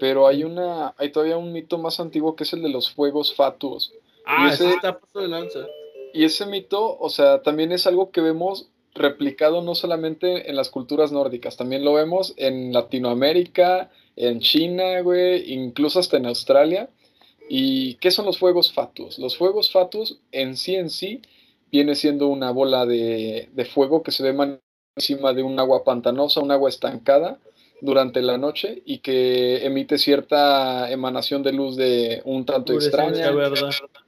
pero 0.00 0.26
hay 0.26 0.44
una, 0.44 0.94
hay 0.96 1.10
todavía 1.12 1.36
un 1.36 1.52
mito 1.52 1.78
más 1.78 2.00
antiguo 2.00 2.36
que 2.36 2.44
es 2.44 2.52
el 2.52 2.62
de 2.62 2.70
los 2.70 2.90
fuegos 2.90 3.34
fatuos. 3.34 3.92
Ah, 4.24 4.50
ese 4.52 4.70
está 4.70 4.98
puesto 4.98 5.20
de 5.20 5.28
lanza. 5.28 5.60
Y 6.12 6.24
ese 6.24 6.46
mito, 6.46 6.98
o 6.98 7.10
sea, 7.10 7.42
también 7.42 7.72
es 7.72 7.86
algo 7.86 8.10
que 8.10 8.20
vemos 8.20 8.68
replicado 8.94 9.60
no 9.60 9.74
solamente 9.74 10.48
en 10.48 10.56
las 10.56 10.70
culturas 10.70 11.10
nórdicas, 11.10 11.56
también 11.56 11.84
lo 11.84 11.92
vemos 11.94 12.32
en 12.36 12.72
Latinoamérica, 12.72 13.90
en 14.16 14.40
China, 14.40 15.00
güey, 15.00 15.52
incluso 15.52 15.98
hasta 15.98 16.16
en 16.16 16.26
Australia. 16.26 16.88
¿Y 17.48 17.96
qué 17.96 18.10
son 18.10 18.24
los 18.24 18.38
fuegos 18.38 18.72
fatuos? 18.72 19.18
Los 19.18 19.36
fuegos 19.36 19.70
fatuos 19.70 20.18
en 20.32 20.56
sí 20.56 20.76
en 20.76 20.88
sí 20.88 21.20
viene 21.74 21.96
siendo 21.96 22.28
una 22.28 22.52
bola 22.52 22.86
de, 22.86 23.48
de 23.52 23.64
fuego 23.64 24.04
que 24.04 24.12
se 24.12 24.22
ve 24.22 24.58
encima 24.94 25.32
de 25.32 25.42
un 25.42 25.58
agua 25.58 25.82
pantanosa, 25.82 26.40
un 26.40 26.52
agua 26.52 26.68
estancada, 26.68 27.40
durante 27.80 28.22
la 28.22 28.38
noche 28.38 28.80
y 28.86 28.98
que 28.98 29.66
emite 29.66 29.98
cierta 29.98 30.88
emanación 30.90 31.42
de 31.42 31.52
luz 31.52 31.74
de 31.74 32.22
un 32.24 32.46
tanto 32.46 32.74
extraña, 32.74 33.32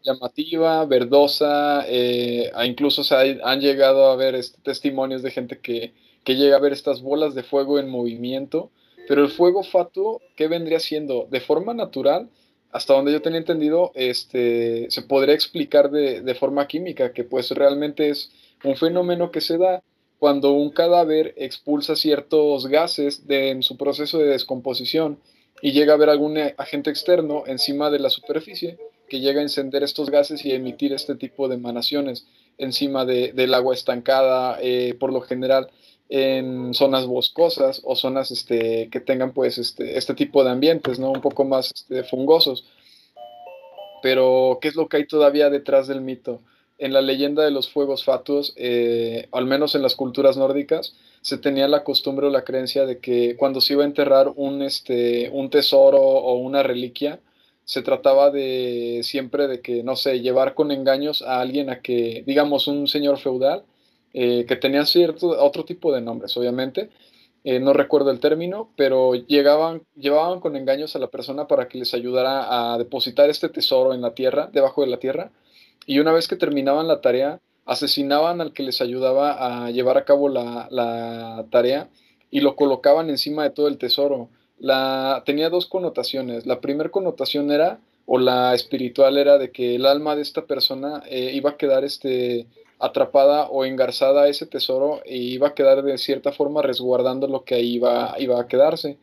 llamativa, 0.05 0.85
verdosa, 0.87 1.85
eh, 1.89 2.53
incluso 2.65 3.03
se 3.03 3.41
han 3.43 3.61
llegado 3.61 4.13
a 4.13 4.17
ver 4.17 4.37
este, 4.37 4.61
testimonios 4.63 5.23
de 5.23 5.33
gente 5.33 5.59
que, 5.59 5.93
que, 6.23 6.37
llega 6.37 6.57
a 6.57 6.61
ver 6.61 6.73
estas 6.73 7.03
bolas 7.03 7.35
de 7.35 7.43
fuego 7.43 7.81
en 7.81 7.91
movimiento, 7.91 8.71
pero 9.09 9.25
el 9.25 9.29
fuego 9.29 9.65
fatuo, 9.65 10.23
¿qué 10.37 10.47
vendría 10.47 10.79
siendo? 10.79 11.27
De 11.29 11.41
forma 11.41 11.75
natural, 11.75 12.31
hasta 12.77 12.93
donde 12.93 13.13
yo 13.13 13.23
tenía 13.23 13.39
entendido, 13.39 13.91
este, 13.95 14.87
se 14.91 15.01
podría 15.01 15.35
explicar 15.35 15.91
de, 15.91 16.21
de 16.21 16.35
forma 16.35 16.67
química, 16.67 17.15
que 17.15 17.25
pues 17.25 17.51
realmente 17.51 18.11
es 18.11 18.33
un 18.65 18.77
fenómeno 18.77 19.31
que 19.31 19.41
se 19.41 19.57
da 19.57 19.83
cuando 20.19 20.53
un 20.53 20.69
cadáver 20.71 21.33
expulsa 21.39 21.97
ciertos 21.97 22.67
gases 22.67 23.23
en 23.29 23.63
su 23.63 23.79
proceso 23.79 24.19
de 24.19 24.27
descomposición 24.27 25.19
y 25.63 25.73
llega 25.73 25.93
a 25.93 25.97
haber 25.97 26.11
algún 26.11 26.37
agente 26.59 26.91
externo 26.91 27.45
encima 27.47 27.91
de 27.91 27.99
la 27.99 28.11
superficie 28.11 28.77
que 29.09 29.21
llega 29.21 29.41
a 29.41 29.45
encender 29.45 29.83
estos 29.83 30.11
gases 30.11 30.45
y 30.45 30.53
emitir 30.53 30.93
este 30.93 31.15
tipo 31.15 31.49
de 31.49 31.55
emanaciones 31.55 32.27
encima 32.59 33.07
del 33.07 33.55
agua 33.55 33.75
estancada, 33.75 34.59
eh, 34.61 34.95
por 35.01 35.13
lo 35.15 35.23
general 35.23 35.71
en 36.09 36.75
zonas 36.75 37.07
boscosas 37.07 37.81
o 37.85 37.97
zonas 37.97 38.31
este, 38.31 38.89
que 38.91 39.01
tengan 39.01 39.33
pues 39.33 39.59
este, 39.59 39.99
este 39.99 40.15
tipo 40.15 40.45
de 40.45 40.51
ambientes, 40.51 40.99
¿no? 40.99 41.11
Un 41.11 41.21
poco 41.21 41.45
más 41.45 41.73
este, 41.75 42.05
fungosos. 42.05 42.65
Pero, 44.03 44.59
¿qué 44.61 44.69
es 44.69 44.77
lo 44.77 44.89
que 44.89 44.99
hay 44.99 45.07
todavía 45.07 45.51
detrás 45.51 45.89
del 45.89 46.01
mito? 46.01 46.41
en 46.79 46.93
la 46.93 47.01
leyenda 47.01 47.45
de 47.45 47.51
los 47.51 47.71
fuegos 47.71 48.05
fatuos, 48.05 48.53
eh, 48.57 49.29
al 49.33 49.47
menos 49.47 49.75
en 49.75 49.83
las 49.83 49.95
culturas 49.95 50.37
nórdicas, 50.37 50.95
se 51.23 51.39
tenía 51.39 51.69
la 51.69 51.85
costumbre 51.85 52.27
o 52.27 52.31
la 52.31 52.45
creencia 52.45 52.87
de 52.87 52.99
que 52.99 53.37
cuando 53.37 53.61
se 53.61 53.73
iba 53.73 53.83
a 53.83 53.87
enterrar 53.87 54.33
un, 54.37 54.63
este, 54.63 55.31
un 55.31 55.51
tesoro 55.51 55.99
o 55.99 56.35
una 56.37 56.63
reliquia, 56.63 57.21
se 57.65 57.83
trataba 57.83 58.31
de 58.31 59.01
siempre 59.03 59.49
de 59.49 59.61
que, 59.61 59.83
no 59.83 59.97
sé, 59.97 60.21
llevar 60.21 60.55
con 60.55 60.71
engaños 60.71 61.23
a 61.23 61.41
alguien 61.41 61.71
a 61.71 61.81
que, 61.81 62.23
digamos, 62.27 62.69
un 62.69 62.87
señor 62.87 63.19
feudal, 63.19 63.65
eh, 64.19 64.47
que 64.47 64.57
tenía 64.57 64.87
cierto, 64.87 65.29
otro 65.45 65.67
tipo 65.67 65.93
de 65.93 66.01
nombres, 66.01 66.35
obviamente, 66.39 66.89
eh, 67.45 67.61
no 67.61 67.75
recuerdo 67.75 68.11
el 68.11 68.19
término, 68.19 68.73
pero 68.75 69.15
llegaban, 69.15 69.83
llevaban 69.95 70.41
con 70.41 70.57
engaños 70.57 70.97
a 70.97 70.99
la 70.99 71.09
persona 71.09 71.47
para 71.47 71.69
que 71.69 71.77
les 71.77 71.93
ayudara 71.93 72.73
a 72.73 72.79
depositar 72.79 73.29
este 73.29 73.51
tesoro 73.51 73.93
en 73.93 74.01
la 74.01 74.15
tierra, 74.15 74.49
debajo 74.51 74.81
de 74.81 74.87
la 74.87 74.99
tierra, 74.99 75.33
y 75.85 75.99
una 75.99 76.13
vez 76.13 76.29
que 76.29 76.37
terminaban 76.37 76.89
la 76.89 77.03
tarea, 77.03 77.41
asesinaban 77.67 78.41
al 78.41 78.55
que 78.55 78.63
les 78.63 78.81
ayudaba 78.81 79.67
a 79.67 79.71
llevar 79.71 79.99
a 79.99 80.07
cabo 80.07 80.31
la, 80.31 81.45
tarea 81.51 81.91
y 82.31 82.41
lo 82.41 82.57
colocaban 82.57 83.11
encima 83.11 83.43
de 83.43 83.51
todo 83.51 83.69
el 83.69 83.77
tesoro. 83.77 84.31
La, 84.59 85.25
tenía 85.27 85.51
dos 85.51 85.67
connotaciones. 85.67 86.47
La 86.47 86.63
primera 86.63 86.89
connotación 86.89 87.51
era, 87.51 87.81
o 88.07 88.19
la 88.19 88.55
espiritual 88.55 89.19
era, 89.19 89.37
de 89.37 89.51
que 89.51 89.75
el 89.75 89.85
alma 89.85 90.17
de 90.17 90.23
esta 90.23 90.47
persona 90.47 91.03
eh, 91.07 91.33
iba 91.35 91.51
a 91.51 91.57
quedar 91.59 91.85
este, 91.85 92.47
atrapada 92.79 93.49
o 93.49 93.65
engarzada 93.65 94.23
a 94.23 94.29
ese 94.29 94.47
tesoro 94.47 95.01
e 95.05 95.17
iba 95.17 95.49
a 95.49 95.55
quedar 95.55 95.83
de 95.83 95.99
cierta 95.99 96.33
forma 96.33 96.63
resguardando 96.63 97.27
lo 97.27 97.45
que 97.45 97.55
ahí 97.55 97.75
iba, 97.75 98.15
iba 98.19 98.41
a 98.41 98.47
quedarse. 98.47 98.99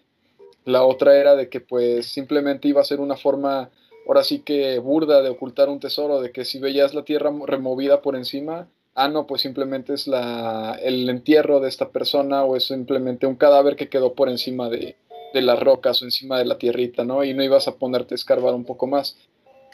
La 0.66 0.84
otra 0.84 1.18
era 1.18 1.36
de 1.36 1.50
que 1.50 1.60
pues 1.60 2.08
simplemente 2.08 2.68
iba 2.68 2.82
a 2.82 2.86
ser 2.86 3.00
una 3.00 3.18
forma 3.18 3.70
ahora 4.08 4.24
sí 4.24 4.40
que 4.40 4.80
burda 4.80 5.22
de 5.22 5.30
ocultar 5.30 5.70
un 5.70 5.80
tesoro, 5.80 6.22
de 6.22 6.32
que 6.32 6.46
si 6.46 6.60
veías 6.60 6.94
la 6.94 7.04
tierra 7.04 7.32
removida 7.46 8.02
por 8.02 8.16
encima, 8.16 8.68
ah, 8.96 9.08
no, 9.08 9.26
pues 9.26 9.42
simplemente 9.42 9.94
es 9.94 10.08
la, 10.08 10.78
el 10.82 11.10
entierro 11.10 11.60
de 11.60 11.70
esta 11.70 11.90
persona 11.90 12.44
o 12.44 12.56
es 12.56 12.66
simplemente 12.66 13.26
un 13.26 13.36
cadáver 13.36 13.76
que 13.76 13.90
quedó 13.90 14.14
por 14.14 14.30
encima 14.30 14.70
de, 14.70 14.96
de 15.34 15.42
las 15.42 15.60
rocas 15.60 16.02
o 16.02 16.06
encima 16.06 16.38
de 16.38 16.46
la 16.46 16.58
tierrita, 16.58 17.04
¿no? 17.04 17.24
Y 17.24 17.34
no 17.34 17.44
ibas 17.44 17.68
a 17.68 17.76
ponerte 17.76 18.14
a 18.14 18.16
escarbar 18.16 18.54
un 18.54 18.66
poco 18.66 18.88
más. 18.88 19.18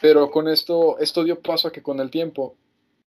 Pero 0.01 0.31
con 0.31 0.47
esto, 0.47 0.97
esto 0.99 1.23
dio 1.23 1.41
paso 1.41 1.67
a 1.67 1.71
que 1.71 1.83
con 1.83 1.99
el 1.99 2.09
tiempo, 2.09 2.55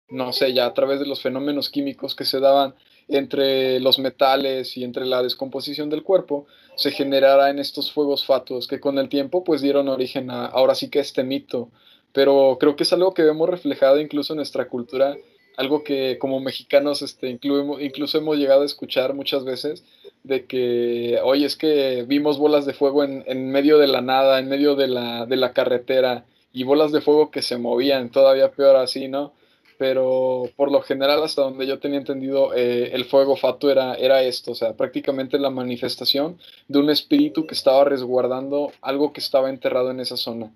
no 0.09 0.33
sé, 0.33 0.53
ya 0.53 0.67
a 0.67 0.75
través 0.75 1.01
de 1.01 1.07
los 1.07 1.21
fenómenos 1.21 1.71
químicos 1.71 2.15
que 2.15 2.25
se 2.25 2.41
daban 2.41 2.75
entre 3.09 3.81
los 3.81 3.99
metales 3.99 4.77
y 4.77 4.85
entre 4.85 5.05
la 5.05 5.23
descomposición 5.23 5.91
del 5.91 6.03
cuerpo, 6.03 6.47
se 6.77 6.91
generara 6.91 7.51
en 7.51 7.59
estos 7.59 7.93
fuegos 7.93 8.25
fatuos 8.25 8.67
que 8.67 8.81
con 8.81 8.99
el 8.99 9.09
tiempo 9.09 9.45
pues 9.45 9.61
dieron 9.61 9.89
origen 9.89 10.31
a 10.31 10.47
ahora 10.47 10.75
sí 10.75 10.89
que 10.89 11.01
este 11.01 11.25
mito. 11.25 11.69
Pero 12.13 12.57
creo 12.61 12.77
que 12.77 12.85
es 12.85 12.93
algo 12.93 13.13
que 13.13 13.23
vemos 13.23 13.49
reflejado 13.49 14.01
incluso 14.01 14.33
en 14.33 14.39
nuestra 14.39 14.69
cultura, 14.69 15.17
algo 15.57 15.83
que 15.85 16.19
como 16.19 16.41
mexicanos 16.41 17.03
este, 17.03 17.29
incluso 17.29 18.19
hemos 18.19 18.37
llegado 18.39 18.63
a 18.63 18.67
escuchar 18.67 19.15
muchas 19.15 19.45
veces, 19.45 19.85
de 20.23 20.47
que, 20.47 21.19
oye, 21.23 21.45
es 21.45 21.57
que 21.57 22.05
vimos 22.07 22.39
bolas 22.39 22.67
de 22.67 22.73
fuego 22.73 23.05
en, 23.05 23.25
en 23.27 23.51
medio 23.51 23.79
de 23.79 23.89
la 23.89 24.01
nada, 24.01 24.39
en 24.39 24.49
medio 24.49 24.75
de 24.77 24.89
la, 24.89 25.27
de 25.27 25.37
la 25.37 25.53
carretera, 25.53 26.25
y 26.53 26.63
bolas 26.63 26.93
de 26.93 27.01
fuego 27.01 27.31
que 27.31 27.43
se 27.43 27.59
movían, 27.59 28.11
todavía 28.11 28.53
peor 28.53 28.77
así, 28.77 29.09
¿no? 29.09 29.33
Pero 29.79 30.51
por 30.57 30.71
lo 30.71 30.83
general, 30.83 31.23
hasta 31.23 31.43
donde 31.43 31.67
yo 31.67 31.79
tenía 31.79 31.99
entendido, 31.99 32.55
eh, 32.55 32.91
el 32.93 33.05
fuego 33.05 33.37
fatu 33.37 33.71
era, 33.71 33.95
era 33.95 34.23
esto, 34.23 34.53
o 34.53 34.55
sea, 34.55 34.75
prácticamente 34.77 35.39
la 35.39 35.51
manifestación 35.51 36.39
de 36.69 36.79
un 36.79 36.91
espíritu 36.91 37.47
que 37.47 37.55
estaba 37.55 37.85
resguardando 37.85 38.73
algo 38.81 39.13
que 39.13 39.21
estaba 39.21 39.51
enterrado 39.51 39.91
en 39.91 40.01
esa 40.01 40.17
zona. 40.17 40.53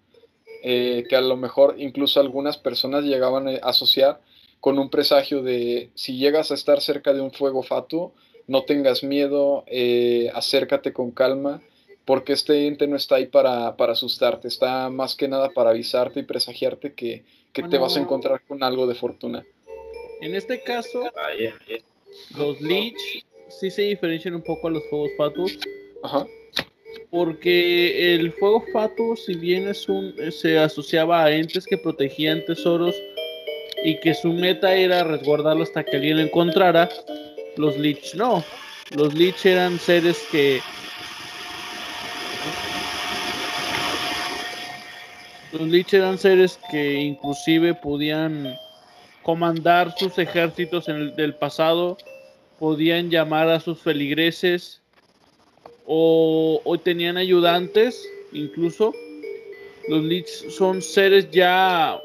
Eh, 0.62 1.04
que 1.08 1.14
a 1.14 1.20
lo 1.20 1.36
mejor 1.36 1.76
incluso 1.78 2.18
algunas 2.18 2.56
personas 2.56 3.04
llegaban 3.04 3.46
a 3.46 3.52
asociar 3.62 4.20
con 4.60 4.78
un 4.80 4.90
presagio 4.90 5.40
de 5.42 5.90
si 5.94 6.18
llegas 6.18 6.50
a 6.50 6.54
estar 6.54 6.80
cerca 6.80 7.12
de 7.12 7.20
un 7.20 7.30
fuego 7.30 7.62
fatuo, 7.62 8.12
no 8.48 8.64
tengas 8.64 9.04
miedo, 9.04 9.62
eh, 9.68 10.30
acércate 10.34 10.92
con 10.92 11.12
calma, 11.12 11.62
porque 12.04 12.32
este 12.32 12.66
ente 12.66 12.88
no 12.88 12.96
está 12.96 13.16
ahí 13.16 13.26
para, 13.26 13.68
asustarte, 13.68 14.48
está 14.48 14.88
más 14.88 15.14
que 15.14 15.28
nada 15.28 15.50
para 15.50 15.70
avisarte 15.70 16.20
y 16.20 16.22
presagiarte 16.24 16.94
que, 16.94 17.24
te 17.52 17.78
vas 17.78 17.96
a 17.96 18.00
encontrar 18.00 18.42
con 18.46 18.62
algo 18.62 18.86
de 18.86 18.94
fortuna. 18.94 19.44
En 20.20 20.34
este 20.34 20.62
caso, 20.62 21.04
los 22.36 22.60
Lich 22.60 23.24
sí 23.48 23.70
se 23.70 23.82
diferencian 23.82 24.34
un 24.34 24.42
poco 24.42 24.68
a 24.68 24.70
los 24.70 24.82
fuegos 24.88 25.10
fatuos. 25.16 25.58
Ajá. 26.02 26.26
Porque 27.10 28.14
el 28.14 28.32
fuego 28.32 28.64
fatuo, 28.72 29.16
si 29.16 29.34
bien 29.34 29.68
es 29.68 29.88
un, 29.88 30.14
se 30.30 30.58
asociaba 30.58 31.24
a 31.24 31.32
entes 31.32 31.64
que 31.64 31.78
protegían 31.78 32.44
tesoros 32.44 32.94
y 33.84 33.98
que 34.00 34.14
su 34.14 34.32
meta 34.32 34.74
era 34.74 35.04
resguardarlo 35.04 35.62
hasta 35.62 35.84
que 35.84 35.96
alguien 35.96 36.18
lo 36.18 36.22
encontrara, 36.24 36.88
los 37.56 37.78
Lich 37.78 38.14
no. 38.14 38.44
Los 38.96 39.14
Lich 39.14 39.46
eran 39.46 39.78
seres 39.78 40.18
que 40.30 40.60
Los 45.52 45.62
Lich 45.62 45.94
eran 45.94 46.18
seres 46.18 46.58
que 46.70 46.94
inclusive 46.94 47.74
podían 47.74 48.54
comandar 49.22 49.94
sus 49.96 50.18
ejércitos 50.18 50.88
en 50.88 50.96
el, 50.96 51.16
del 51.16 51.34
pasado, 51.34 51.96
podían 52.58 53.10
llamar 53.10 53.48
a 53.48 53.60
sus 53.60 53.78
feligreses 53.78 54.82
o, 55.86 56.60
o 56.64 56.78
tenían 56.78 57.16
ayudantes, 57.16 58.06
incluso. 58.32 58.92
Los 59.88 60.04
Lich 60.04 60.28
son 60.50 60.82
seres 60.82 61.30
ya 61.30 61.98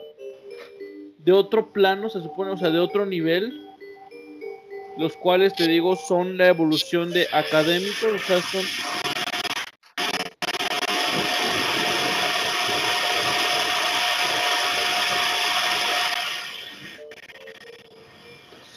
de 1.18 1.32
otro 1.34 1.74
plano, 1.74 2.10
se 2.10 2.22
supone, 2.22 2.52
o 2.52 2.58
sea, 2.58 2.70
de 2.70 2.80
otro 2.80 3.06
nivel, 3.06 3.62
los 4.98 5.18
cuales 5.18 5.54
te 5.56 5.68
digo 5.68 5.96
son 5.96 6.38
la 6.38 6.48
evolución 6.48 7.12
de 7.12 7.28
académicos, 7.34 8.14
o 8.14 8.20
sea, 8.20 8.42
son 8.42 8.64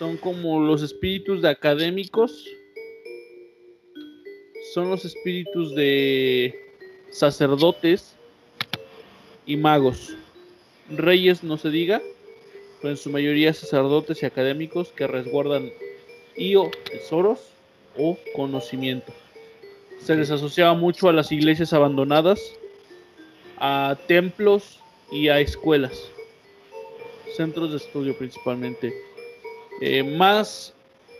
son 0.06 0.18
como 0.18 0.60
los 0.60 0.82
espíritus 0.82 1.42
de 1.42 1.48
académicos, 1.48 2.46
son 4.72 4.88
los 4.88 5.04
espíritus 5.04 5.74
de 5.74 6.54
sacerdotes 7.10 8.14
y 9.46 9.56
magos. 9.56 10.16
Reyes 10.88 11.42
no 11.42 11.56
se 11.56 11.70
diga, 11.70 12.00
pero 12.80 12.92
en 12.92 12.96
su 12.96 13.10
mayoría 13.10 13.52
sacerdotes 13.52 14.22
y 14.22 14.26
académicos 14.26 14.92
que 14.92 15.08
resguardan 15.08 15.72
y 16.36 16.54
o 16.54 16.70
tesoros 16.88 17.40
o 17.98 18.16
conocimiento. 18.36 19.12
Se 19.98 20.14
les 20.14 20.30
asociaba 20.30 20.74
mucho 20.74 21.08
a 21.08 21.12
las 21.12 21.32
iglesias 21.32 21.72
abandonadas, 21.72 22.40
a 23.58 23.98
templos 24.06 24.78
y 25.10 25.26
a 25.30 25.40
escuelas, 25.40 26.00
centros 27.36 27.72
de 27.72 27.78
estudio 27.78 28.16
principalmente. 28.16 29.15
Eh, 29.80 30.02
más, 30.02 30.72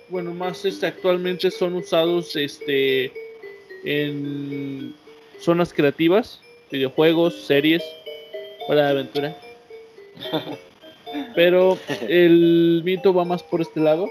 bueno, 0.09 0.33
más 0.33 0.65
este, 0.65 0.87
actualmente 0.87 1.51
son 1.51 1.75
usados 1.75 2.37
este, 2.37 3.13
en 3.85 4.95
zonas 5.41 5.73
creativas, 5.73 6.41
videojuegos, 6.71 7.43
series, 7.47 7.83
para 8.67 8.89
aventura. 8.89 9.37
Pero 11.35 11.79
el 12.09 12.83
mito 12.85 13.13
va 13.13 13.25
más 13.25 13.43
por 13.43 13.61
este 13.61 13.81
lado. 13.81 14.09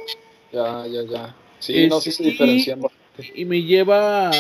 Ya, 0.52 0.86
ya, 0.88 1.04
ya. 1.04 1.36
Sí, 1.60 1.88
no, 1.88 2.00
sí 2.00 2.12
se 2.12 2.24
diferencian 2.24 2.82
Y 3.34 3.46
me 3.46 3.64
lleva, 3.64 4.32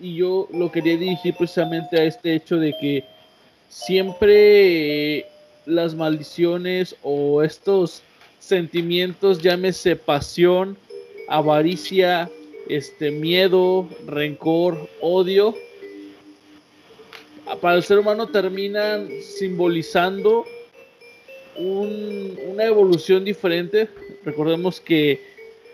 y 0.00 0.14
yo 0.14 0.48
lo 0.52 0.70
quería 0.70 0.96
dirigir 0.96 1.34
precisamente 1.34 1.98
a 1.98 2.04
este 2.04 2.34
hecho 2.34 2.56
de 2.56 2.74
que 2.80 3.04
siempre 3.68 5.26
las 5.66 5.94
maldiciones 5.94 6.96
o 7.02 7.42
estos 7.42 8.02
sentimientos, 8.38 9.42
llámese 9.42 9.96
pasión, 9.96 10.76
avaricia, 11.28 12.30
este 12.68 13.10
miedo, 13.10 13.88
rencor, 14.06 14.88
odio, 15.00 15.54
para 17.60 17.76
el 17.76 17.82
ser 17.82 17.98
humano 17.98 18.28
terminan 18.28 19.08
simbolizando 19.22 20.44
una 21.56 22.64
evolución 22.64 23.24
diferente. 23.24 23.88
Recordemos 24.24 24.80
que 24.80 25.20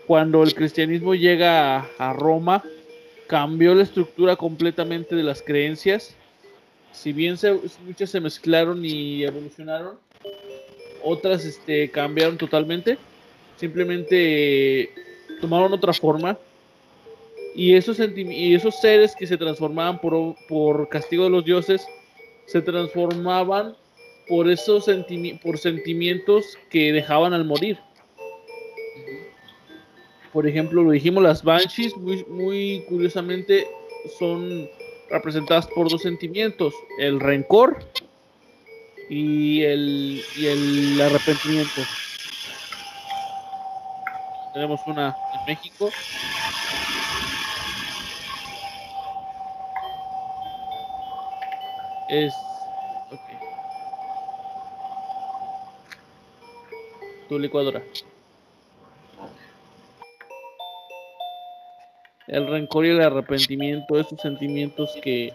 cuando 0.07 0.43
el 0.43 0.55
cristianismo 0.55 1.15
llega 1.15 1.87
a, 1.97 2.13
Roma, 2.13 2.63
cambió 3.27 3.75
la 3.75 3.83
estructura 3.83 4.35
completamente 4.35 5.15
de 5.15 5.23
las 5.23 5.41
creencias. 5.41 6.15
Si 6.91 7.11
bien 7.11 7.35
muchas 7.85 8.09
se 8.09 8.21
mezclaron 8.21 8.85
y 8.85 9.23
evolucionaron, 9.23 9.97
otras 11.05 11.45
este, 11.45 11.89
cambiaron 11.89 12.37
totalmente. 12.37 12.97
Simplemente 13.57 14.89
tomaron 15.39 15.71
otra 15.73 15.93
forma. 15.93 16.37
Y 17.55 17.75
esos, 17.75 17.99
y 17.99 18.53
esos 18.53 18.79
seres 18.81 19.15
que 19.15 19.27
se 19.27 19.37
transformaban 19.37 20.01
por, 20.01 20.35
por 20.49 20.89
castigo 20.89 21.23
de 21.23 21.29
los 21.29 21.45
dioses, 21.45 21.85
se 22.47 22.61
transformaban 22.61 23.75
por 24.27 24.49
esos 24.49 24.89
por 25.41 25.57
sentimientos 25.57 26.57
que 26.69 26.91
dejaban 26.91 27.33
al 27.33 27.45
morir. 27.45 27.77
Por 30.33 30.47
ejemplo, 30.47 30.83
lo 30.83 30.91
dijimos, 30.91 31.23
las 31.23 31.43
Banshees, 31.43 31.95
muy, 31.95 32.25
muy 32.25 32.83
curiosamente, 32.89 33.67
son 34.19 34.69
representadas 35.09 35.67
por 35.67 35.89
dos 35.89 36.01
sentimientos, 36.01 36.73
el 36.99 37.19
rencor 37.19 37.77
y 39.09 39.63
el, 39.63 40.23
y 40.35 40.47
el 40.47 41.01
arrepentimiento. 41.01 41.81
Tenemos 44.53 44.79
una 44.87 45.15
en 45.33 45.45
México. 45.45 45.89
Es. 52.09 52.33
Tu 57.27 57.39
licuadora. 57.39 57.81
El 62.27 62.47
rencor 62.47 62.85
y 62.85 62.89
el 62.89 63.01
arrepentimiento, 63.01 63.99
esos 63.99 64.19
sentimientos 64.21 64.91
que 65.01 65.33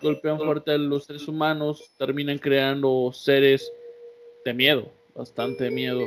golpean 0.00 0.38
fuerte 0.38 0.72
a 0.72 0.78
los 0.78 1.04
seres 1.04 1.26
humanos, 1.28 1.90
terminan 1.98 2.38
creando 2.38 3.10
seres 3.12 3.70
de 4.44 4.54
miedo, 4.54 4.90
bastante 5.14 5.70
miedo. 5.70 6.06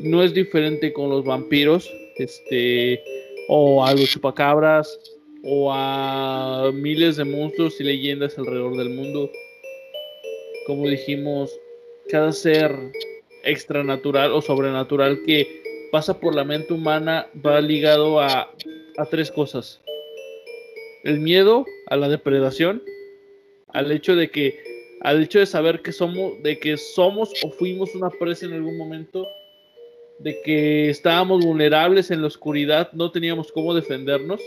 No 0.00 0.22
es 0.22 0.34
diferente 0.34 0.92
con 0.92 1.10
los 1.10 1.24
vampiros, 1.24 1.90
este, 2.16 3.02
o 3.48 3.84
a 3.84 3.92
los 3.94 4.10
chupacabras, 4.10 4.98
o 5.44 5.72
a 5.72 6.70
miles 6.72 7.16
de 7.16 7.24
monstruos 7.24 7.80
y 7.80 7.84
leyendas 7.84 8.38
alrededor 8.38 8.76
del 8.76 8.90
mundo. 8.90 9.30
Como 10.66 10.88
dijimos, 10.88 11.58
cada 12.10 12.32
ser 12.32 12.74
extranatural 13.44 14.32
o 14.32 14.40
sobrenatural 14.40 15.20
que 15.26 15.62
pasa 15.90 16.18
por 16.18 16.34
la 16.34 16.44
mente 16.44 16.72
humana 16.72 17.28
va 17.44 17.60
ligado 17.60 18.20
a, 18.20 18.52
a 18.96 19.06
tres 19.10 19.30
cosas 19.30 19.82
el 21.04 21.18
miedo 21.18 21.66
a 21.92 21.96
la 21.96 22.08
depredación, 22.08 22.82
al 23.68 23.92
hecho 23.92 24.16
de 24.16 24.30
que, 24.30 24.58
al 25.02 25.22
hecho 25.22 25.40
de 25.40 25.46
saber 25.46 25.82
que 25.82 25.92
somos, 25.92 26.42
de 26.42 26.58
que 26.58 26.78
somos 26.78 27.30
o 27.44 27.50
fuimos 27.50 27.94
una 27.94 28.08
presa 28.08 28.46
en 28.46 28.54
algún 28.54 28.78
momento, 28.78 29.26
de 30.18 30.40
que 30.42 30.88
estábamos 30.88 31.44
vulnerables 31.44 32.10
en 32.10 32.22
la 32.22 32.28
oscuridad, 32.28 32.90
no 32.92 33.10
teníamos 33.10 33.52
cómo 33.52 33.74
defendernos, 33.74 34.40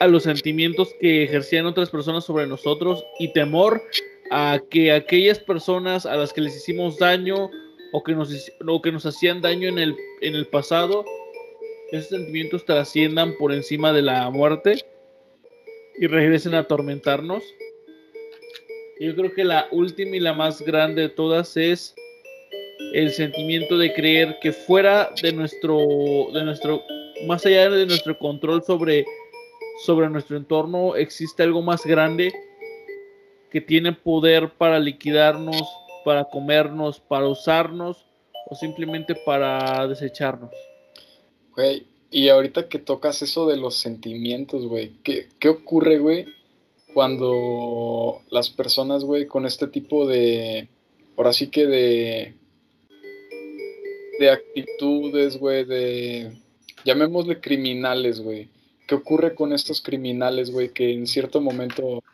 a 0.00 0.06
los 0.06 0.24
sentimientos 0.24 0.94
que 1.00 1.22
ejercían 1.22 1.64
otras 1.64 1.88
personas 1.88 2.24
sobre 2.24 2.46
nosotros 2.46 3.02
y 3.18 3.32
temor 3.32 3.82
a 4.30 4.60
que 4.68 4.92
aquellas 4.92 5.38
personas 5.38 6.04
a 6.04 6.14
las 6.14 6.34
que 6.34 6.42
les 6.42 6.54
hicimos 6.54 6.98
daño 6.98 7.50
o 7.92 8.02
que 8.04 8.12
nos, 8.12 8.52
o 8.66 8.82
que 8.82 8.92
nos 8.92 9.06
hacían 9.06 9.40
daño 9.40 9.66
en 9.70 9.78
el, 9.78 9.96
en 10.20 10.34
el 10.34 10.46
pasado 10.46 11.06
esos 11.90 12.10
sentimientos 12.10 12.64
trasciendan 12.64 13.34
por 13.38 13.52
encima 13.52 13.92
de 13.92 14.02
la 14.02 14.28
muerte 14.30 14.84
y 15.98 16.06
regresen 16.06 16.54
a 16.54 16.60
atormentarnos. 16.60 17.42
Yo 19.00 19.14
creo 19.14 19.32
que 19.32 19.44
la 19.44 19.68
última 19.70 20.16
y 20.16 20.20
la 20.20 20.34
más 20.34 20.60
grande 20.60 21.02
de 21.02 21.08
todas 21.08 21.56
es 21.56 21.94
el 22.92 23.10
sentimiento 23.10 23.78
de 23.78 23.92
creer 23.92 24.38
que 24.40 24.52
fuera 24.52 25.10
de 25.22 25.32
nuestro, 25.32 25.78
de 26.32 26.44
nuestro, 26.44 26.82
más 27.26 27.44
allá 27.46 27.70
de 27.70 27.86
nuestro 27.86 28.18
control 28.18 28.62
sobre, 28.62 29.04
sobre 29.84 30.08
nuestro 30.08 30.36
entorno, 30.36 30.96
existe 30.96 31.42
algo 31.42 31.62
más 31.62 31.84
grande 31.86 32.32
que 33.50 33.60
tiene 33.60 33.92
poder 33.92 34.50
para 34.50 34.78
liquidarnos, 34.78 35.62
para 36.04 36.24
comernos, 36.24 37.00
para 37.00 37.26
usarnos 37.26 38.04
o 38.50 38.54
simplemente 38.54 39.14
para 39.24 39.86
desecharnos. 39.86 40.50
Güey, 41.58 41.88
y 42.12 42.28
ahorita 42.28 42.68
que 42.68 42.78
tocas 42.78 43.20
eso 43.20 43.48
de 43.48 43.56
los 43.56 43.78
sentimientos, 43.78 44.64
güey, 44.64 44.92
¿qué, 45.02 45.26
¿qué 45.40 45.48
ocurre, 45.48 45.98
güey, 45.98 46.26
cuando 46.94 48.22
las 48.30 48.48
personas, 48.48 49.02
güey, 49.02 49.26
con 49.26 49.44
este 49.44 49.66
tipo 49.66 50.06
de, 50.06 50.68
ahora 51.16 51.32
sí 51.32 51.48
que 51.48 51.66
de, 51.66 52.34
de 54.20 54.30
actitudes, 54.30 55.36
güey, 55.36 55.64
de, 55.64 56.30
llamémosle 56.84 57.40
criminales, 57.40 58.20
güey, 58.20 58.50
¿qué 58.86 58.94
ocurre 58.94 59.34
con 59.34 59.52
estos 59.52 59.82
criminales, 59.82 60.52
güey, 60.52 60.68
que 60.68 60.92
en 60.92 61.08
cierto 61.08 61.40
momento 61.40 62.04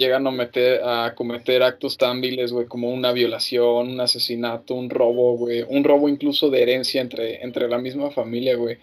llegan 0.00 0.26
a, 0.26 0.30
meter, 0.30 0.80
a 0.82 1.14
cometer 1.14 1.62
actos 1.62 1.98
tan 1.98 2.22
viles, 2.22 2.52
güey, 2.52 2.66
como 2.66 2.90
una 2.90 3.12
violación, 3.12 3.90
un 3.90 4.00
asesinato, 4.00 4.74
un 4.74 4.88
robo, 4.88 5.36
güey, 5.36 5.62
un 5.68 5.84
robo 5.84 6.08
incluso 6.08 6.48
de 6.48 6.62
herencia 6.62 7.02
entre, 7.02 7.44
entre 7.44 7.68
la 7.68 7.78
misma 7.78 8.10
familia, 8.10 8.56
güey. 8.56 8.78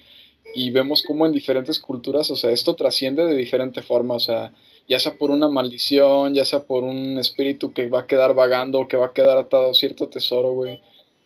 Y 0.54 0.70
vemos 0.70 1.02
cómo 1.02 1.26
en 1.26 1.32
diferentes 1.34 1.80
culturas, 1.80 2.30
o 2.30 2.36
sea, 2.36 2.52
esto 2.52 2.76
trasciende 2.76 3.26
de 3.26 3.36
diferente 3.36 3.82
forma, 3.82 4.14
o 4.14 4.20
sea, 4.20 4.54
ya 4.88 5.00
sea 5.00 5.18
por 5.18 5.32
una 5.32 5.50
maldición, 5.50 6.36
ya 6.36 6.46
sea 6.46 6.64
por 6.64 6.84
un 6.84 7.18
espíritu 7.18 7.74
que 7.74 7.90
va 7.90 8.02
a 8.02 8.08
quedar 8.08 8.36
vagando, 8.36 8.88
que 8.88 8.96
va 8.96 9.08
a 9.08 9.14
quedar 9.14 9.38
atado 9.38 9.72
a 9.72 9.74
cierto 9.74 10.08
tesoro, 10.10 10.54
güey. 10.54 10.80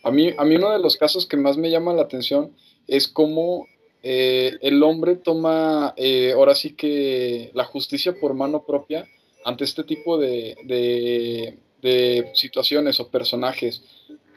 A 0.03 0.09
mí, 0.09 0.31
a 0.37 0.45
mí 0.45 0.55
uno 0.55 0.71
de 0.71 0.79
los 0.79 0.95
casos 0.95 1.25
que 1.25 1.37
más 1.37 1.57
me 1.57 1.69
llama 1.69 1.93
la 1.93 2.03
atención 2.03 2.55
es 2.87 3.07
cómo 3.09 3.67
eh, 4.03 4.57
el 4.61 4.81
hombre 4.83 5.17
toma, 5.17 5.93
eh, 5.97 6.31
ahora 6.33 6.55
sí 6.55 6.75
que 6.75 7.51
la 7.53 7.65
justicia 7.65 8.15
por 8.19 8.33
mano 8.33 8.63
propia 8.65 9.05
ante 9.45 9.63
este 9.63 9.83
tipo 9.83 10.17
de, 10.17 10.55
de, 11.81 12.31
situaciones 12.33 12.99
o 12.99 13.09
personajes. 13.09 13.83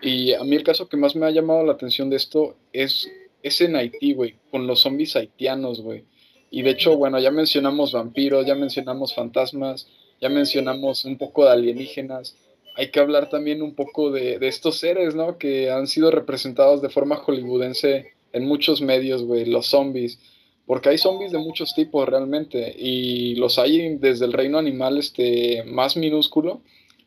Y 0.03 0.33
a 0.33 0.45
mí 0.45 0.57
el 0.57 0.65
caso 0.65 0.89
que 0.89 0.97
más 0.97 1.17
me 1.17 1.27
ha 1.27 1.31
llamado 1.31 1.65
la 1.65 1.73
atención 1.73 2.11
de 2.11 2.17
esto 2.17 2.57
es, 2.73 3.09
es 3.43 3.61
en 3.61 3.77
Haití, 3.77 4.15
güey, 4.15 4.37
con 4.51 4.67
los 4.67 4.81
zombies 4.81 5.17
haitianos, 5.17 5.81
güey. 5.81 6.05
Y 6.51 6.63
de 6.63 6.71
hecho, 6.71 6.97
bueno, 6.97 7.19
ya 7.19 7.31
mencionamos 7.31 7.93
vampiros, 7.93 8.47
ya 8.47 8.55
mencionamos 8.55 9.15
fantasmas, 9.15 9.89
ya 10.21 10.29
mencionamos 10.29 11.05
un 11.05 11.19
poco 11.19 11.45
de 11.45 11.53
alienígenas. 11.53 12.37
Hay 12.77 12.91
que 12.91 13.01
hablar 13.01 13.29
también 13.29 13.63
un 13.63 13.75
poco 13.75 14.11
de, 14.11 14.39
de 14.39 14.49
estos 14.49 14.79
seres, 14.79 15.15
¿no? 15.15 15.39
Que 15.39 15.71
han 15.71 15.87
sido 15.87 16.11
representados 16.11 16.83
de 16.83 16.91
forma 16.91 17.17
hollywoodense 17.17 18.15
en 18.33 18.47
muchos 18.47 18.81
medios, 18.83 19.23
güey, 19.23 19.47
los 19.47 19.67
zombies 19.67 20.19
porque 20.67 20.89
hay 20.89 20.99
zombies 20.99 21.33
de 21.33 21.39
muchos 21.39 21.75
tipos 21.75 22.09
realmente 22.09 22.75
y 22.79 23.35
los 23.37 23.59
hay 23.59 23.97
desde 23.97 24.25
el 24.25 24.33
reino 24.33 24.59
animal 24.59 24.99
este 24.99 25.63
más 25.65 25.97
minúsculo 25.97 26.61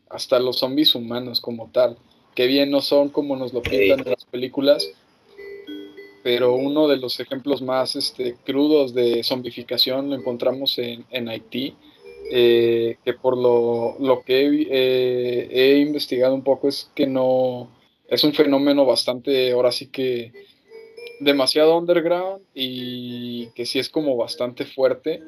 hasta 0.09 0.39
los 0.39 0.59
zombies 0.59 0.95
humanos 0.95 1.41
como 1.41 1.69
tal, 1.71 1.97
que 2.35 2.47
bien 2.47 2.69
no 2.71 2.81
son 2.81 3.09
como 3.09 3.35
nos 3.35 3.53
lo 3.53 3.61
pintan 3.61 3.99
en 3.99 4.11
las 4.11 4.25
películas, 4.25 4.89
pero 6.23 6.55
uno 6.55 6.87
de 6.87 6.97
los 6.97 7.19
ejemplos 7.19 7.61
más 7.61 7.95
este, 7.95 8.35
crudos 8.45 8.93
de 8.93 9.23
zombificación 9.23 10.09
lo 10.09 10.15
encontramos 10.15 10.77
en, 10.77 11.05
en 11.09 11.29
Haití, 11.29 11.75
eh, 12.31 12.97
que 13.03 13.13
por 13.13 13.37
lo, 13.37 13.97
lo 13.99 14.21
que 14.21 14.67
eh, 14.69 15.47
he 15.49 15.77
investigado 15.79 16.35
un 16.35 16.43
poco 16.43 16.67
es 16.67 16.91
que 16.93 17.07
no, 17.07 17.69
es 18.07 18.23
un 18.23 18.33
fenómeno 18.33 18.85
bastante, 18.85 19.51
ahora 19.51 19.71
sí 19.71 19.87
que 19.87 20.31
demasiado 21.19 21.77
underground 21.77 22.43
y 22.53 23.47
que 23.51 23.65
sí 23.65 23.79
es 23.79 23.89
como 23.89 24.15
bastante 24.15 24.65
fuerte 24.65 25.21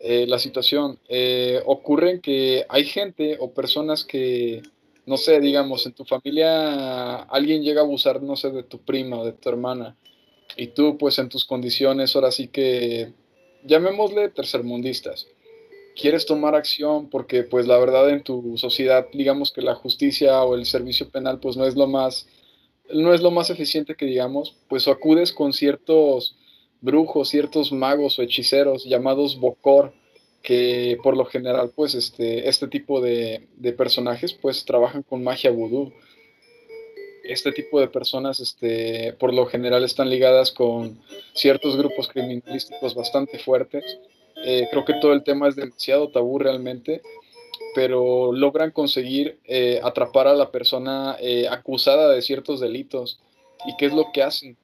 eh, 0.00 0.26
la 0.26 0.38
situación. 0.38 0.98
Eh, 1.08 1.60
ocurre 1.66 2.20
que 2.20 2.64
hay 2.68 2.84
gente 2.84 3.36
o 3.40 3.52
personas 3.52 4.04
que, 4.04 4.62
no 5.06 5.16
sé, 5.16 5.40
digamos, 5.40 5.86
en 5.86 5.92
tu 5.92 6.04
familia 6.04 7.22
alguien 7.22 7.62
llega 7.62 7.80
a 7.80 7.84
abusar, 7.84 8.22
no 8.22 8.36
sé, 8.36 8.50
de 8.50 8.62
tu 8.62 8.78
prima 8.78 9.20
o 9.20 9.24
de 9.24 9.32
tu 9.32 9.48
hermana 9.48 9.96
y 10.56 10.68
tú 10.68 10.98
pues 10.98 11.18
en 11.18 11.28
tus 11.28 11.44
condiciones 11.44 12.14
ahora 12.14 12.30
sí 12.30 12.48
que, 12.48 13.12
llamémosle 13.64 14.28
tercermundistas. 14.28 15.28
Quieres 15.94 16.24
tomar 16.24 16.54
acción 16.54 17.10
porque 17.10 17.42
pues 17.42 17.66
la 17.66 17.78
verdad 17.78 18.10
en 18.10 18.22
tu 18.22 18.56
sociedad 18.56 19.06
digamos 19.12 19.52
que 19.52 19.60
la 19.60 19.74
justicia 19.74 20.42
o 20.42 20.54
el 20.54 20.64
servicio 20.64 21.10
penal 21.10 21.38
pues 21.38 21.56
no 21.56 21.66
es 21.66 21.76
lo 21.76 21.86
más 21.86 22.26
no 22.92 23.14
es 23.14 23.20
lo 23.20 23.30
más 23.30 23.50
eficiente 23.50 23.94
que 23.94 24.06
digamos, 24.06 24.56
pues 24.68 24.88
acudes 24.88 25.32
con 25.32 25.52
ciertos 25.52 26.36
brujos, 26.80 27.28
ciertos 27.28 27.72
magos 27.72 28.18
o 28.18 28.22
hechiceros 28.22 28.84
llamados 28.84 29.38
Bokor, 29.38 29.92
que 30.42 30.98
por 31.02 31.16
lo 31.16 31.24
general, 31.24 31.70
pues 31.74 31.94
este, 31.94 32.48
este 32.48 32.68
tipo 32.68 33.00
de, 33.00 33.46
personajes, 33.76 34.34
pues 34.34 34.64
trabajan 34.64 35.02
con 35.02 35.22
magia 35.22 35.50
vudú. 35.50 35.92
Este 37.22 37.52
tipo 37.52 37.78
de 37.78 37.86
personas, 37.86 38.40
este, 38.40 39.12
por 39.12 39.32
lo 39.32 39.46
general, 39.46 39.84
están 39.84 40.10
ligadas 40.10 40.50
con 40.50 41.00
ciertos 41.34 41.76
grupos 41.76 42.08
criminalísticos 42.08 42.96
bastante 42.96 43.38
fuertes. 43.38 43.84
Eh, 44.44 44.66
creo 44.70 44.84
que 44.84 44.94
todo 44.94 45.12
el 45.12 45.22
tema 45.22 45.48
es 45.48 45.54
demasiado 45.54 46.10
tabú 46.10 46.40
realmente 46.40 47.00
pero 47.74 48.32
logran 48.32 48.70
conseguir 48.70 49.38
eh, 49.44 49.80
atrapar 49.82 50.26
a 50.26 50.34
la 50.34 50.50
persona 50.50 51.16
eh, 51.20 51.48
acusada 51.48 52.10
de 52.10 52.22
ciertos 52.22 52.60
delitos. 52.60 53.20
¿Y 53.66 53.76
qué 53.76 53.86
es 53.86 53.94
lo 53.94 54.12
que 54.12 54.22
hacen? 54.22 54.56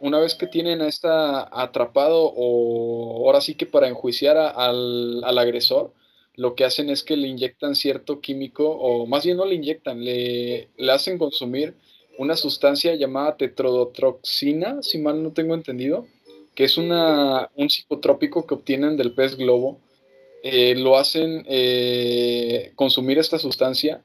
Una 0.00 0.18
vez 0.18 0.34
que 0.34 0.46
tienen 0.46 0.80
a 0.80 0.88
esta 0.88 1.48
atrapado 1.60 2.32
o 2.34 3.26
ahora 3.26 3.40
sí 3.40 3.54
que 3.54 3.66
para 3.66 3.88
enjuiciar 3.88 4.36
al, 4.36 5.22
agresor, 5.38 5.92
lo 6.34 6.54
que 6.54 6.64
hacen 6.64 6.90
es 6.90 7.02
que 7.02 7.16
le 7.16 7.28
inyectan 7.28 7.74
cierto 7.76 8.20
químico, 8.20 8.68
o 8.68 9.06
más 9.06 9.24
bien 9.24 9.36
no 9.36 9.44
le 9.44 9.54
inyectan, 9.54 10.04
le, 10.04 10.68
le 10.76 10.92
hacen 10.92 11.18
consumir 11.18 11.74
una 12.18 12.36
sustancia 12.36 12.94
llamada 12.94 13.36
tetrodotroxina, 13.36 14.82
si 14.82 14.98
mal 14.98 15.22
no 15.22 15.32
tengo 15.32 15.54
entendido, 15.54 16.06
que 16.54 16.64
es 16.64 16.76
una, 16.76 17.50
un 17.54 17.70
psicotrópico 17.70 18.46
que 18.46 18.54
obtienen 18.54 18.96
del 18.96 19.14
pez 19.14 19.36
globo 19.36 19.78
eh, 20.42 20.74
lo 20.74 20.96
hacen 20.98 21.44
eh, 21.48 22.72
consumir 22.74 23.18
esta 23.18 23.38
sustancia. 23.38 24.02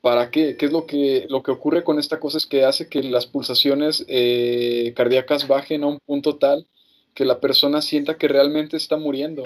¿Para 0.00 0.30
qué? 0.30 0.56
¿Qué 0.56 0.66
es 0.66 0.72
lo 0.72 0.84
que, 0.84 1.26
lo 1.28 1.42
que 1.42 1.52
ocurre 1.52 1.84
con 1.84 1.98
esta 1.98 2.18
cosa? 2.18 2.38
Es 2.38 2.46
que 2.46 2.64
hace 2.64 2.88
que 2.88 3.02
las 3.04 3.26
pulsaciones 3.26 4.04
eh, 4.08 4.92
cardíacas 4.96 5.46
bajen 5.46 5.84
a 5.84 5.86
un 5.86 6.00
punto 6.00 6.36
tal 6.36 6.66
que 7.14 7.24
la 7.24 7.40
persona 7.40 7.80
sienta 7.82 8.18
que 8.18 8.28
realmente 8.28 8.76
está 8.76 8.96
muriendo. 8.96 9.44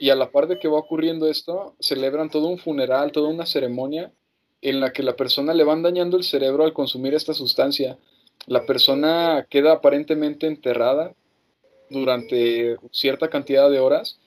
Y 0.00 0.10
a 0.10 0.16
la 0.16 0.30
par 0.30 0.46
de 0.46 0.58
que 0.58 0.68
va 0.68 0.78
ocurriendo 0.78 1.28
esto, 1.28 1.74
celebran 1.80 2.30
todo 2.30 2.46
un 2.46 2.58
funeral, 2.58 3.12
toda 3.12 3.28
una 3.28 3.46
ceremonia 3.46 4.12
en 4.62 4.80
la 4.80 4.92
que 4.92 5.02
la 5.02 5.16
persona 5.16 5.52
le 5.52 5.64
van 5.64 5.82
dañando 5.82 6.16
el 6.16 6.24
cerebro 6.24 6.64
al 6.64 6.72
consumir 6.72 7.14
esta 7.14 7.34
sustancia. 7.34 7.98
La 8.46 8.66
persona 8.66 9.46
queda 9.50 9.72
aparentemente 9.72 10.46
enterrada 10.46 11.12
durante 11.90 12.76
cierta 12.92 13.28
cantidad 13.28 13.68
de 13.70 13.80
horas 13.80 14.18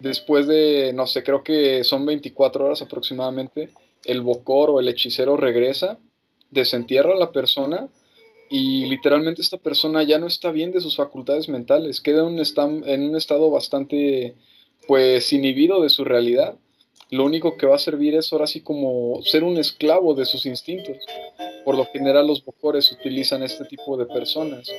después 0.00 0.46
de, 0.46 0.92
no 0.94 1.06
sé, 1.06 1.22
creo 1.22 1.42
que 1.42 1.84
son 1.84 2.06
24 2.06 2.64
horas 2.64 2.82
aproximadamente, 2.82 3.70
el 4.04 4.20
bocor 4.20 4.70
o 4.70 4.80
el 4.80 4.88
hechicero 4.88 5.36
regresa, 5.36 5.98
desentierra 6.50 7.14
a 7.14 7.18
la 7.18 7.32
persona 7.32 7.88
y 8.48 8.86
literalmente 8.86 9.42
esta 9.42 9.58
persona 9.58 10.02
ya 10.04 10.18
no 10.18 10.26
está 10.26 10.50
bien 10.52 10.70
de 10.70 10.80
sus 10.80 10.96
facultades 10.96 11.48
mentales, 11.48 12.00
queda 12.00 12.24
un, 12.24 12.40
en 12.86 13.08
un 13.08 13.16
estado 13.16 13.50
bastante, 13.50 14.36
pues, 14.86 15.32
inhibido 15.32 15.82
de 15.82 15.88
su 15.88 16.04
realidad. 16.04 16.56
Lo 17.10 17.24
único 17.24 17.56
que 17.56 17.66
va 17.66 17.76
a 17.76 17.80
servir 17.80 18.14
es 18.14 18.32
ahora 18.32 18.46
sí 18.46 18.60
como 18.60 19.20
ser 19.22 19.44
un 19.44 19.58
esclavo 19.58 20.14
de 20.14 20.24
sus 20.24 20.46
instintos. 20.46 20.96
Por 21.64 21.76
lo 21.76 21.86
general 21.86 22.26
los 22.26 22.44
bocores 22.44 22.90
utilizan 22.92 23.42
este 23.42 23.64
tipo 23.64 23.96
de 23.96 24.06
personas 24.06 24.70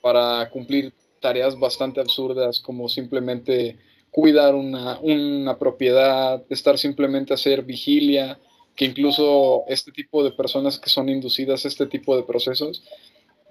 para 0.00 0.48
cumplir 0.50 0.92
tareas 1.20 1.58
bastante 1.58 2.00
absurdas 2.00 2.60
como 2.60 2.88
simplemente 2.88 3.78
cuidar 4.16 4.54
una, 4.54 4.98
una 5.00 5.58
propiedad, 5.58 6.42
estar 6.48 6.78
simplemente 6.78 7.34
a 7.34 7.36
hacer 7.36 7.64
vigilia, 7.64 8.40
que 8.74 8.86
incluso 8.86 9.64
este 9.68 9.92
tipo 9.92 10.24
de 10.24 10.30
personas 10.30 10.78
que 10.78 10.88
son 10.88 11.10
inducidas 11.10 11.66
a 11.66 11.68
este 11.68 11.84
tipo 11.84 12.16
de 12.16 12.22
procesos 12.22 12.82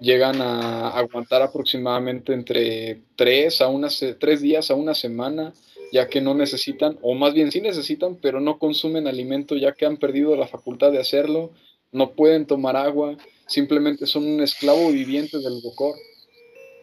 llegan 0.00 0.42
a 0.42 0.88
aguantar 0.88 1.40
aproximadamente 1.40 2.32
entre 2.32 3.00
tres, 3.14 3.60
a 3.60 3.68
una, 3.68 3.86
tres 4.18 4.40
días 4.40 4.72
a 4.72 4.74
una 4.74 4.94
semana, 4.94 5.52
ya 5.92 6.08
que 6.08 6.20
no 6.20 6.34
necesitan, 6.34 6.98
o 7.00 7.14
más 7.14 7.32
bien 7.32 7.52
sí 7.52 7.60
necesitan, 7.60 8.16
pero 8.16 8.40
no 8.40 8.58
consumen 8.58 9.06
alimento 9.06 9.54
ya 9.54 9.70
que 9.70 9.86
han 9.86 9.98
perdido 9.98 10.34
la 10.34 10.48
facultad 10.48 10.90
de 10.90 10.98
hacerlo, 10.98 11.52
no 11.92 12.10
pueden 12.10 12.44
tomar 12.44 12.76
agua, 12.76 13.16
simplemente 13.46 14.04
son 14.04 14.26
un 14.26 14.40
esclavo 14.40 14.90
viviente 14.90 15.38
del 15.38 15.60
bocor. 15.62 15.94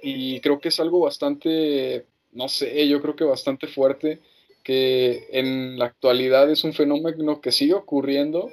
Y 0.02 0.40
creo 0.40 0.62
que 0.62 0.70
es 0.70 0.80
algo 0.80 1.02
bastante 1.02 2.06
no 2.34 2.50
sé, 2.50 2.88
yo 2.88 3.02
creo 3.02 3.16
que 3.16 3.24
bastante 3.24 3.68
fuerte, 3.68 4.22
que 4.64 5.28
en 5.32 5.78
la 5.78 5.86
actualidad 5.86 6.50
es 6.50 6.64
un 6.64 6.74
fenómeno 6.74 7.42
que 7.42 7.52
sigue 7.52 7.74
ocurriendo 7.74 8.50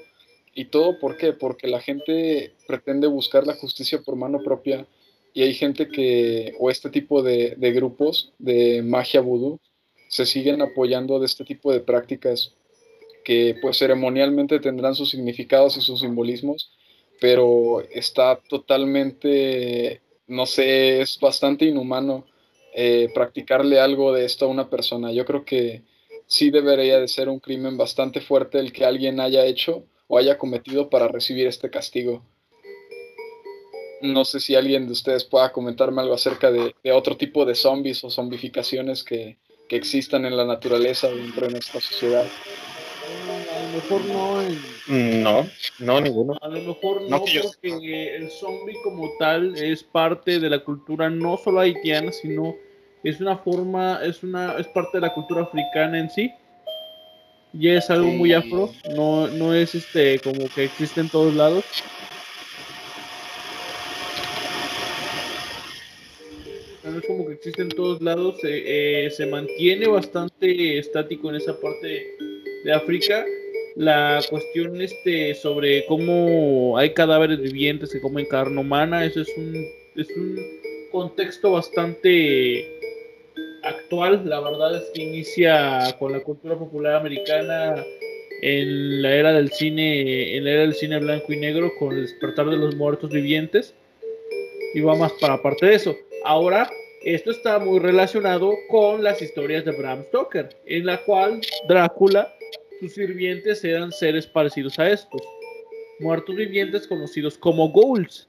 ¿Y 0.54 0.66
todo 0.66 0.98
por 0.98 1.16
qué? 1.16 1.32
Porque 1.32 1.68
la 1.68 1.80
gente 1.80 2.52
pretende 2.66 3.06
buscar 3.06 3.46
la 3.46 3.54
justicia 3.54 4.02
por 4.02 4.16
mano 4.16 4.42
propia 4.42 4.86
y 5.32 5.42
hay 5.42 5.54
gente 5.54 5.88
que, 5.88 6.54
o 6.58 6.70
este 6.70 6.90
tipo 6.90 7.22
de, 7.22 7.54
de 7.56 7.72
grupos 7.72 8.32
de 8.38 8.82
magia 8.82 9.20
vudú, 9.20 9.60
se 10.08 10.26
siguen 10.26 10.60
apoyando 10.60 11.20
de 11.20 11.26
este 11.26 11.44
tipo 11.44 11.72
de 11.72 11.80
prácticas 11.80 12.52
que 13.24 13.56
pues 13.62 13.78
ceremonialmente 13.78 14.58
tendrán 14.58 14.96
sus 14.96 15.10
significados 15.10 15.76
y 15.76 15.82
sus 15.82 16.00
simbolismos, 16.00 16.72
pero 17.20 17.82
está 17.92 18.40
totalmente, 18.48 20.00
no 20.26 20.46
sé, 20.46 21.00
es 21.00 21.18
bastante 21.20 21.66
inhumano 21.66 22.26
eh, 22.74 23.08
practicarle 23.14 23.80
algo 23.80 24.12
de 24.12 24.24
esto 24.24 24.44
a 24.44 24.48
una 24.48 24.70
persona. 24.70 25.12
Yo 25.12 25.24
creo 25.24 25.44
que 25.44 25.82
sí 26.26 26.50
debería 26.50 27.00
de 27.00 27.08
ser 27.08 27.28
un 27.28 27.40
crimen 27.40 27.76
bastante 27.76 28.20
fuerte 28.20 28.58
el 28.58 28.72
que 28.72 28.84
alguien 28.84 29.18
haya 29.20 29.44
hecho 29.44 29.84
o 30.06 30.18
haya 30.18 30.38
cometido 30.38 30.88
para 30.88 31.08
recibir 31.08 31.46
este 31.46 31.70
castigo. 31.70 32.22
No 34.02 34.24
sé 34.24 34.40
si 34.40 34.54
alguien 34.54 34.86
de 34.86 34.92
ustedes 34.92 35.24
pueda 35.24 35.52
comentarme 35.52 36.00
algo 36.00 36.14
acerca 36.14 36.50
de, 36.50 36.74
otro 36.92 37.16
tipo 37.16 37.44
de 37.44 37.54
zombies 37.54 38.02
o 38.04 38.10
zombificaciones 38.10 39.04
que, 39.04 39.36
que 39.68 39.76
existan 39.76 40.24
en 40.24 40.36
la 40.36 40.44
naturaleza 40.44 41.08
dentro 41.08 41.46
de 41.46 41.52
nuestra 41.52 41.80
sociedad. 41.80 42.26
A 43.60 43.62
lo 43.62 43.68
mejor 43.68 44.04
no. 44.06 44.42
Mm, 44.86 45.22
no, 45.22 45.46
no, 45.80 46.00
ninguno. 46.00 46.38
A 46.40 46.48
lo 46.48 46.60
mejor 46.60 47.02
no, 47.02 47.20
porque 47.20 48.16
el 48.16 48.30
zombie 48.30 48.76
como 48.82 49.10
tal 49.18 49.54
es 49.56 49.82
parte 49.82 50.40
de 50.40 50.48
la 50.48 50.60
cultura 50.60 51.10
no 51.10 51.36
solo 51.36 51.60
haitiana, 51.60 52.10
sino 52.10 52.54
es 53.04 53.20
una 53.20 53.36
forma, 53.36 54.00
es 54.02 54.22
una, 54.22 54.56
es 54.56 54.66
parte 54.68 54.90
de 54.94 55.02
la 55.02 55.12
cultura 55.12 55.42
africana 55.42 55.98
en 55.98 56.08
sí. 56.10 56.32
Ya 57.52 57.74
es 57.74 57.90
algo 57.90 58.08
muy 58.08 58.32
afro, 58.32 58.70
no, 58.94 59.26
no 59.26 59.52
es 59.52 59.74
este 59.74 60.20
como 60.20 60.48
que 60.48 60.64
existe 60.64 61.00
en 61.00 61.08
todos 61.08 61.34
lados. 61.34 61.64
no 66.84 66.98
es 66.98 67.06
como 67.06 67.26
que 67.26 67.34
existe 67.34 67.62
en 67.62 67.68
todos 67.68 68.00
lados, 68.00 68.36
eh, 68.42 69.08
se 69.14 69.26
mantiene 69.26 69.86
bastante 69.86 70.78
estático 70.78 71.28
en 71.28 71.36
esa 71.36 71.60
parte 71.60 72.16
de 72.64 72.72
África. 72.72 73.24
La 73.80 74.20
cuestión 74.28 74.78
este 74.82 75.34
sobre 75.34 75.86
cómo 75.86 76.76
hay 76.76 76.92
cadáveres 76.92 77.40
vivientes 77.40 77.90
que 77.90 78.00
comen 78.02 78.26
carne 78.26 78.60
humana, 78.60 79.06
eso 79.06 79.22
es 79.22 79.28
un, 79.38 79.56
es 79.96 80.06
un 80.14 80.36
contexto 80.92 81.52
bastante 81.52 82.78
actual. 83.62 84.28
La 84.28 84.40
verdad 84.40 84.76
es 84.76 84.90
que 84.92 85.02
inicia 85.02 85.96
con 85.98 86.12
la 86.12 86.20
cultura 86.20 86.58
popular 86.58 86.96
americana 86.96 87.82
en 88.42 89.00
la 89.00 89.14
era 89.14 89.32
del 89.32 89.50
cine, 89.50 90.36
en 90.36 90.44
la 90.44 90.50
era 90.50 90.60
del 90.60 90.74
cine 90.74 90.98
blanco 90.98 91.32
y 91.32 91.38
negro, 91.38 91.72
con 91.78 91.94
el 91.94 92.02
despertar 92.02 92.50
de 92.50 92.58
los 92.58 92.76
muertos 92.76 93.08
vivientes. 93.08 93.74
Y 94.74 94.82
va 94.82 94.94
más 94.94 95.12
para 95.22 95.40
parte 95.40 95.64
de 95.64 95.76
eso. 95.76 95.96
Ahora 96.26 96.68
esto 97.02 97.30
está 97.30 97.58
muy 97.58 97.78
relacionado 97.78 98.52
con 98.68 99.02
las 99.02 99.22
historias 99.22 99.64
de 99.64 99.72
Bram 99.72 100.04
Stoker, 100.08 100.50
en 100.66 100.84
la 100.84 100.98
cual 100.98 101.40
Drácula, 101.66 102.30
sus 102.80 102.94
sirvientes 102.94 103.62
eran 103.62 103.92
seres 103.92 104.26
parecidos 104.26 104.78
a 104.78 104.90
estos, 104.90 105.20
muertos 106.00 106.34
vivientes 106.34 106.86
conocidos 106.86 107.36
como 107.36 107.70
ghouls. 107.70 108.26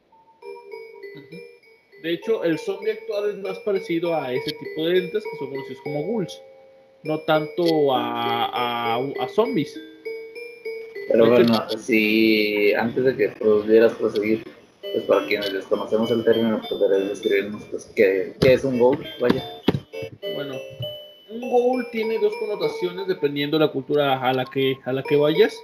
De 2.04 2.14
hecho, 2.14 2.43
el 2.43 2.60
zombie 2.60 2.91
actual 2.91 3.30
es 3.30 3.38
más 3.38 3.58
parecido 3.60 4.14
a 4.16 4.34
ese 4.34 4.52
tipo 4.52 4.88
de 4.88 4.97
entes 4.97 5.24
que 5.24 5.38
son 5.39 5.49
conocidos 5.49 5.82
como 5.84 6.04
ghouls, 6.04 6.41
no 7.04 7.20
tanto 7.22 7.95
a, 7.95 8.95
a, 8.97 9.28
zombies. 9.30 9.80
Pero 11.08 11.30
bueno, 11.30 11.70
si 11.78 12.74
antes 12.74 13.04
de 13.04 13.16
que 13.16 13.30
pudieras 13.30 13.93
proseguir, 13.93 14.43
pues 14.82 15.06
para 15.06 15.26
quienes 15.26 15.54
desconocemos 15.54 16.12
el 16.12 16.24
término, 16.24 16.62
podrías 16.68 17.10
describirnos 17.10 17.64
pues, 17.66 17.86
qué, 17.95 18.34
es 18.41 18.64
un 18.64 18.80
ghoul, 18.80 19.06
vaya. 19.20 19.43
Bueno, 20.36 20.56
un 21.32 21.42
ghoul 21.42 21.88
tiene 21.92 22.20
dos 22.20 22.34
connotaciones 22.40 23.08
dependiendo 23.08 23.58
de 23.58 23.66
la 23.66 23.72
cultura 23.72 24.22
a 24.22 24.34
la 24.34 24.46
que, 24.46 24.78
a 24.86 24.94
la 24.94 25.04
que 25.04 25.16
vayas. 25.16 25.56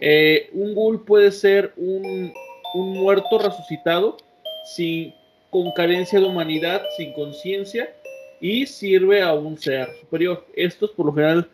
Eh, 0.00 0.48
un 0.52 0.74
ghoul 0.74 1.04
puede 1.04 1.30
ser 1.30 1.72
un, 1.76 2.32
un 2.74 2.92
muerto 2.92 3.38
resucitado 3.38 4.16
sin, 4.64 5.14
con 5.50 5.72
carencia 5.72 6.20
de 6.20 6.26
humanidad, 6.26 6.82
sin 6.96 7.12
conciencia 7.12 7.94
y 8.40 8.66
sirve 8.66 9.22
a 9.22 9.34
un 9.34 9.58
ser 9.58 9.88
superior. 10.00 10.46
Estos 10.54 10.90
por 10.92 11.06
lo 11.06 11.12
general, 11.12 11.48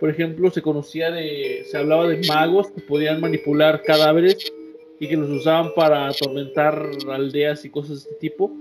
por 0.00 0.10
ejemplo, 0.10 0.50
se 0.50 0.62
conocía 0.62 1.10
de, 1.10 1.64
se 1.70 1.76
hablaba 1.76 2.08
de 2.08 2.26
magos 2.26 2.70
que 2.70 2.80
podían 2.80 3.20
manipular 3.20 3.82
cadáveres 3.82 4.52
y 4.98 5.08
que 5.08 5.16
los 5.16 5.30
usaban 5.30 5.72
para 5.74 6.08
atormentar 6.08 6.90
aldeas 7.10 7.64
y 7.64 7.70
cosas 7.70 8.04
de 8.04 8.10
este 8.10 8.14
tipo. 8.16 8.52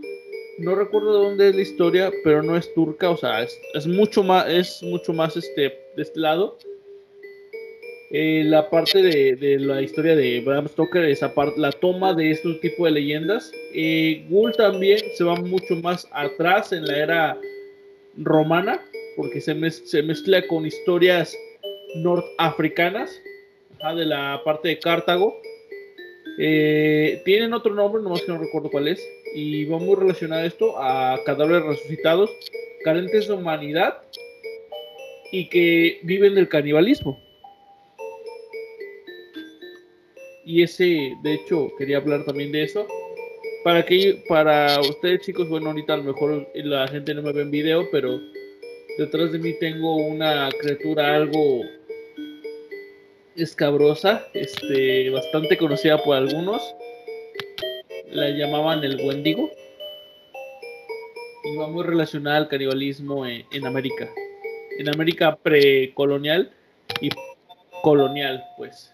No 0.62 0.76
recuerdo 0.76 1.18
de 1.18 1.26
dónde 1.28 1.50
es 1.50 1.56
la 1.56 1.62
historia, 1.62 2.12
pero 2.24 2.44
no 2.44 2.56
es 2.56 2.72
turca, 2.76 3.10
o 3.10 3.18
sea, 3.18 3.42
es, 3.42 3.88
mucho 3.88 4.22
más, 4.22 4.48
es 4.48 4.84
mucho 4.84 5.12
más 5.12 5.36
este, 5.36 5.62
de 5.96 6.02
este 6.04 6.20
lado. 6.20 6.58
Eh, 8.12 8.44
la 8.46 8.70
parte 8.70 9.02
de, 9.02 9.58
la 9.60 9.82
historia 9.82 10.16
de 10.16 10.40
Bram 10.42 10.68
Stoker, 10.68 11.04
esa 11.06 11.34
parte, 11.34 11.60
la 11.60 11.72
toma 11.72 12.14
de 12.14 12.30
este 12.30 12.54
tipo 12.56 12.86
de 12.86 12.92
leyendas. 12.92 13.52
Eh, 13.74 14.24
Ghoul 14.30 14.56
también 14.56 15.00
se 15.16 15.24
va 15.24 15.36
mucho 15.36 15.76
más 15.78 16.08
atrás 16.12 16.72
en 16.74 16.86
la 16.86 16.98
era 16.98 17.42
romana, 18.18 18.80
porque 19.16 19.42
se, 19.42 19.72
se 19.72 20.04
mezcla 20.04 20.46
con 20.48 20.68
historias 20.68 21.36
norteafricanas, 21.96 23.20
de 23.96 24.06
la 24.06 24.40
parte 24.46 24.68
de 24.68 24.80
Cartago 24.80 25.34
eh, 26.44 27.22
tienen 27.24 27.54
otro 27.54 27.72
nombre, 27.76 28.02
nomás 28.02 28.24
que 28.24 28.32
no 28.32 28.40
recuerdo 28.40 28.72
cuál 28.72 28.88
es. 28.88 29.00
Y 29.36 29.66
va 29.66 29.78
muy 29.78 29.96
relacionado 29.96 30.44
esto 30.44 30.74
a 30.76 31.20
cadáveres 31.24 31.64
resucitados, 31.64 32.32
carentes 32.84 33.28
de 33.28 33.36
humanidad 33.36 34.02
y 35.32 35.48
que 35.50 36.00
viven 36.02 36.34
del 36.34 36.50
canibalismo. 36.50 37.22
Y 40.44 40.64
ese, 40.64 41.14
de 41.22 41.34
hecho, 41.36 41.72
quería 41.78 41.98
hablar 41.98 42.26
también 42.26 42.52
de 42.52 42.64
eso. 42.64 42.88
Para 43.64 43.86
que 43.86 44.24
para 44.28 44.82
ustedes 44.82 45.22
chicos, 45.22 45.48
bueno, 45.48 45.70
ahorita 45.70 45.94
a 45.94 45.98
lo 45.98 46.04
mejor 46.06 46.48
la 46.56 46.88
gente 46.88 47.14
no 47.14 47.22
me 47.22 47.34
ve 47.34 47.44
en 47.44 47.52
video, 47.52 47.88
pero 47.92 48.20
detrás 48.98 49.32
de 49.32 49.38
mí 49.38 49.54
tengo 49.60 49.96
una 49.96 50.50
criatura 50.60 51.18
algo 51.18 51.62
escabrosa, 53.42 54.28
este, 54.34 55.10
bastante 55.10 55.58
conocida 55.58 56.02
por 56.04 56.16
algunos. 56.16 56.62
La 58.12 58.30
llamaban 58.30 58.84
el 58.84 58.98
Wendigo. 59.06 59.50
Y 61.44 61.58
va 61.58 61.68
muy 61.68 61.84
relacionada 61.84 62.38
al 62.38 62.48
canibalismo 62.48 63.26
en, 63.26 63.66
América. 63.66 64.10
En 64.78 64.90
América 64.90 65.36
precolonial 65.36 66.52
y 67.02 67.10
colonial, 67.82 68.44
pues. 68.58 68.94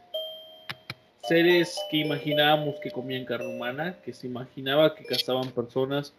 Seres 1.28 1.78
que 1.92 1.98
imaginábamos 1.98 2.76
que 2.82 2.90
comían 2.90 3.26
carne 3.26 3.54
humana, 3.54 3.98
que 4.06 4.14
se 4.14 4.28
imaginaba 4.28 4.96
que 4.96 5.04
cazaban 5.04 5.52
personas, 5.52 6.14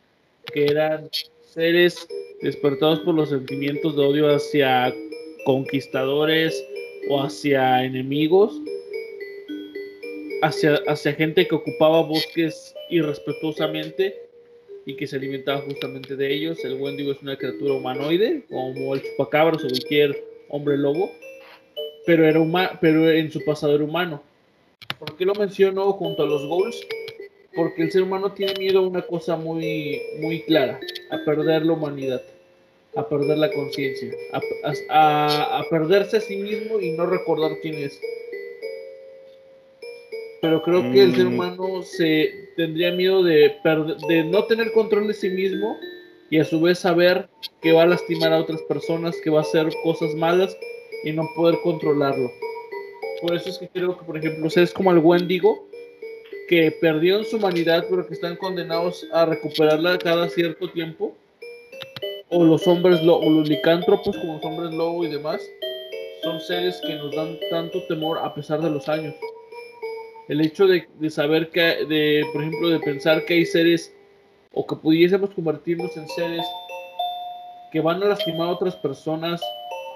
que 0.52 0.66
eran 0.66 1.08
seres 1.40 2.06
despertados 2.42 3.00
por 3.00 3.14
los 3.14 3.30
sentimientos 3.30 3.96
de 3.96 4.04
odio 4.04 4.34
hacia 4.34 4.92
conquistadores, 5.46 6.62
o 7.08 7.22
hacia 7.22 7.84
enemigos, 7.84 8.60
hacia, 10.42 10.76
hacia 10.86 11.12
gente 11.14 11.46
que 11.46 11.54
ocupaba 11.54 12.02
bosques 12.02 12.74
irrespetuosamente 12.90 14.14
y 14.86 14.96
que 14.96 15.06
se 15.06 15.16
alimentaba 15.16 15.60
justamente 15.62 16.16
de 16.16 16.32
ellos. 16.32 16.64
El 16.64 16.80
Wendigo 16.80 17.12
es 17.12 17.22
una 17.22 17.36
criatura 17.36 17.74
humanoide, 17.74 18.44
como 18.48 18.94
el 18.94 19.02
chupacabras 19.02 19.64
o 19.64 19.68
cualquier 19.68 20.24
hombre 20.48 20.76
lobo, 20.76 21.10
pero, 22.06 22.26
era 22.26 22.78
pero 22.80 23.10
en 23.10 23.30
su 23.30 23.44
pasado 23.44 23.74
era 23.74 23.84
humano. 23.84 24.22
¿Por 24.98 25.16
qué 25.16 25.24
lo 25.24 25.34
menciono 25.34 25.92
junto 25.92 26.22
a 26.22 26.26
los 26.26 26.46
Ghouls? 26.46 26.86
Porque 27.54 27.82
el 27.82 27.92
ser 27.92 28.02
humano 28.02 28.32
tiene 28.32 28.54
miedo 28.58 28.80
a 28.80 28.88
una 28.88 29.02
cosa 29.02 29.36
muy, 29.36 30.00
muy 30.20 30.42
clara, 30.42 30.80
a 31.10 31.24
perder 31.24 31.66
la 31.66 31.72
humanidad 31.72 32.22
a 32.96 33.08
perder 33.08 33.38
la 33.38 33.50
conciencia, 33.52 34.12
a, 34.90 35.62
perderse 35.70 36.16
a 36.16 36.20
sí 36.20 36.36
mismo 36.36 36.80
y 36.80 36.92
no 36.92 37.06
recordar 37.06 37.52
quién 37.60 37.74
es. 37.74 38.00
Pero 40.40 40.62
creo 40.62 40.82
que 40.92 41.02
el 41.02 41.14
ser 41.14 41.26
mm. 41.26 41.34
humano 41.34 41.82
se 41.82 42.32
tendría 42.56 42.92
miedo 42.92 43.22
de, 43.22 43.56
de 44.08 44.24
no 44.24 44.44
tener 44.44 44.72
control 44.72 45.08
de 45.08 45.14
sí 45.14 45.28
mismo 45.28 45.76
y 46.30 46.38
a 46.38 46.44
su 46.44 46.60
vez 46.60 46.78
saber 46.78 47.28
que 47.60 47.72
va 47.72 47.82
a 47.82 47.86
lastimar 47.86 48.32
a 48.32 48.38
otras 48.38 48.62
personas, 48.62 49.16
que 49.22 49.30
va 49.30 49.38
a 49.38 49.42
hacer 49.42 49.68
cosas 49.82 50.14
malas 50.14 50.56
y 51.04 51.12
no 51.12 51.28
poder 51.34 51.58
controlarlo. 51.62 52.30
Por 53.20 53.34
eso 53.34 53.48
es 53.48 53.58
que 53.58 53.68
creo 53.68 53.98
que, 53.98 54.04
por 54.04 54.16
ejemplo, 54.16 54.48
es 54.54 54.72
como 54.72 54.92
el 54.92 54.98
Wendigo, 54.98 55.66
que 56.48 56.70
perdieron 56.80 57.24
su 57.24 57.36
humanidad, 57.36 57.86
pero 57.90 58.06
que 58.06 58.14
están 58.14 58.36
condenados 58.36 59.06
a 59.12 59.26
recuperarla 59.26 59.98
cada 59.98 60.28
cierto 60.28 60.70
tiempo 60.70 61.14
o 62.30 62.44
los 62.44 62.66
hombres 62.66 63.02
lobo, 63.02 63.26
o 63.26 63.30
los 63.30 63.48
licántropos 63.48 64.16
como 64.16 64.34
los 64.34 64.44
hombres 64.44 64.72
lobo 64.72 65.04
y 65.04 65.08
demás, 65.08 65.40
son 66.22 66.40
seres 66.40 66.80
que 66.86 66.94
nos 66.94 67.14
dan 67.14 67.38
tanto 67.50 67.82
temor 67.84 68.18
a 68.18 68.34
pesar 68.34 68.60
de 68.60 68.70
los 68.70 68.88
años. 68.88 69.14
El 70.28 70.40
hecho 70.42 70.66
de, 70.66 70.86
de 70.98 71.10
saber 71.10 71.48
que, 71.50 71.60
de, 71.60 72.24
por 72.32 72.42
ejemplo, 72.42 72.68
de 72.68 72.80
pensar 72.80 73.24
que 73.24 73.34
hay 73.34 73.46
seres 73.46 73.94
o 74.52 74.66
que 74.66 74.76
pudiésemos 74.76 75.30
convertirnos 75.30 75.96
en 75.96 76.08
seres 76.08 76.44
que 77.72 77.80
van 77.80 78.02
a 78.02 78.06
lastimar 78.06 78.48
a 78.48 78.52
otras 78.52 78.76
personas 78.76 79.40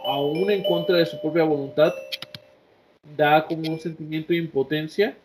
aún 0.04 0.50
en 0.50 0.62
contra 0.64 0.96
de 0.96 1.06
su 1.06 1.20
propia 1.20 1.44
voluntad, 1.44 1.92
da 3.16 3.44
como 3.46 3.72
un 3.72 3.80
sentimiento 3.80 4.32
de 4.32 4.38
impotencia 4.38 5.16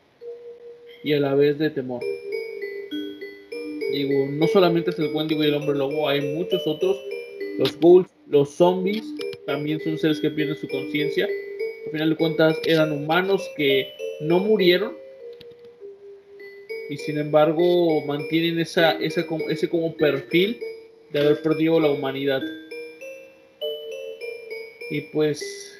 y 1.03 1.13
a 1.13 1.19
la 1.19 1.33
vez 1.35 1.57
de 1.57 1.69
temor. 1.69 2.01
Digo, 3.91 4.27
no 4.29 4.47
solamente 4.47 4.91
es 4.91 4.99
el 4.99 5.13
Wendigo 5.13 5.43
y 5.43 5.47
el 5.47 5.55
hombre 5.55 5.77
lobo, 5.77 6.09
hay 6.09 6.21
muchos 6.21 6.65
otros. 6.65 6.97
Los 7.57 7.79
ghouls, 7.79 8.07
los 8.27 8.49
zombies, 8.49 9.03
también 9.45 9.79
son 9.81 9.97
seres 9.97 10.19
que 10.19 10.29
pierden 10.29 10.55
su 10.55 10.67
conciencia. 10.67 11.27
Al 11.85 11.91
final 11.91 12.09
de 12.09 12.15
cuentas 12.15 12.57
eran 12.65 12.91
humanos 12.91 13.49
que 13.55 13.87
no 14.21 14.39
murieron 14.39 14.93
y 16.89 16.97
sin 16.97 17.17
embargo 17.17 18.01
mantienen 18.05 18.59
esa, 18.59 18.91
esa, 18.93 19.25
ese 19.49 19.69
como 19.69 19.95
perfil 19.95 20.59
de 21.11 21.19
haber 21.19 21.41
perdido 21.41 21.79
la 21.79 21.89
humanidad. 21.89 22.41
Y 24.89 25.01
pues, 25.11 25.77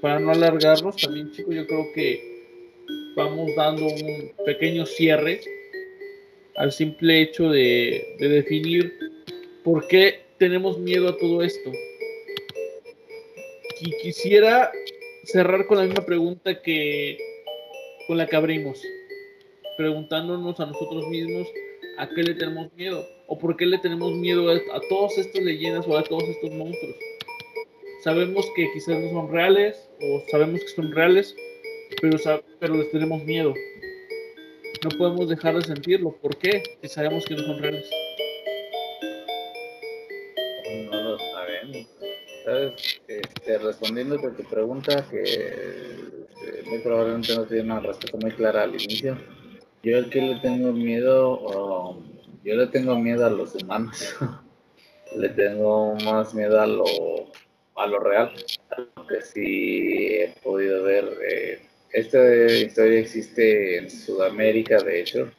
para 0.00 0.20
no 0.20 0.32
alargarnos, 0.32 0.96
también 0.96 1.32
chicos, 1.32 1.54
yo 1.54 1.66
creo 1.66 1.92
que 1.94 2.34
vamos 3.16 3.50
dando 3.56 3.86
un 3.86 4.32
pequeño 4.44 4.84
cierre 4.84 5.40
al 6.56 6.72
simple 6.72 7.22
hecho 7.22 7.50
de, 7.50 8.16
de 8.18 8.28
definir 8.28 8.92
por 9.62 9.86
qué 9.88 10.20
tenemos 10.38 10.78
miedo 10.78 11.08
a 11.08 11.16
todo 11.16 11.42
esto. 11.42 11.70
Y 13.80 13.90
quisiera 14.02 14.70
cerrar 15.24 15.66
con 15.66 15.78
la 15.78 15.84
misma 15.84 16.04
pregunta 16.04 16.60
que 16.62 17.18
con 18.06 18.18
la 18.18 18.26
que 18.26 18.36
abrimos, 18.36 18.82
preguntándonos 19.78 20.60
a 20.60 20.66
nosotros 20.66 21.08
mismos 21.08 21.48
a 21.98 22.08
qué 22.08 22.22
le 22.22 22.34
tenemos 22.34 22.72
miedo 22.74 23.04
o 23.26 23.38
por 23.38 23.56
qué 23.56 23.66
le 23.66 23.78
tenemos 23.78 24.12
miedo 24.12 24.50
a, 24.50 24.54
a 24.54 24.80
todas 24.88 25.16
estas 25.16 25.42
leyendas 25.42 25.86
o 25.86 25.96
a 25.96 26.04
todos 26.04 26.24
estos 26.24 26.50
monstruos. 26.50 26.96
Sabemos 28.02 28.46
que 28.54 28.70
quizás 28.72 29.00
no 29.00 29.10
son 29.10 29.32
reales 29.32 29.88
o 30.02 30.22
sabemos 30.30 30.60
que 30.60 30.68
son 30.68 30.92
reales, 30.92 31.34
pero, 32.02 32.18
pero 32.60 32.74
les 32.74 32.90
tenemos 32.90 33.24
miedo. 33.24 33.54
No 34.82 34.90
podemos 34.98 35.28
dejar 35.28 35.54
de 35.54 35.62
sentirlo. 35.62 36.12
¿Por 36.12 36.36
qué? 36.36 36.62
Si 36.82 36.88
sabemos 36.88 37.24
que 37.24 37.34
no 37.34 37.42
son 37.42 37.58
reales. 37.58 37.88
No 40.90 41.02
lo 41.02 41.18
sabemos. 41.18 41.88
¿Sabes? 42.44 43.00
Este, 43.08 43.58
respondiendo 43.58 44.16
a 44.16 44.36
tu 44.36 44.42
pregunta, 44.44 45.06
que 45.10 45.22
este, 45.22 46.68
muy 46.68 46.78
probablemente 46.80 47.34
no 47.34 47.44
tiene 47.44 47.62
una 47.64 47.80
respuesta 47.80 48.18
muy 48.20 48.30
clara 48.32 48.64
al 48.64 48.74
inicio. 48.74 49.16
Yo 49.82 49.98
el 49.98 50.10
que 50.10 50.20
le 50.20 50.36
tengo 50.40 50.72
miedo, 50.72 52.02
yo 52.42 52.54
le 52.54 52.66
tengo 52.66 52.98
miedo 52.98 53.26
a 53.26 53.30
los 53.30 53.54
humanos. 53.54 54.14
le 55.16 55.28
tengo 55.30 55.94
más 56.04 56.34
miedo 56.34 56.60
a 56.60 56.66
lo, 56.66 56.84
a 57.76 57.86
lo 57.86 58.00
real. 58.00 58.32
Que 59.08 59.20
sí 59.20 60.20
he 60.20 60.34
podido 60.42 60.82
ver. 60.82 61.18
Eh, 61.26 61.62
esta 61.94 62.46
historia 62.46 62.98
existe 62.98 63.78
en 63.78 63.88
Sudamérica, 63.88 64.78
de 64.82 65.00
hecho, 65.00 65.30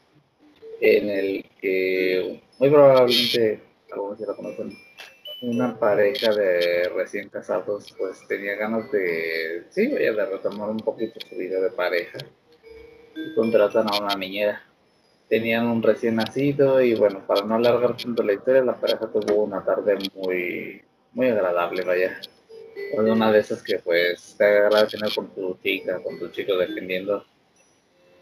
en 0.80 1.10
el 1.10 1.46
que 1.60 2.42
muy 2.58 2.70
probablemente 2.70 3.60
algunos 3.92 4.18
ya 4.18 4.26
lo 4.26 4.36
conocen 4.38 4.78
una 5.42 5.78
pareja 5.78 6.34
de 6.34 6.90
recién 6.96 7.28
casados 7.28 7.94
pues 7.98 8.26
tenía 8.28 8.56
ganas 8.56 8.90
de, 8.90 9.66
sí, 9.70 9.88
de 9.88 10.12
retomar 10.26 10.70
un 10.70 10.80
poquito 10.80 11.20
su 11.30 11.36
vida 11.36 11.60
de 11.60 11.72
pareja 11.72 12.20
y 13.16 13.36
contratan 13.36 13.88
a 13.90 14.00
una 14.00 14.16
niñera. 14.16 14.64
Tenían 15.28 15.68
un 15.68 15.84
recién 15.84 16.16
nacido 16.16 16.82
y 16.82 16.96
bueno, 16.96 17.26
para 17.28 17.46
no 17.46 17.56
alargar 17.56 17.98
tanto 17.98 18.24
la 18.24 18.34
historia, 18.34 18.64
la 18.64 18.80
pareja 18.80 19.08
tuvo 19.12 19.44
una 19.44 19.64
tarde 19.66 19.98
muy, 20.16 20.82
muy 21.12 21.28
agradable, 21.28 21.84
vaya. 21.84 22.18
Una 22.98 23.32
de 23.32 23.40
esas 23.40 23.62
que 23.62 23.80
pues 23.80 24.36
te 24.38 24.46
agrada 24.46 24.88
tener 24.88 25.14
con 25.14 25.34
tu 25.34 25.58
chica, 25.62 26.02
con 26.02 26.18
tu 26.18 26.30
chico 26.30 26.58
defendiendo. 26.58 27.26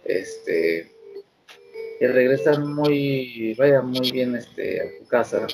Este, 0.03 0.91
y 1.99 2.07
regresan 2.07 2.73
muy, 2.73 3.53
vaya, 3.55 3.81
muy 3.81 4.11
bien 4.11 4.35
este, 4.35 4.81
a 4.81 4.99
tu 4.99 5.07
casa 5.07 5.47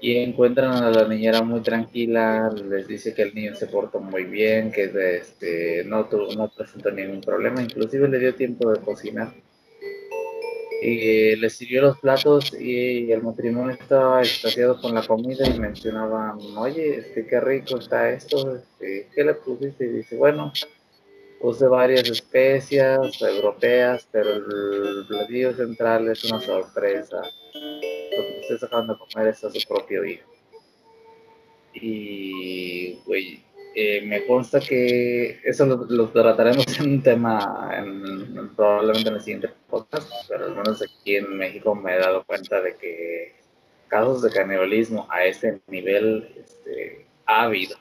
y 0.00 0.16
encuentran 0.16 0.72
a 0.72 0.90
la 0.90 1.06
niñera 1.06 1.42
muy 1.42 1.60
tranquila, 1.60 2.50
les 2.50 2.88
dice 2.88 3.12
que 3.12 3.22
el 3.22 3.34
niño 3.34 3.54
se 3.54 3.66
portó 3.66 4.00
muy 4.00 4.24
bien, 4.24 4.72
que 4.72 4.90
este, 5.18 5.84
no, 5.84 6.08
no 6.36 6.48
presentó 6.48 6.90
ningún 6.90 7.20
problema, 7.20 7.62
inclusive 7.62 8.08
le 8.08 8.18
dio 8.18 8.34
tiempo 8.34 8.72
de 8.72 8.80
cocinar. 8.80 9.32
Y 10.82 11.36
le 11.36 11.50
sirvió 11.50 11.82
los 11.82 11.98
platos 11.98 12.54
y 12.58 13.12
el 13.12 13.22
matrimonio 13.22 13.76
estaba 13.78 14.22
extasiado 14.22 14.80
con 14.80 14.94
la 14.94 15.06
comida 15.06 15.46
y 15.46 15.58
mencionaban, 15.58 16.38
oye, 16.56 16.96
este, 16.98 17.26
qué 17.26 17.40
rico 17.40 17.78
está 17.78 18.10
esto, 18.10 18.56
este, 18.56 19.08
¿qué 19.14 19.24
le 19.24 19.34
pusiste? 19.34 19.84
Y 19.84 19.88
dice, 19.88 20.16
bueno, 20.16 20.52
puse 21.40 21.66
varias 21.66 22.08
especias 22.08 23.20
europeas, 23.20 24.08
pero 24.10 24.36
el 24.36 25.06
platillo 25.06 25.54
central 25.54 26.08
es 26.08 26.24
una 26.24 26.40
sorpresa 26.40 27.22
lo 28.16 28.26
que 28.26 28.40
estés 28.40 28.60
sacando 28.60 28.98
comer 28.98 29.28
es 29.28 29.44
a 29.44 29.50
su 29.50 29.66
propio 29.68 30.04
hijo. 30.04 30.28
Y, 31.74 32.94
güey, 33.06 33.42
me 34.04 34.24
consta 34.26 34.60
que 34.60 35.40
eso 35.44 35.66
lo, 35.66 36.08
trataremos 36.08 36.66
en 36.78 36.86
un 36.86 37.02
tema 37.02 37.70
probablemente 38.56 39.08
en 39.08 39.14
el 39.14 39.20
siguiente 39.20 39.50
podcast, 39.68 40.10
pero 40.28 40.46
al 40.46 40.56
menos 40.56 40.82
aquí 40.82 41.16
en 41.16 41.36
México 41.36 41.74
me 41.74 41.94
he 41.94 41.98
dado 41.98 42.24
cuenta 42.24 42.60
de 42.60 42.74
que 42.76 43.34
casos 43.88 44.22
de 44.22 44.30
canibalismo 44.30 45.06
a 45.10 45.24
ese 45.24 45.60
nivel 45.66 46.28
este, 46.36 47.06
ha 47.26 47.42
habido. 47.42 47.76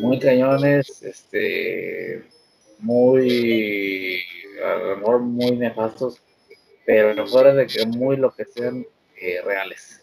Muy 0.00 0.18
cañones, 0.18 1.02
este, 1.02 2.24
muy, 2.78 4.22
a 4.64 4.74
lo 4.76 4.96
mejor 4.96 5.20
muy 5.20 5.52
nefastos, 5.52 6.22
pero 6.86 7.26
fuera 7.26 7.54
de 7.54 7.66
que 7.66 7.84
muy 7.86 8.16
lo 8.16 8.30
que 8.30 8.44
sean, 8.44 8.86
eh, 9.16 9.40
reales. 9.44 9.99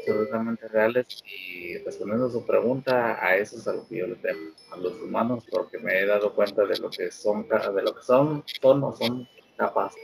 Absolutamente 0.00 0.68
reales. 0.68 1.06
Y 1.24 1.78
respondiendo 1.78 2.26
a 2.26 2.30
su 2.30 2.44
pregunta, 2.46 3.24
a 3.24 3.36
eso 3.36 3.56
es 3.56 3.68
a 3.68 3.74
lo 3.74 3.86
que 3.86 3.98
yo 3.98 4.06
le 4.06 4.16
temo, 4.16 4.50
a 4.72 4.76
los 4.76 5.00
humanos, 5.00 5.44
porque 5.50 5.78
me 5.78 5.98
he 5.98 6.06
dado 6.06 6.34
cuenta 6.34 6.64
de 6.64 6.78
lo 6.78 6.90
que 6.90 7.10
son, 7.10 7.48
de 7.48 7.82
lo 7.82 7.94
que 7.94 8.02
son, 8.02 8.44
son 8.60 8.84
o 8.84 8.96
son 8.96 9.28
capaces. 9.56 10.00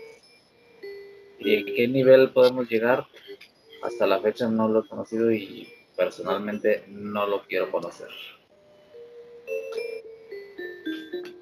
¿Y 1.39 1.55
en 1.55 1.67
qué 1.67 1.89
nivel 1.89 2.31
podemos 2.31 2.69
llegar? 2.69 3.07
Hasta 3.83 4.07
la 4.07 4.21
fecha 4.21 4.49
no 4.49 4.69
lo 4.69 4.81
he 4.81 4.89
conocido 4.89 5.31
y 5.33 5.69
personalmente 5.97 6.85
no 6.89 7.27
lo 7.27 7.43
quiero 7.45 7.71
conocer. 7.71 8.09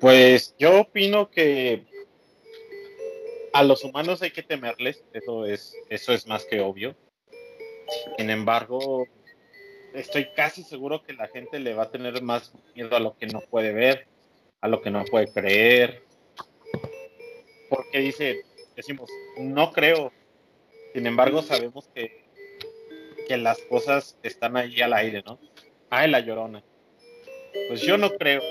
Pues 0.01 0.55
yo 0.59 0.81
opino 0.81 1.31
que 1.31 1.87
a 3.53 3.63
los 3.63 3.85
humanos 3.85 4.21
hay 4.21 4.31
que 4.31 4.43
temerles, 4.43 5.05
eso 5.13 5.47
es, 5.47 5.77
eso 5.89 6.13
es 6.13 6.27
más 6.27 6.45
que 6.45 6.61
obvio. 6.61 6.95
Sin 8.17 8.31
embargo, 8.31 9.07
estoy 9.95 10.29
casi 10.35 10.63
seguro 10.63 11.03
que 11.03 11.13
la 11.13 11.29
gente 11.29 11.59
le 11.59 11.75
va 11.75 11.85
a 11.85 11.91
tener 11.91 12.23
más 12.23 12.53
miedo 12.75 12.97
a 12.97 13.01
lo 13.01 13.17
que 13.17 13.27
no 13.27 13.41
puede 13.41 13.73
ver, 13.73 14.07
a 14.61 14.69
lo 14.69 14.83
que 14.83 14.91
no 14.91 15.05
puede 15.05 15.33
creer. 15.33 16.03
Porque 17.69 17.99
dice, 17.99 18.43
decimos, 18.77 19.11
no 19.39 19.73
creo. 19.73 20.13
Sin 20.93 21.07
embargo, 21.07 21.43
sabemos 21.43 21.89
que, 21.95 22.25
que 23.27 23.37
las 23.37 23.59
cosas 23.63 24.17
están 24.23 24.57
ahí 24.57 24.81
al 24.81 24.93
aire, 24.93 25.23
¿no? 25.27 25.39
Ay, 25.91 26.11
la 26.11 26.21
llorona. 26.21 26.63
Pues 27.69 27.81
yo 27.83 27.99
no 27.99 28.11
creo. 28.15 28.43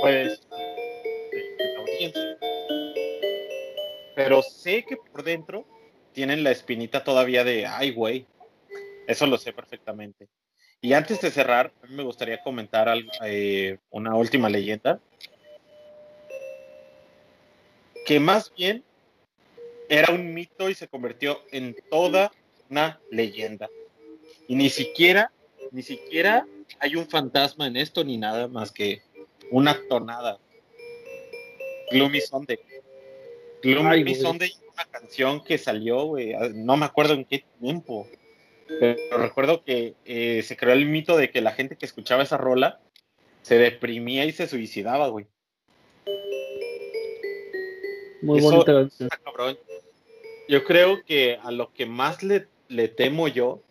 Pues, 0.00 0.46
la 0.50 1.80
audiencia 1.80 2.38
pero 4.14 4.42
sé 4.42 4.84
que 4.84 4.96
por 4.96 5.22
dentro 5.22 5.66
tienen 6.12 6.44
la 6.44 6.50
espinita 6.50 7.04
todavía 7.04 7.44
de, 7.44 7.66
ay, 7.66 7.92
güey. 7.92 8.26
Eso 9.06 9.26
lo 9.26 9.38
sé 9.38 9.52
perfectamente. 9.52 10.28
Y 10.80 10.94
antes 10.94 11.20
de 11.20 11.30
cerrar, 11.30 11.72
a 11.82 11.86
mí 11.86 11.94
me 11.94 12.02
gustaría 12.02 12.42
comentar 12.42 12.92
eh, 13.24 13.78
una 13.90 14.14
última 14.16 14.48
leyenda. 14.48 15.00
Que 18.04 18.18
más 18.18 18.52
bien 18.56 18.82
era 19.88 20.12
un 20.12 20.34
mito 20.34 20.68
y 20.68 20.74
se 20.74 20.88
convirtió 20.88 21.40
en 21.52 21.76
toda 21.90 22.32
una 22.68 23.00
leyenda. 23.10 23.68
Y 24.48 24.56
ni 24.56 24.70
siquiera, 24.70 25.30
ni 25.70 25.82
siquiera 25.82 26.46
hay 26.80 26.96
un 26.96 27.08
fantasma 27.08 27.66
en 27.66 27.76
esto 27.76 28.02
ni 28.02 28.16
nada 28.16 28.48
más 28.48 28.72
que 28.72 29.02
una 29.50 29.78
tonada. 29.88 30.38
Gloomy 31.90 32.20
Sunday. 32.20 32.58
Gloomy 33.62 34.14
Sunday 34.14 34.52
una 34.74 34.84
canción 34.86 35.44
que 35.44 35.58
salió, 35.58 36.04
güey, 36.04 36.34
no 36.54 36.76
me 36.76 36.86
acuerdo 36.86 37.14
en 37.14 37.24
qué 37.24 37.44
tiempo, 37.60 38.08
pero 38.80 39.18
recuerdo 39.18 39.64
que 39.64 39.94
eh, 40.04 40.42
se 40.42 40.56
creó 40.56 40.72
el 40.72 40.86
mito 40.86 41.16
de 41.16 41.30
que 41.30 41.40
la 41.40 41.52
gente 41.52 41.76
que 41.76 41.86
escuchaba 41.86 42.22
esa 42.22 42.36
rola 42.36 42.80
se 43.42 43.56
deprimía 43.56 44.24
y 44.24 44.32
se 44.32 44.46
suicidaba, 44.46 45.08
güey. 45.08 45.26
Muy 48.22 48.38
Eso 48.38 48.50
bonita 48.50 48.72
canción. 48.72 49.08
cabrón. 49.24 49.58
Yo 50.48 50.64
creo 50.64 51.04
que 51.04 51.38
a 51.42 51.50
lo 51.50 51.72
que 51.72 51.86
más 51.86 52.22
le, 52.22 52.46
le 52.68 52.88
temo 52.88 53.28
yo 53.28 53.62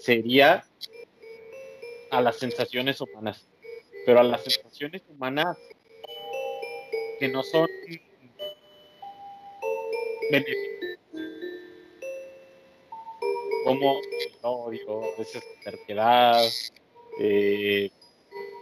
sería 0.00 0.64
a 2.10 2.20
las 2.20 2.36
sensaciones 2.36 3.00
humanas. 3.00 3.46
Pero 4.06 4.20
a 4.20 4.22
las 4.22 4.42
sensaciones 4.42 5.02
humanas 5.08 5.56
que 7.18 7.28
no 7.28 7.42
son 7.42 7.68
benéficas. 10.30 10.69
A 15.14 15.18
veces 15.18 15.42
la 15.64 15.70
terquedad, 15.70 16.44
eh, 17.20 17.90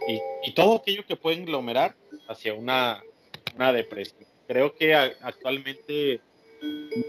y, 0.07 0.19
y 0.49 0.53
todo 0.53 0.75
aquello 0.75 1.05
que 1.05 1.15
puede 1.15 1.37
englomerar 1.37 1.95
hacia 2.27 2.53
una, 2.53 3.03
una 3.55 3.73
depresión. 3.73 4.27
Creo 4.47 4.73
que 4.75 4.93
a- 4.95 5.13
actualmente 5.21 6.21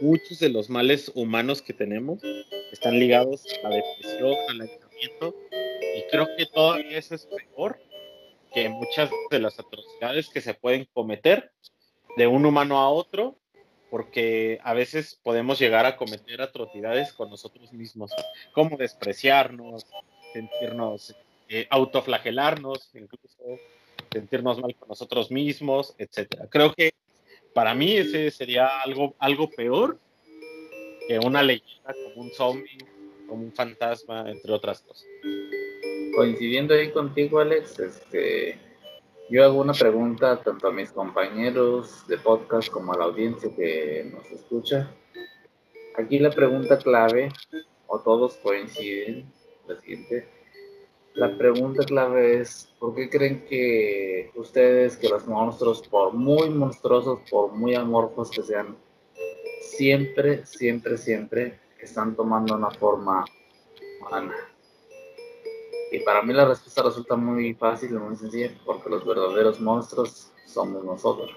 muchos 0.00 0.38
de 0.38 0.48
los 0.48 0.68
males 0.70 1.10
humanos 1.14 1.62
que 1.62 1.72
tenemos 1.72 2.20
están 2.72 2.98
ligados 2.98 3.44
a 3.64 3.68
la 3.68 3.76
depresión, 3.76 4.34
al 4.48 4.60
aislamiento, 4.60 5.34
y 5.96 6.02
creo 6.10 6.28
que 6.36 6.46
todavía 6.46 6.98
eso 6.98 7.14
es 7.14 7.26
peor 7.26 7.78
que 8.52 8.68
muchas 8.68 9.10
de 9.30 9.38
las 9.38 9.58
atrocidades 9.58 10.28
que 10.28 10.40
se 10.40 10.54
pueden 10.54 10.86
cometer 10.92 11.52
de 12.16 12.26
un 12.26 12.44
humano 12.44 12.78
a 12.78 12.90
otro, 12.90 13.39
porque 13.90 14.60
a 14.62 14.72
veces 14.72 15.18
podemos 15.22 15.58
llegar 15.58 15.84
a 15.84 15.96
cometer 15.96 16.40
atrocidades 16.40 17.12
con 17.12 17.28
nosotros 17.28 17.72
mismos, 17.72 18.12
como 18.52 18.76
despreciarnos, 18.76 19.86
sentirnos, 20.32 21.14
eh, 21.48 21.66
autoflagelarnos, 21.70 22.90
incluso 22.94 23.58
sentirnos 24.12 24.60
mal 24.60 24.74
con 24.76 24.88
nosotros 24.88 25.30
mismos, 25.30 25.94
etcétera. 25.98 26.46
Creo 26.48 26.72
que 26.72 26.92
para 27.52 27.74
mí 27.74 27.92
ese 27.92 28.30
sería 28.30 28.80
algo, 28.80 29.14
algo 29.18 29.50
peor 29.50 29.98
que 31.08 31.18
una 31.18 31.42
leyenda 31.42 31.92
como 32.04 32.22
un 32.22 32.30
zombie, 32.32 32.78
como 33.26 33.42
un 33.42 33.52
fantasma, 33.52 34.30
entre 34.30 34.52
otras 34.52 34.80
cosas. 34.80 35.06
Coincidiendo 36.14 36.74
ahí 36.74 36.90
contigo, 36.90 37.40
Alex, 37.40 37.78
este, 37.78 38.58
yo 39.30 39.44
hago 39.44 39.60
una 39.60 39.72
pregunta 39.72 40.42
tanto 40.42 40.66
a 40.66 40.72
mis 40.72 40.90
compañeros 40.90 42.04
de 42.08 42.18
podcast 42.18 42.68
como 42.68 42.92
a 42.92 42.98
la 42.98 43.04
audiencia 43.04 43.48
que 43.54 44.10
nos 44.12 44.26
escucha. 44.32 44.90
Aquí 45.96 46.18
la 46.18 46.30
pregunta 46.30 46.76
clave, 46.78 47.30
o 47.86 48.00
todos 48.00 48.34
coinciden, 48.42 49.32
la 49.68 49.80
siguiente. 49.80 50.28
La 51.14 51.38
pregunta 51.38 51.84
clave 51.84 52.40
es, 52.40 52.74
¿por 52.80 52.96
qué 52.96 53.08
creen 53.08 53.44
que 53.44 54.32
ustedes, 54.34 54.96
que 54.96 55.08
los 55.08 55.28
monstruos, 55.28 55.86
por 55.86 56.12
muy 56.12 56.50
monstruosos, 56.50 57.20
por 57.30 57.52
muy 57.52 57.76
amorfos 57.76 58.32
que 58.32 58.42
sean, 58.42 58.76
siempre, 59.60 60.44
siempre, 60.44 60.98
siempre 60.98 61.60
están 61.80 62.16
tomando 62.16 62.56
una 62.56 62.70
forma 62.72 63.24
humana? 64.00 64.34
Y 65.90 66.00
para 66.00 66.22
mí 66.22 66.32
la 66.32 66.46
respuesta 66.46 66.82
resulta 66.82 67.16
muy 67.16 67.54
fácil 67.54 67.90
y 67.90 67.94
muy 67.94 68.16
sencilla, 68.16 68.50
porque 68.64 68.88
los 68.88 69.04
verdaderos 69.04 69.60
monstruos 69.60 70.32
somos 70.46 70.84
nosotros. 70.84 71.30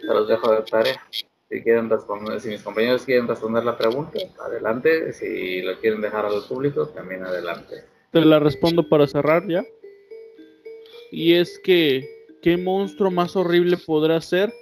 Se 0.00 0.06
los 0.06 0.28
dejo 0.28 0.52
de 0.52 0.62
tarea. 0.62 1.02
Si 1.10 1.62
quieren 1.62 1.88
responder, 1.88 2.40
si 2.40 2.50
mis 2.50 2.62
compañeros 2.62 3.04
quieren 3.04 3.26
responder 3.26 3.64
la 3.64 3.78
pregunta, 3.78 4.18
adelante. 4.40 5.12
Si 5.14 5.62
lo 5.62 5.78
quieren 5.80 6.02
dejar 6.02 6.26
al 6.26 6.42
público, 6.46 6.88
también 6.88 7.24
adelante. 7.24 7.84
Te 8.12 8.20
la 8.20 8.38
respondo 8.38 8.86
para 8.86 9.06
cerrar 9.06 9.46
ya. 9.48 9.64
Y 11.10 11.34
es 11.34 11.58
que, 11.64 12.06
¿qué 12.42 12.58
monstruo 12.58 13.10
más 13.10 13.34
horrible 13.36 13.78
podrá 13.78 14.20
ser 14.20 14.52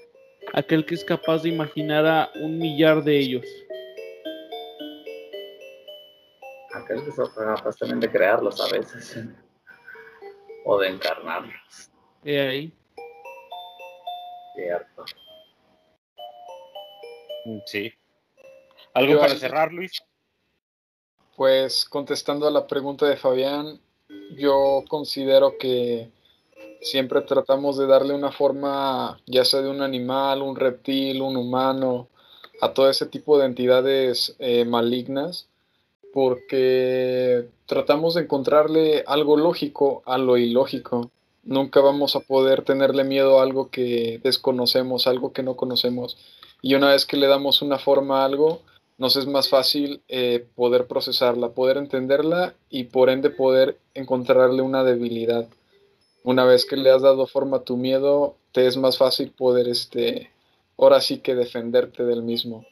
aquel 0.53 0.87
que 0.87 0.95
es 0.95 1.05
capaz 1.05 1.43
de 1.43 1.49
imaginar 1.49 2.07
a 2.07 2.31
un 2.41 2.59
millar 2.59 3.03
de 3.03 3.19
ellos? 3.19 3.66
Que 7.05 7.12
son 7.12 7.28
capaz 7.34 7.76
también 7.76 8.01
de 8.01 8.11
crearlos 8.11 8.61
a 8.61 8.68
veces. 8.72 9.18
O 10.64 10.78
de 10.78 10.88
encarnarlos. 10.88 11.90
He 12.24 12.40
ahí. 12.40 12.72
Cierto. 14.55 15.05
Sí. 17.66 17.92
¿Algo 18.94 19.12
Yo 19.12 19.20
para 19.20 19.36
cerrar, 19.36 19.72
Luis? 19.72 20.03
Pues 21.36 21.84
contestando 21.84 22.49
a 22.49 22.51
la 22.51 22.66
pregunta 22.66 23.07
de 23.07 23.16
Fabián, 23.16 23.78
yo 24.36 24.82
considero 24.88 25.59
que 25.59 26.11
siempre 26.80 27.20
tratamos 27.22 27.76
de 27.76 27.86
darle 27.86 28.14
una 28.14 28.32
forma, 28.32 29.20
ya 29.26 29.44
sea 29.44 29.61
de 29.61 29.68
un 29.68 29.82
animal, 29.82 30.42
un 30.42 30.57
reptil, 30.57 31.20
un 31.20 31.36
humano, 31.36 32.09
a 32.61 32.72
todo 32.72 32.88
ese 32.88 33.07
tipo 33.07 33.38
de 33.38 33.47
entidades 33.47 34.34
eh, 34.38 34.64
malignas, 34.64 35.49
porque 36.17 37.47
tratamos 37.67 38.14
de 38.14 38.23
encontrarle 38.23 39.05
algo 39.07 39.37
lógico 39.37 40.03
a 40.07 40.17
lo 40.17 40.39
ilógico. 40.39 41.11
Nunca 41.45 41.83
vamos 41.83 42.17
a 42.17 42.21
poder 42.21 42.62
tenerle 42.62 43.05
miedo 43.05 43.39
a 43.39 43.43
algo 43.43 43.69
que 43.69 44.19
desconocemos, 44.25 45.07
algo 45.07 45.35
que 45.35 45.43
no 45.43 45.57
conocemos. 45.57 46.17
Y 46.62 46.75
una 46.75 46.93
vez 46.93 47.05
que 47.05 47.19
le 47.19 47.27
damos 47.27 47.61
una 47.61 47.79
forma 47.79 48.23
a 48.23 48.25
algo, 48.25 48.62
nos 48.97 49.17
es 49.17 49.27
más 49.27 49.51
fácil 49.51 50.01
eh, 50.09 50.47
poder 50.55 50.87
procesarla, 50.87 51.51
poder 51.51 51.77
entenderla 51.77 52.55
y 52.71 52.85
por 52.85 53.11
ende 53.11 53.29
poder 53.29 53.77
encontrarle 53.93 54.62
una 54.62 54.85
debilidad. 54.85 55.47
Una 56.25 56.47
vez 56.47 56.64
que 56.64 56.79
le 56.79 56.93
has 56.93 57.03
dado 57.03 57.27
forma 57.27 57.59
a 57.59 57.64
tu 57.64 57.77
miedo, 57.77 58.37
te 58.53 58.67
es 58.67 58.79
más 58.79 58.97
fácil 58.97 59.33
poder, 59.33 59.69
este, 59.69 60.31
ahora 60.79 61.03
sí 61.03 61.19
que 61.19 61.35
defenderte 61.35 62.05
del 62.05 62.23
mismo. 62.23 62.64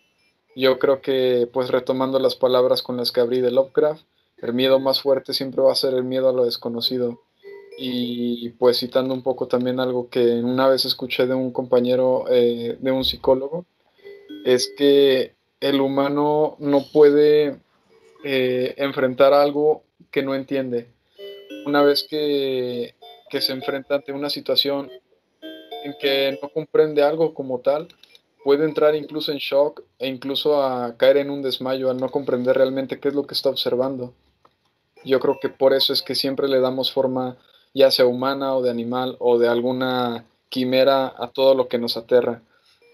Yo 0.56 0.78
creo 0.78 1.00
que, 1.00 1.48
pues 1.52 1.70
retomando 1.70 2.18
las 2.18 2.36
palabras 2.36 2.82
con 2.82 2.96
las 2.96 3.10
que 3.10 3.20
abrí 3.20 3.40
de 3.40 3.50
Lovecraft, 3.50 4.04
el 4.38 4.52
miedo 4.52 4.78
más 4.78 5.00
fuerte 5.00 5.32
siempre 5.32 5.62
va 5.62 5.72
a 5.72 5.76
ser 5.76 5.94
el 5.94 6.04
miedo 6.04 6.28
a 6.28 6.32
lo 6.32 6.44
desconocido. 6.44 7.20
Y 7.76 8.50
pues 8.50 8.78
citando 8.78 9.14
un 9.14 9.22
poco 9.22 9.48
también 9.48 9.80
algo 9.80 10.08
que 10.08 10.20
una 10.20 10.68
vez 10.68 10.84
escuché 10.84 11.26
de 11.26 11.34
un 11.34 11.50
compañero, 11.50 12.26
eh, 12.30 12.76
de 12.78 12.92
un 12.92 13.04
psicólogo, 13.04 13.64
es 14.44 14.72
que 14.76 15.34
el 15.60 15.80
humano 15.80 16.56
no 16.60 16.84
puede 16.92 17.58
eh, 18.22 18.74
enfrentar 18.76 19.32
algo 19.32 19.82
que 20.10 20.22
no 20.22 20.34
entiende. 20.34 20.86
Una 21.66 21.82
vez 21.82 22.06
que, 22.08 22.94
que 23.30 23.40
se 23.40 23.52
enfrenta 23.52 23.96
ante 23.96 24.12
una 24.12 24.30
situación 24.30 24.90
en 25.84 25.94
que 26.00 26.38
no 26.40 26.48
comprende 26.50 27.02
algo 27.02 27.34
como 27.34 27.60
tal, 27.60 27.88
puede 28.44 28.66
entrar 28.66 28.94
incluso 28.94 29.32
en 29.32 29.38
shock 29.38 29.82
e 29.98 30.06
incluso 30.06 30.62
a 30.62 30.96
caer 30.98 31.16
en 31.16 31.30
un 31.30 31.40
desmayo 31.40 31.90
al 31.90 31.96
no 31.96 32.10
comprender 32.10 32.56
realmente 32.56 33.00
qué 33.00 33.08
es 33.08 33.14
lo 33.14 33.26
que 33.26 33.34
está 33.34 33.48
observando. 33.48 34.12
Yo 35.02 35.18
creo 35.18 35.38
que 35.40 35.48
por 35.48 35.72
eso 35.72 35.94
es 35.94 36.02
que 36.02 36.14
siempre 36.14 36.46
le 36.46 36.60
damos 36.60 36.92
forma, 36.92 37.38
ya 37.72 37.90
sea 37.90 38.06
humana 38.06 38.54
o 38.54 38.62
de 38.62 38.70
animal 38.70 39.16
o 39.18 39.38
de 39.38 39.48
alguna 39.48 40.26
quimera, 40.50 41.14
a 41.16 41.28
todo 41.28 41.54
lo 41.54 41.68
que 41.68 41.78
nos 41.78 41.96
aterra. 41.96 42.42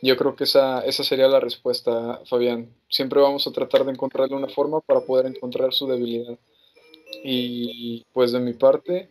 Yo 0.02 0.16
creo 0.16 0.34
que 0.36 0.44
esa, 0.44 0.80
esa 0.82 1.04
sería 1.04 1.28
la 1.28 1.40
respuesta, 1.40 2.20
Fabián. 2.26 2.72
Siempre 2.88 3.20
vamos 3.20 3.46
a 3.46 3.52
tratar 3.52 3.84
de 3.84 3.92
encontrarle 3.92 4.36
una 4.36 4.48
forma 4.48 4.80
para 4.80 5.00
poder 5.00 5.26
encontrar 5.26 5.74
su 5.74 5.86
debilidad. 5.88 6.38
Y 7.24 8.06
pues 8.12 8.32
de 8.32 8.40
mi 8.40 8.54
parte, 8.54 9.10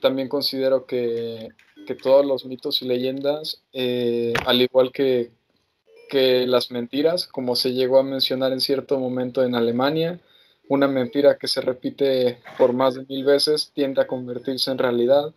también 0.00 0.28
considero 0.28 0.84
que, 0.84 1.48
que 1.86 1.94
todos 1.94 2.26
los 2.26 2.44
mitos 2.44 2.82
y 2.82 2.86
leyendas, 2.86 3.62
eh, 3.72 4.34
al 4.44 4.60
igual 4.60 4.92
que, 4.92 5.30
que 6.10 6.46
las 6.46 6.70
mentiras, 6.70 7.26
como 7.26 7.56
se 7.56 7.72
llegó 7.72 7.98
a 7.98 8.02
mencionar 8.02 8.52
en 8.52 8.60
cierto 8.60 8.98
momento 8.98 9.42
en 9.42 9.54
Alemania, 9.54 10.20
una 10.68 10.88
mentira 10.88 11.38
que 11.38 11.48
se 11.48 11.62
repite 11.62 12.38
por 12.58 12.74
más 12.74 12.94
de 12.94 13.06
mil 13.08 13.24
veces 13.24 13.72
tiende 13.74 14.02
a 14.02 14.06
convertirse 14.06 14.70
en 14.70 14.78
realidad. 14.78 15.32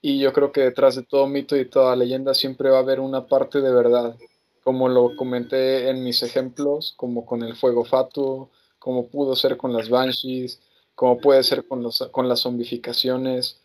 Y 0.00 0.18
yo 0.18 0.32
creo 0.32 0.50
que 0.50 0.62
detrás 0.62 0.96
de 0.96 1.02
todo 1.02 1.26
mito 1.26 1.56
y 1.56 1.68
toda 1.68 1.94
leyenda 1.94 2.34
siempre 2.34 2.70
va 2.70 2.78
a 2.78 2.80
haber 2.80 3.00
una 3.00 3.26
parte 3.26 3.60
de 3.60 3.72
verdad, 3.72 4.16
como 4.64 4.88
lo 4.88 5.14
comenté 5.16 5.90
en 5.90 6.02
mis 6.02 6.22
ejemplos, 6.22 6.94
como 6.96 7.26
con 7.26 7.42
el 7.42 7.54
fuego 7.54 7.84
fatuo, 7.84 8.50
como 8.78 9.08
pudo 9.08 9.36
ser 9.36 9.56
con 9.56 9.72
las 9.72 9.88
banshees, 9.88 10.60
como 10.94 11.18
puede 11.18 11.42
ser 11.44 11.66
con, 11.66 11.82
los, 11.82 12.08
con 12.10 12.28
las 12.28 12.40
zombificaciones. 12.40 13.60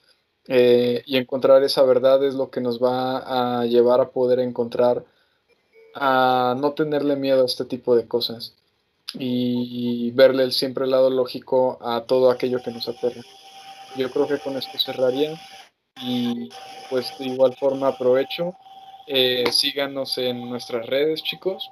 Eh, 0.48 1.04
y 1.06 1.18
encontrar 1.18 1.64
esa 1.64 1.84
verdad 1.84 2.24
es 2.24 2.36
lo 2.36 2.50
que 2.52 2.62
nos 2.62 2.82
va 2.82 3.60
a 3.62 3.66
llevar 3.66 4.02
a 4.02 4.12
poder 4.12 4.40
encontrar, 4.40 5.04
a 5.99 6.56
no 6.57 6.74
tenerle 6.74 7.15
miedo 7.15 7.44
a 7.44 7.45
este 7.45 7.65
tipo 7.65 7.95
de 7.95 8.07
cosas 8.07 8.53
y 9.14 10.11
verle 10.11 10.44
el 10.44 10.52
siempre 10.52 10.86
el 10.86 10.91
lado 10.91 11.10
lógico 11.10 11.78
a 11.82 12.02
todo 12.02 12.30
aquello 12.30 12.61
que 12.61 12.72
nos 12.72 12.88
aterra. 12.88 13.22
Yo 13.95 14.11
creo 14.11 14.28
que 14.28 14.40
con 14.40 14.57
esto 14.57 14.78
cerraría 14.78 15.40
y 16.02 16.49
pues 16.90 17.18
de 17.18 17.26
igual 17.26 17.56
forma 17.56 17.88
aprovecho. 17.88 18.53
Eh, 19.07 19.45
síganos 19.52 20.18
en 20.18 20.49
nuestras 20.49 20.86
redes, 20.86 21.24
chicos. 21.24 21.69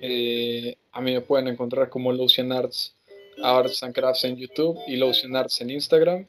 Eh, 0.00 0.76
a 0.92 1.00
mí 1.00 1.12
me 1.12 1.20
pueden 1.20 1.48
encontrar 1.48 1.88
como 1.88 2.12
Lucian 2.12 2.52
Arts, 2.52 2.94
Arts 3.42 3.82
and 3.82 3.94
Crafts 3.94 4.24
en 4.24 4.36
YouTube 4.36 4.78
y 4.86 4.96
Lucian 4.96 5.34
Arts 5.34 5.60
en 5.62 5.70
Instagram. 5.70 6.26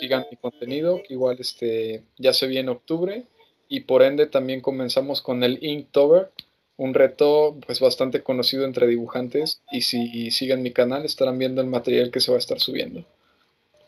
Sigan 0.00 0.26
mi 0.30 0.36
contenido, 0.36 1.00
que 1.06 1.14
igual 1.14 1.36
este, 1.38 2.02
ya 2.18 2.32
se 2.32 2.48
viene 2.48 2.70
octubre 2.70 3.24
y 3.68 3.80
por 3.80 4.02
ende 4.02 4.26
también 4.26 4.60
comenzamos 4.60 5.20
con 5.20 5.42
el 5.42 5.62
Inktober, 5.62 6.30
un 6.76 6.94
reto 6.94 7.56
pues 7.66 7.80
bastante 7.80 8.22
conocido 8.22 8.64
entre 8.64 8.86
dibujantes 8.86 9.62
y 9.72 9.82
si 9.82 10.30
siguen 10.30 10.62
mi 10.62 10.72
canal 10.72 11.04
estarán 11.04 11.38
viendo 11.38 11.60
el 11.60 11.68
material 11.68 12.10
que 12.10 12.20
se 12.20 12.30
va 12.30 12.36
a 12.36 12.40
estar 12.40 12.60
subiendo. 12.60 13.04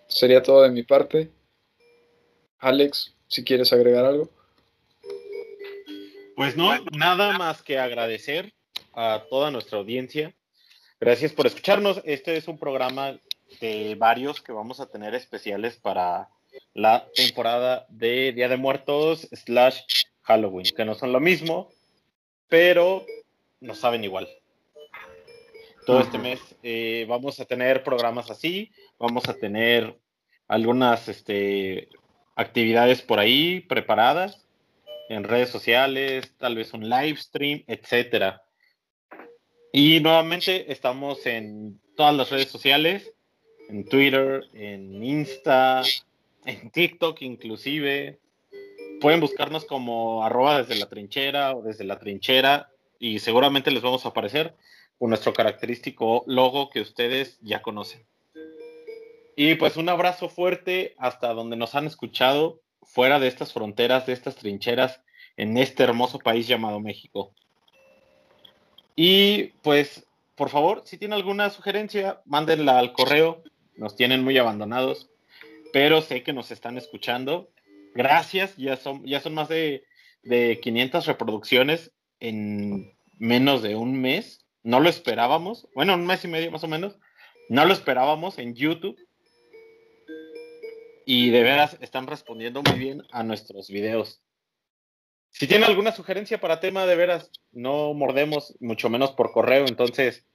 Sería 0.06 0.42
todo 0.42 0.62
de 0.62 0.70
mi 0.70 0.82
parte. 0.82 1.30
Alex, 2.58 3.14
si 3.26 3.44
quieres 3.44 3.72
agregar 3.72 4.04
algo. 4.04 4.30
Pues 6.34 6.56
no, 6.56 6.72
nada 6.92 7.36
más 7.36 7.62
que 7.62 7.78
agradecer 7.78 8.54
a 8.94 9.24
toda 9.28 9.50
nuestra 9.50 9.78
audiencia. 9.78 10.34
Gracias 10.98 11.32
por 11.32 11.46
escucharnos. 11.46 12.00
Este 12.04 12.36
es 12.36 12.48
un 12.48 12.58
programa 12.58 13.18
de 13.60 13.94
varios 13.96 14.40
que 14.40 14.52
vamos 14.52 14.80
a 14.80 14.86
tener 14.86 15.14
especiales 15.14 15.76
para 15.76 16.30
la 16.74 17.08
temporada 17.14 17.86
de 17.88 18.32
Día 18.32 18.48
de 18.48 18.56
Muertos 18.56 19.28
slash 19.32 19.80
Halloween, 20.22 20.66
que 20.76 20.84
no 20.84 20.94
son 20.94 21.12
lo 21.12 21.20
mismo, 21.20 21.70
pero 22.48 23.04
no 23.60 23.74
saben 23.74 24.04
igual. 24.04 24.28
Todo 25.86 26.00
este 26.00 26.18
mes 26.18 26.40
eh, 26.62 27.06
vamos 27.08 27.40
a 27.40 27.46
tener 27.46 27.82
programas 27.82 28.30
así, 28.30 28.70
vamos 28.98 29.28
a 29.28 29.34
tener 29.34 29.98
algunas 30.46 31.08
este, 31.08 31.88
actividades 32.36 33.02
por 33.02 33.18
ahí 33.18 33.60
preparadas 33.60 34.46
en 35.08 35.24
redes 35.24 35.48
sociales, 35.48 36.34
tal 36.36 36.56
vez 36.56 36.72
un 36.74 36.88
live 36.88 37.16
stream, 37.16 37.64
etcétera. 37.66 38.42
Y 39.72 40.00
nuevamente 40.00 40.70
estamos 40.70 41.24
en 41.26 41.80
todas 41.96 42.14
las 42.14 42.30
redes 42.30 42.48
sociales, 42.48 43.12
en 43.68 43.84
Twitter, 43.86 44.44
en 44.52 45.02
Insta, 45.02 45.82
en 46.48 46.70
TikTok 46.70 47.20
inclusive. 47.22 48.18
Pueden 49.00 49.20
buscarnos 49.20 49.64
como 49.64 50.24
arroba 50.24 50.58
desde 50.58 50.80
la 50.80 50.88
trinchera 50.88 51.54
o 51.54 51.62
desde 51.62 51.84
la 51.84 51.98
trinchera 51.98 52.70
y 52.98 53.20
seguramente 53.20 53.70
les 53.70 53.82
vamos 53.82 54.04
a 54.04 54.08
aparecer 54.08 54.56
con 54.98 55.10
nuestro 55.10 55.32
característico 55.32 56.24
logo 56.26 56.70
que 56.70 56.80
ustedes 56.80 57.38
ya 57.42 57.62
conocen. 57.62 58.04
Y 59.36 59.54
pues 59.54 59.76
un 59.76 59.88
abrazo 59.88 60.28
fuerte 60.28 60.94
hasta 60.98 61.32
donde 61.32 61.56
nos 61.56 61.76
han 61.76 61.86
escuchado, 61.86 62.60
fuera 62.82 63.20
de 63.20 63.28
estas 63.28 63.52
fronteras, 63.52 64.06
de 64.06 64.14
estas 64.14 64.34
trincheras, 64.34 65.00
en 65.36 65.56
este 65.58 65.84
hermoso 65.84 66.18
país 66.18 66.48
llamado 66.48 66.80
México. 66.80 67.32
Y 68.96 69.52
pues, 69.62 70.08
por 70.34 70.48
favor, 70.48 70.82
si 70.86 70.98
tienen 70.98 71.16
alguna 71.16 71.50
sugerencia, 71.50 72.20
mándenla 72.24 72.80
al 72.80 72.92
correo. 72.92 73.44
Nos 73.76 73.94
tienen 73.94 74.24
muy 74.24 74.36
abandonados, 74.38 75.08
pero 75.72 76.02
sé 76.02 76.22
que 76.22 76.32
nos 76.32 76.50
están 76.50 76.78
escuchando. 76.78 77.50
Gracias, 77.94 78.56
ya 78.56 78.76
son, 78.76 79.04
ya 79.04 79.20
son 79.20 79.34
más 79.34 79.48
de, 79.48 79.84
de 80.22 80.60
500 80.60 81.06
reproducciones 81.06 81.92
en 82.20 82.92
menos 83.18 83.62
de 83.62 83.76
un 83.76 84.00
mes. 84.00 84.44
No 84.62 84.80
lo 84.80 84.88
esperábamos. 84.88 85.68
Bueno, 85.74 85.94
un 85.94 86.06
mes 86.06 86.24
y 86.24 86.28
medio 86.28 86.50
más 86.50 86.64
o 86.64 86.68
menos. 86.68 86.98
No 87.48 87.64
lo 87.64 87.72
esperábamos 87.72 88.38
en 88.38 88.54
YouTube 88.54 88.98
y 91.10 91.30
de 91.30 91.42
veras 91.42 91.78
están 91.80 92.06
respondiendo 92.06 92.62
muy 92.62 92.78
bien 92.78 93.02
a 93.10 93.22
nuestros 93.22 93.70
videos. 93.70 94.20
Si 95.30 95.46
tienen 95.46 95.66
alguna 95.66 95.90
sugerencia 95.90 96.38
para 96.38 96.60
tema, 96.60 96.84
de 96.84 96.96
veras, 96.96 97.30
no 97.50 97.94
mordemos, 97.94 98.54
mucho 98.60 98.90
menos 98.90 99.12
por 99.12 99.32
correo, 99.32 99.64
entonces 99.66 100.26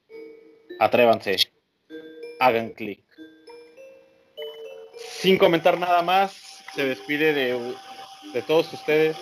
atrévanse, 0.80 1.36
hagan 2.40 2.70
clic. 2.70 3.03
Sin 4.96 5.38
comentar 5.38 5.78
nada 5.78 6.02
más, 6.02 6.62
se 6.74 6.84
despide 6.84 7.32
de, 7.32 7.74
de 8.32 8.42
todos 8.42 8.72
ustedes 8.72 9.16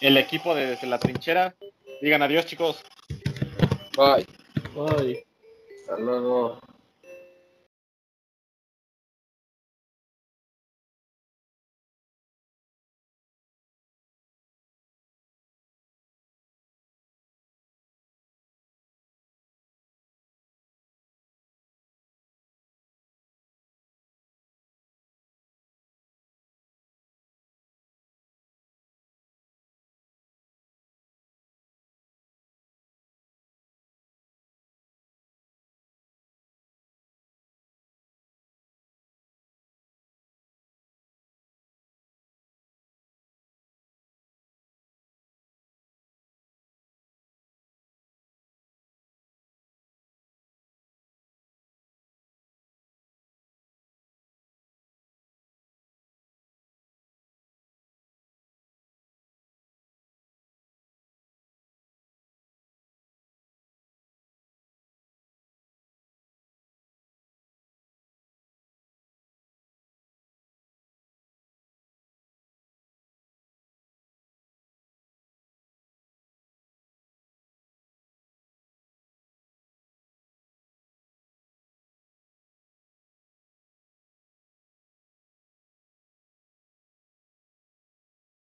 el 0.00 0.16
equipo 0.16 0.54
de 0.54 0.66
Desde 0.66 0.86
la 0.86 0.98
Trinchera. 0.98 1.54
Digan 2.00 2.22
adiós, 2.22 2.46
chicos. 2.46 2.82
Bye. 3.96 4.26
Bye. 4.74 5.24
Hasta 5.80 5.98
luego. 5.98 6.58